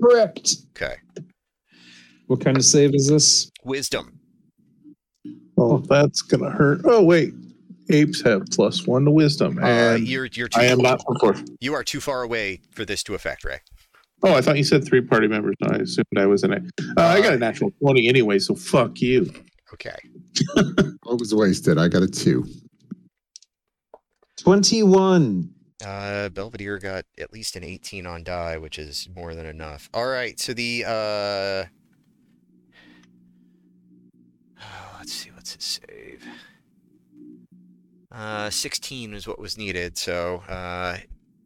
Correct. 0.03 0.57
Okay. 0.77 0.97
What 2.27 2.45
kind 2.45 2.59
of 2.59 2.67
save 2.67 2.95
is 2.95 3.09
this? 3.09 3.51
Wisdom. 3.65 4.21
Oh, 5.57 5.79
that's 5.79 6.21
gonna 6.21 6.51
hurt. 6.51 6.83
Oh 6.85 7.03
wait, 7.03 7.33
apes 7.91 8.21
have 8.23 8.47
plus 8.51 8.87
one 8.87 9.05
to 9.05 9.11
wisdom, 9.11 9.59
Uh, 9.63 9.97
you're 10.01 10.27
you're 10.33 10.49
too 10.49 10.61
I 10.61 10.65
am 10.65 10.79
not 10.79 11.01
before. 11.07 11.37
you 11.61 11.75
are 11.75 11.85
too 11.85 12.01
far 12.01 12.23
away 12.23 12.61
for 12.71 12.85
this 12.85 13.03
to 13.05 13.15
affect, 13.15 13.45
Ray. 13.45 13.59
Oh, 14.23 14.35
I 14.35 14.41
thought 14.43 14.57
you 14.59 14.65
said 14.65 14.85
three 14.85 15.01
party 15.01 15.29
members. 15.29 15.57
No, 15.61 15.71
I 15.75 15.79
assumed 15.79 16.07
I 16.17 16.27
was 16.27 16.45
in 16.45 16.53
it. 16.53 16.63
Uh, 16.97 17.03
I 17.03 17.21
got 17.23 17.33
a 17.33 17.39
natural 17.39 17.71
twenty 17.81 18.09
anyway, 18.09 18.39
so 18.39 18.55
fuck 18.55 19.01
you. 19.01 19.33
Okay. 19.73 19.97
What 21.05 21.19
was 21.19 21.35
wasted? 21.35 21.77
I 21.79 21.89
got 21.89 22.03
a 22.03 22.07
two. 22.07 22.47
21. 24.39 25.51
Uh, 25.85 26.29
Belvedere 26.29 26.79
got 26.79 27.05
at 27.19 27.33
least 27.33 27.57
an 27.57 27.65
18 27.65 28.07
on 28.07 28.23
die, 28.23 28.59
which 28.59 28.79
is 28.79 29.09
more 29.17 29.35
than 29.35 29.47
enough. 29.47 29.89
All 29.93 30.07
right, 30.07 30.39
so 30.39 30.53
the 30.55 30.85
uh, 30.87 31.65
let's 34.99 35.13
see, 35.13 35.31
what's 35.31 35.55
his 35.55 35.65
save? 35.65 36.25
Uh, 38.13 38.51
16 38.51 39.15
is 39.15 39.27
what 39.27 39.39
was 39.39 39.57
needed. 39.57 39.97
So, 39.97 40.43
uh, 40.49 40.99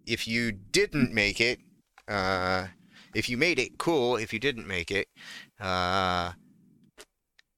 if 0.07 0.27
you 0.27 0.53
didn't 0.53 1.13
make 1.13 1.41
it, 1.41 1.61
uh, 2.09 2.69
if 3.15 3.29
you 3.29 3.37
made 3.37 3.59
it, 3.59 3.79
cool. 3.79 4.17
If 4.17 4.33
you 4.33 4.39
didn't 4.39 4.67
make 4.67 4.91
it, 4.91 5.09
uh, 5.61 6.33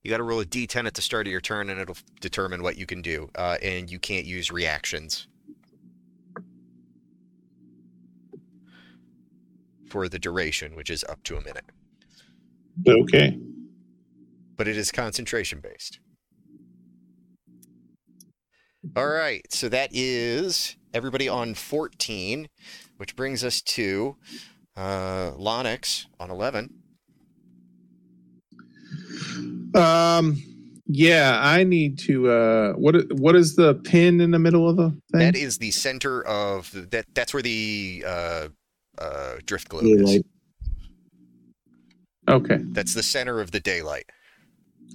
you 0.02 0.10
got 0.10 0.18
to 0.18 0.22
roll 0.22 0.40
a 0.40 0.44
d10 0.44 0.86
at 0.86 0.94
the 0.94 1.02
start 1.02 1.26
of 1.26 1.30
your 1.30 1.40
turn, 1.40 1.70
and 1.70 1.80
it'll 1.80 1.96
determine 2.20 2.62
what 2.62 2.76
you 2.76 2.86
can 2.86 3.02
do. 3.02 3.30
Uh, 3.34 3.56
and 3.62 3.90
you 3.90 3.98
can't 3.98 4.26
use 4.26 4.50
reactions. 4.50 5.26
for 9.88 10.08
the 10.08 10.18
duration, 10.18 10.76
which 10.76 10.90
is 10.90 11.04
up 11.08 11.22
to 11.24 11.36
a 11.36 11.40
minute. 11.42 11.64
Okay. 12.86 13.38
But 14.56 14.68
it 14.68 14.76
is 14.76 14.90
concentration 14.90 15.60
based. 15.60 16.00
All 18.94 19.08
right, 19.08 19.42
so 19.52 19.68
that 19.68 19.90
is 19.92 20.76
everybody 20.94 21.28
on 21.28 21.54
14, 21.54 22.48
which 22.98 23.16
brings 23.16 23.42
us 23.42 23.60
to 23.62 24.16
uh, 24.76 25.32
Lonix 25.32 26.06
on 26.20 26.30
11. 26.30 26.70
Um. 29.74 30.42
Yeah, 30.88 31.40
I 31.42 31.64
need 31.64 31.98
to. 32.00 32.30
Uh, 32.30 32.72
what? 32.74 33.12
What 33.12 33.34
is 33.34 33.56
the 33.56 33.74
pin 33.74 34.20
in 34.20 34.30
the 34.30 34.38
middle 34.38 34.68
of 34.68 34.76
the 34.76 34.90
thing? 35.10 35.20
That 35.20 35.34
is 35.34 35.58
the 35.58 35.72
center 35.72 36.22
of 36.22 36.70
the, 36.70 36.82
that. 36.92 37.06
That's 37.12 37.34
where 37.34 37.42
the 37.42 38.04
uh, 38.06 38.48
uh, 38.98 39.34
drift 39.44 39.68
globe 39.68 39.84
is. 39.84 40.22
Okay. 42.28 42.58
That's 42.60 42.94
the 42.94 43.02
center 43.02 43.40
of 43.40 43.50
the 43.50 43.60
daylight. 43.60 44.06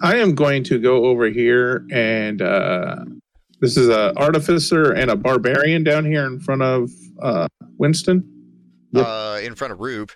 I 0.02 0.18
am 0.18 0.36
going 0.36 0.64
to 0.66 0.80
go 0.80 1.06
over 1.06 1.28
here 1.28 1.86
and 1.92 2.42
uh, 2.42 3.04
this 3.62 3.78
is 3.78 3.88
a 3.90 4.14
artificer 4.18 4.92
and 4.92 5.10
a 5.10 5.16
barbarian 5.16 5.84
down 5.84 6.04
here 6.04 6.26
in 6.26 6.40
front 6.40 6.62
of 6.62 6.92
uh, 7.22 7.48
Winston. 7.78 8.28
Yep. 8.92 9.06
Uh, 9.08 9.40
in 9.42 9.56
front 9.56 9.72
of 9.72 9.80
Rube. 9.80 10.12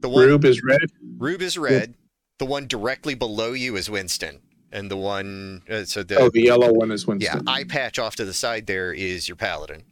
The 0.00 0.08
one 0.10 0.26
Rube 0.26 0.44
is 0.44 0.62
red. 0.62 0.82
Rube 1.16 1.40
is 1.40 1.56
red. 1.56 1.94
The 2.38 2.44
one 2.44 2.66
directly 2.66 3.14
below 3.14 3.52
you 3.52 3.76
is 3.76 3.88
Winston, 3.88 4.40
and 4.72 4.90
the 4.90 4.96
one 4.98 5.62
uh, 5.70 5.84
so 5.84 6.02
the 6.02 6.16
Oh, 6.18 6.28
the 6.28 6.42
yellow 6.42 6.70
one 6.72 6.90
is 6.90 7.06
Winston. 7.06 7.24
yeah 7.24 7.36
Winston. 7.36 7.48
eye 7.48 7.64
patch 7.64 7.98
off 7.98 8.16
to 8.16 8.24
the 8.26 8.34
side 8.34 8.66
there 8.66 8.92
is 8.92 9.26
your 9.28 9.36
paladin. 9.36 9.84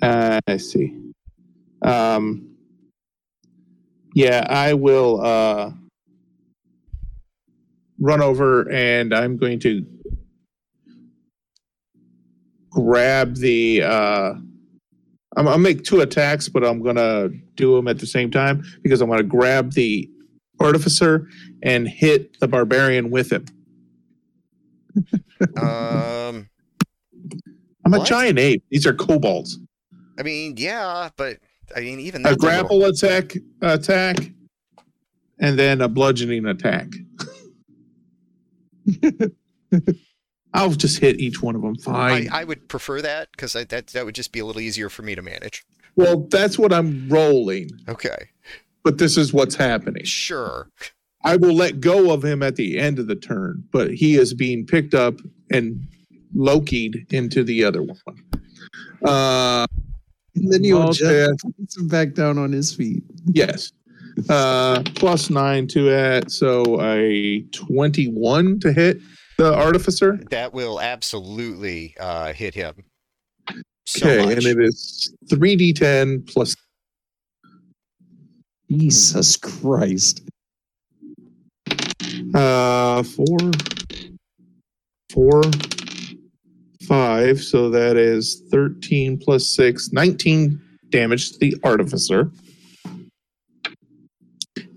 Uh, 0.00 0.40
I 0.48 0.56
see. 0.56 0.96
Um, 1.82 2.56
yeah, 4.14 4.44
I 4.48 4.74
will 4.74 5.20
uh, 5.24 5.70
run 8.00 8.20
over 8.22 8.68
and 8.70 9.14
I'm 9.14 9.36
going 9.36 9.60
to 9.60 9.86
grab 12.72 13.36
the 13.36 13.82
uh, 13.82 14.32
I'm 15.36 15.44
gonna 15.44 15.58
make 15.58 15.84
two 15.84 16.00
attacks, 16.00 16.48
but 16.48 16.64
I'm 16.64 16.82
gonna 16.82 17.28
do 17.54 17.76
them 17.76 17.86
at 17.88 17.98
the 17.98 18.06
same 18.06 18.30
time 18.30 18.62
because 18.82 19.00
I'm 19.00 19.08
gonna 19.08 19.22
grab 19.22 19.72
the 19.72 20.10
artificer 20.60 21.28
and 21.62 21.86
hit 21.88 22.38
the 22.40 22.48
barbarian 22.48 23.10
with 23.10 23.30
him. 23.32 23.44
Um, 25.56 26.48
I'm 27.84 27.94
a 27.94 27.98
What? 27.98 28.06
giant 28.06 28.38
ape. 28.38 28.62
These 28.70 28.86
are 28.86 28.94
kobolds. 28.94 29.58
I 30.16 30.22
mean, 30.22 30.54
yeah, 30.56 31.08
but 31.16 31.38
I 31.74 31.80
mean, 31.80 31.98
even 31.98 32.20
A 32.20 32.24
that's 32.30 32.40
little- 32.42 32.60
grapple 32.60 32.84
attack, 32.84 33.34
attack, 33.60 34.18
and 35.40 35.58
then 35.58 35.80
a 35.80 35.88
bludgeoning 35.88 36.46
attack. 36.46 36.86
I'll 40.54 40.70
just 40.70 40.98
hit 40.98 41.18
each 41.20 41.40
one 41.42 41.54
of 41.56 41.62
them. 41.62 41.76
Fine. 41.76 42.28
I 42.30 42.44
would 42.44 42.68
prefer 42.68 43.00
that 43.02 43.28
because 43.32 43.52
that 43.54 43.68
that 43.68 44.04
would 44.04 44.14
just 44.14 44.32
be 44.32 44.40
a 44.40 44.44
little 44.46 44.60
easier 44.60 44.88
for 44.88 45.02
me 45.02 45.14
to 45.14 45.22
manage. 45.22 45.64
well, 45.96 46.26
that's 46.30 46.58
what 46.58 46.72
I'm 46.72 47.08
rolling, 47.08 47.70
Okay, 47.88 48.28
but 48.82 48.98
this 48.98 49.16
is 49.16 49.32
what's 49.32 49.54
happening. 49.54 50.04
sure. 50.04 50.68
I 51.24 51.36
will 51.36 51.54
let 51.54 51.80
go 51.80 52.12
of 52.12 52.24
him 52.24 52.42
at 52.42 52.56
the 52.56 52.78
end 52.78 52.98
of 52.98 53.06
the 53.06 53.14
turn, 53.14 53.62
but 53.72 53.92
he 53.94 54.16
is 54.16 54.34
being 54.34 54.66
picked 54.66 54.92
up 54.94 55.14
and 55.52 55.86
Loki'd 56.34 57.06
into 57.12 57.44
the 57.44 57.62
other 57.62 57.82
one. 57.82 57.98
Uh, 59.04 59.66
And 60.34 60.50
then 60.52 60.64
you 60.64 60.76
Well, 60.78 60.90
adjust 60.90 61.44
puts 61.58 61.76
him 61.76 61.88
back 61.88 62.14
down 62.14 62.38
on 62.38 62.52
his 62.52 62.74
feet. 62.74 63.02
yes. 63.26 63.70
Uh, 64.28 64.82
plus 64.94 65.30
nine 65.30 65.66
to 65.68 65.88
it, 65.88 66.30
so 66.30 66.80
a 66.82 67.40
21 67.52 68.60
to 68.60 68.72
hit 68.72 68.98
the 69.42 69.54
artificer. 69.54 70.18
That 70.30 70.52
will 70.54 70.80
absolutely 70.80 71.94
uh, 71.98 72.32
hit 72.32 72.54
him. 72.54 72.74
So 73.86 74.08
Okay, 74.08 74.24
much. 74.24 74.36
and 74.38 74.46
it 74.46 74.58
is 74.64 75.12
3d10 75.30 76.26
plus 76.32 76.54
Jesus 78.70 79.36
Christ. 79.36 80.22
uh 82.34 83.02
four, 83.02 83.38
four, 85.10 85.42
five. 86.86 87.42
So 87.42 87.68
that 87.70 87.96
is 87.96 88.42
13 88.50 89.18
plus 89.18 89.46
six, 89.48 89.92
19 89.92 90.60
damage 90.90 91.32
to 91.32 91.38
the 91.38 91.56
artificer. 91.64 92.30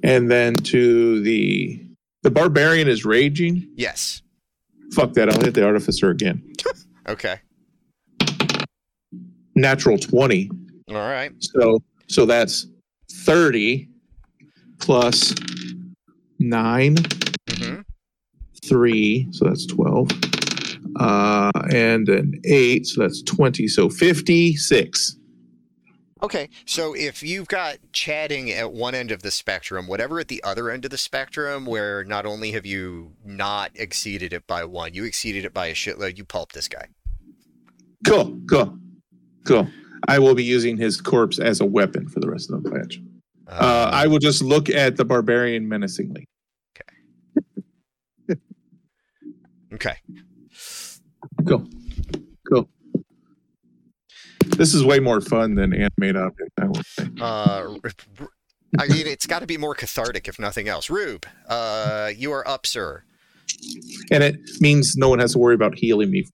And 0.04 0.30
then 0.30 0.56
to 0.56 1.22
the 1.22 1.82
the 2.24 2.32
barbarian 2.32 2.88
is 2.88 3.06
raging. 3.06 3.68
yes. 3.76 4.22
Fuck 4.96 5.14
that! 5.14 5.30
I'll 5.30 5.42
hit 5.42 5.54
the 5.54 5.66
artificer 5.66 6.10
again. 6.10 6.42
Okay. 7.08 7.36
Natural 9.54 9.96
20. 10.00 10.50
All 10.90 10.96
right. 10.96 11.32
So 11.40 11.84
so 12.08 12.26
that's 12.26 12.66
30 13.12 13.88
plus 14.80 15.36
nine. 16.40 16.96
hmm 17.52 17.82
three, 18.68 19.28
so 19.30 19.46
that's 19.46 19.68
12. 19.68 20.10
Uh, 21.00 21.52
and 21.72 22.10
an 22.10 22.42
eight, 22.46 22.88
so 22.88 23.02
that's 23.02 23.22
20. 23.22 23.68
So 23.68 23.88
56. 23.90 25.18
Okay. 26.24 26.50
So 26.66 26.96
if 26.96 27.22
you've 27.22 27.48
got 27.48 27.78
chatting 27.92 28.50
at 28.50 28.72
one 28.72 28.96
end 28.96 29.12
of 29.12 29.22
the 29.22 29.32
spectrum, 29.32 29.88
whatever 29.88 30.20
at 30.20 30.28
the 30.28 30.42
other 30.44 30.70
end 30.70 30.86
of 30.86 30.92
the 30.92 30.98
spectrum, 30.98 31.66
where 31.66 32.04
not 32.04 32.26
only 32.26 32.52
have 32.52 32.66
you 32.66 33.12
not 33.24 33.72
exceeded 33.76 34.32
it 34.32 34.48
by 34.48 34.64
one, 34.64 34.94
you 34.94 35.04
exceeded 35.04 35.46
it 35.46 35.54
by 35.54 35.68
a 35.68 35.74
shitload, 35.74 36.18
you 36.18 36.24
pulp 36.24 36.54
this 36.54 36.68
guy. 36.68 36.88
Cool, 38.08 38.40
cool, 38.50 38.78
cool. 39.46 39.68
I 40.08 40.20
will 40.20 40.36
be 40.36 40.44
using 40.44 40.78
his 40.78 41.02
corpse 41.02 41.40
as 41.40 41.60
a 41.60 41.66
weapon 41.66 42.08
for 42.08 42.20
the 42.20 42.30
rest 42.30 42.52
of 42.52 42.64
the 42.64 42.72
match. 42.72 43.00
Uh, 43.48 43.90
I 43.92 44.08
will 44.08 44.20
just 44.20 44.42
look 44.42 44.70
at 44.70 44.96
the 44.96 45.06
barbarian 45.06 45.68
menacingly. 45.68 46.26
okay. 48.30 48.40
okay. 49.74 49.98
cool. 51.48 51.68
This 54.58 54.74
is 54.74 54.84
way 54.84 55.00
more 55.00 55.22
fun 55.22 55.56
than 55.56 55.74
animate 55.74 56.16
object. 56.16 56.52
I 56.62 56.66
would 56.66 56.86
say. 56.86 57.08
Uh, 57.20 57.78
r- 57.84 57.92
r- 58.20 58.30
I 58.80 58.88
mean, 58.88 59.08
it's 59.08 59.26
got 59.28 59.40
to 59.40 59.48
be 59.48 59.58
more 59.58 59.76
cathartic, 59.76 60.28
if 60.28 60.40
nothing 60.40 60.68
else. 60.68 60.90
Rube, 60.90 61.26
uh, 61.48 62.12
you 62.16 62.32
are 62.32 62.48
up, 62.48 62.66
sir. 62.66 63.04
And 64.12 64.24
it 64.24 64.38
means 64.60 64.96
no 64.98 65.10
one 65.10 65.20
has 65.20 65.34
to 65.34 65.40
worry 65.40 65.56
about 65.56 65.76
healing 65.76 66.10
me. 66.12 66.26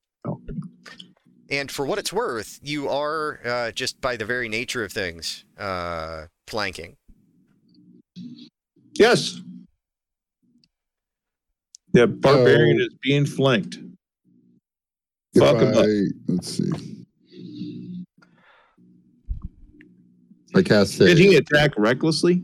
And 1.49 1.69
for 1.69 1.85
what 1.85 1.99
it's 1.99 2.13
worth, 2.13 2.59
you 2.63 2.87
are 2.87 3.39
uh, 3.45 3.71
just 3.71 3.99
by 4.01 4.15
the 4.15 4.25
very 4.25 4.47
nature 4.49 4.83
of 4.83 4.91
things 4.93 5.43
uh, 5.57 6.27
flanking. 6.47 6.95
Yes. 8.93 9.39
The 11.93 12.07
barbarian 12.07 12.77
So- 12.79 12.83
is 12.85 12.95
being 13.03 13.25
flanked. 13.25 13.77
If 15.33 15.41
Fuck 15.43 15.61
'em 15.61 15.77
up. 15.77 15.85
Let's 16.27 16.57
see. 16.57 17.00
I 20.55 20.61
cast 20.61 20.99
Did 20.99 21.17
he 21.17 21.35
attack 21.35 21.71
recklessly? 21.77 22.43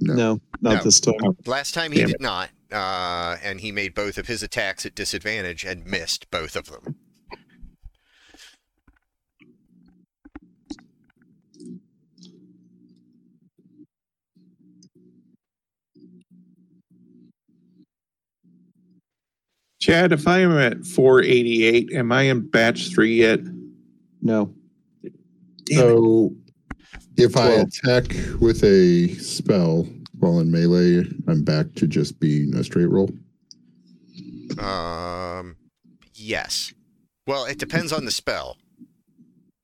no. 0.00 0.14
No, 0.14 0.40
not 0.60 0.74
No. 0.78 0.82
this 0.84 1.00
time. 1.00 1.14
Last 1.46 1.72
time 1.72 1.92
he 1.92 1.98
Damn 2.00 2.08
did 2.08 2.20
not, 2.20 2.50
uh, 2.70 3.36
and 3.42 3.60
he 3.60 3.72
made 3.72 3.94
both 3.94 4.18
of 4.18 4.26
his 4.26 4.42
attacks 4.42 4.84
at 4.84 4.94
disadvantage 4.94 5.64
and 5.64 5.86
missed 5.86 6.30
both 6.30 6.54
of 6.56 6.66
them. 6.66 6.96
Chad, 19.80 20.12
if 20.12 20.26
I 20.26 20.40
am 20.40 20.52
at 20.52 20.84
488, 20.84 21.92
am 21.92 22.10
I 22.10 22.22
in 22.22 22.48
batch 22.48 22.92
three 22.92 23.16
yet? 23.16 23.40
No. 24.22 24.54
Damn 25.02 25.12
it. 25.64 25.74
So 25.74 26.34
if 27.16 27.36
I 27.36 27.46
Twelve. 27.46 27.68
attack 27.68 28.16
with 28.40 28.62
a 28.64 29.08
spell 29.14 29.88
while 30.18 30.40
in 30.40 30.50
melee, 30.50 31.04
I'm 31.28 31.44
back 31.44 31.66
to 31.76 31.86
just 31.86 32.18
being 32.20 32.54
a 32.54 32.64
straight 32.64 32.86
roll. 32.86 33.10
Um, 34.58 35.56
yes. 36.14 36.72
Well, 37.26 37.44
it 37.44 37.58
depends 37.58 37.92
on 37.92 38.04
the 38.04 38.10
spell. 38.10 38.56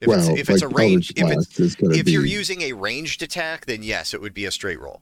If 0.00 0.08
well, 0.08 0.18
it's, 0.18 0.40
if 0.40 0.50
it's 0.50 0.62
a 0.62 0.68
range, 0.68 1.12
if 1.14 1.30
it's 1.30 1.56
Blast 1.56 1.60
is 1.60 2.12
you're 2.12 2.26
using 2.26 2.62
a 2.62 2.72
ranged 2.72 3.22
attack, 3.22 3.66
then 3.66 3.84
yes, 3.84 4.14
it 4.14 4.20
would 4.20 4.34
be 4.34 4.46
a 4.46 4.50
straight 4.50 4.80
roll. 4.80 5.00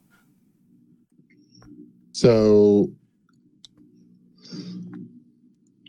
So, 2.13 2.91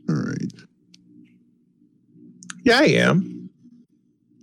all 0.07 0.15
right. 0.15 0.53
Yeah, 2.63 2.79
I 2.79 2.83
am. 2.83 3.40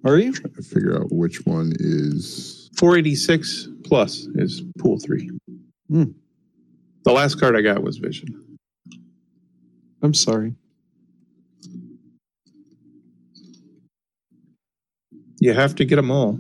Are 0.05 0.17
you? 0.17 0.33
Trying 0.33 0.55
to 0.55 0.63
figure 0.63 0.97
out 0.97 1.11
which 1.13 1.45
one 1.45 1.73
is 1.81 2.71
486 2.77 3.69
plus 3.85 4.27
is 4.37 4.63
pool 4.79 4.99
three. 4.99 5.31
Hmm. 5.91 6.05
The 7.05 7.13
last 7.13 7.41
card 7.41 7.57
I 7.57 7.63
got 7.63 7.83
was 7.83 7.99
Vision. 7.99 8.59
I'm 10.03 10.15
sorry. 10.15 10.55
You 15.41 15.53
have 15.55 15.75
to 15.77 15.85
get 15.85 15.97
them 15.97 16.11
all. 16.11 16.39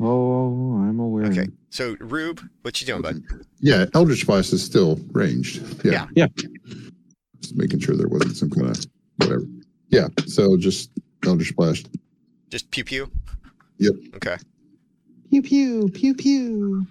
Oh, 0.00 0.76
I'm 0.76 0.98
aware. 0.98 1.26
Okay. 1.26 1.48
So, 1.70 1.96
Rube, 2.00 2.40
what 2.62 2.80
you 2.80 2.86
doing, 2.86 3.02
bud? 3.02 3.22
yeah. 3.60 3.86
Eldritch 3.94 4.26
Blast 4.26 4.52
is 4.52 4.64
still 4.64 4.98
ranged. 5.12 5.84
Yeah. 5.84 6.06
Yeah. 6.14 6.26
Just 7.40 7.56
making 7.56 7.80
sure 7.80 7.96
there 7.96 8.08
wasn't 8.08 8.36
some 8.36 8.50
kind 8.50 8.70
of 8.76 8.84
whatever. 9.16 9.44
Yeah. 9.88 10.08
So 10.26 10.56
just 10.56 10.90
Eldritch 11.24 11.54
Blast. 11.56 11.88
Just 12.52 12.70
pew 12.70 12.84
pew. 12.84 13.10
Yep. 13.78 13.94
Okay. 14.16 14.36
Pew 15.30 15.40
pew 15.40 15.88
pew 15.88 16.14
pew. 16.14 16.86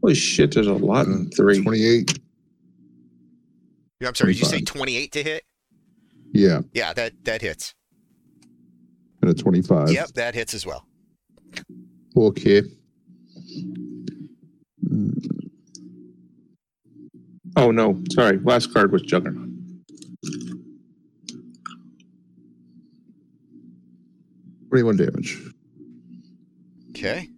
Holy 0.00 0.12
shit, 0.16 0.52
there's 0.52 0.66
a 0.66 0.72
lot 0.72 1.06
in 1.06 1.30
three. 1.30 1.62
28. 1.62 2.18
I'm 4.04 4.14
sorry. 4.16 4.32
Did 4.32 4.40
you 4.40 4.46
say 4.46 4.60
28 4.62 5.12
to 5.12 5.22
hit? 5.22 5.44
Yeah. 6.32 6.62
Yeah, 6.72 6.92
that 6.94 7.12
that 7.26 7.42
hits. 7.42 7.76
And 9.22 9.30
a 9.30 9.34
25. 9.34 9.92
Yep, 9.92 10.08
that 10.14 10.34
hits 10.34 10.52
as 10.52 10.66
well. 10.66 10.84
Okay. 12.16 12.62
Oh, 17.56 17.70
no. 17.70 18.02
Sorry. 18.10 18.38
Last 18.38 18.74
card 18.74 18.90
was 18.90 19.02
Juggernaut. 19.02 19.53
Twenty-one 24.74 24.96
damage. 24.96 25.40
Okay. 26.90 27.28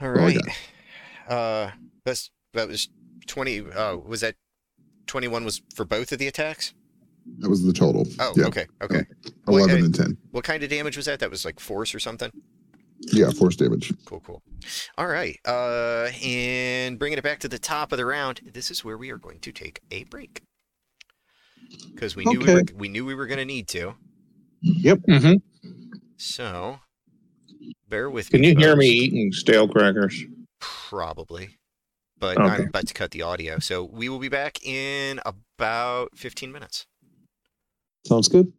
All 0.00 0.10
right. 0.10 0.38
Uh, 1.28 1.72
that's 2.04 2.30
that 2.54 2.68
was 2.68 2.88
20. 3.26 3.72
Uh, 3.72 3.96
was 3.96 4.20
that 4.20 4.36
21 5.08 5.44
was 5.44 5.60
for 5.74 5.84
both 5.84 6.12
of 6.12 6.20
the 6.20 6.28
attacks? 6.28 6.72
That 7.38 7.48
was 7.50 7.64
the 7.64 7.72
total. 7.72 8.06
Oh, 8.20 8.32
yeah, 8.36 8.44
okay, 8.44 8.66
okay. 8.80 9.06
Well, 9.48 9.56
eleven 9.56 9.82
uh, 9.82 9.84
and 9.86 9.94
ten. 9.96 10.16
What 10.30 10.44
kind 10.44 10.62
of 10.62 10.70
damage 10.70 10.96
was 10.96 11.06
that? 11.06 11.18
That 11.18 11.32
was 11.32 11.44
like 11.44 11.58
force 11.58 11.96
or 11.96 11.98
something. 11.98 12.30
Yeah, 13.00 13.30
force 13.30 13.56
damage. 13.56 13.92
Cool, 14.04 14.20
cool. 14.20 14.40
All 14.96 15.08
right. 15.08 15.36
Uh, 15.44 16.10
and 16.22 16.96
bringing 16.96 17.18
it 17.18 17.24
back 17.24 17.40
to 17.40 17.48
the 17.48 17.58
top 17.58 17.90
of 17.90 17.98
the 17.98 18.06
round, 18.06 18.40
this 18.54 18.70
is 18.70 18.84
where 18.84 18.96
we 18.96 19.10
are 19.10 19.18
going 19.18 19.40
to 19.40 19.50
take 19.50 19.80
a 19.90 20.04
break 20.04 20.42
because 21.94 22.16
we 22.16 22.24
knew 22.24 22.40
we 22.40 22.54
were, 22.54 22.62
we 22.76 22.88
knew 22.88 23.04
we 23.04 23.14
were 23.14 23.26
going 23.26 23.38
to 23.38 23.44
need 23.44 23.68
to. 23.68 23.94
Yep. 24.62 24.98
Mm-hmm. 25.08 25.34
So 26.16 26.80
bear 27.88 28.10
with 28.10 28.30
Can 28.30 28.40
me. 28.40 28.48
Can 28.48 28.60
you 28.60 28.66
hear 28.66 28.76
me 28.76 28.88
eating 28.88 29.32
stale 29.32 29.68
crackers? 29.68 30.24
Probably, 30.60 31.58
but 32.18 32.36
Okay. 32.38 32.46
I'm 32.46 32.68
about 32.68 32.86
to 32.86 32.94
cut 32.94 33.10
the 33.10 33.22
audio. 33.22 33.58
So 33.58 33.84
we 33.84 34.08
will 34.08 34.18
be 34.18 34.28
back 34.28 34.64
in 34.64 35.20
about 35.26 36.16
15 36.16 36.52
minutes. 36.52 36.86
Sounds 38.06 38.28
good. 38.28 38.52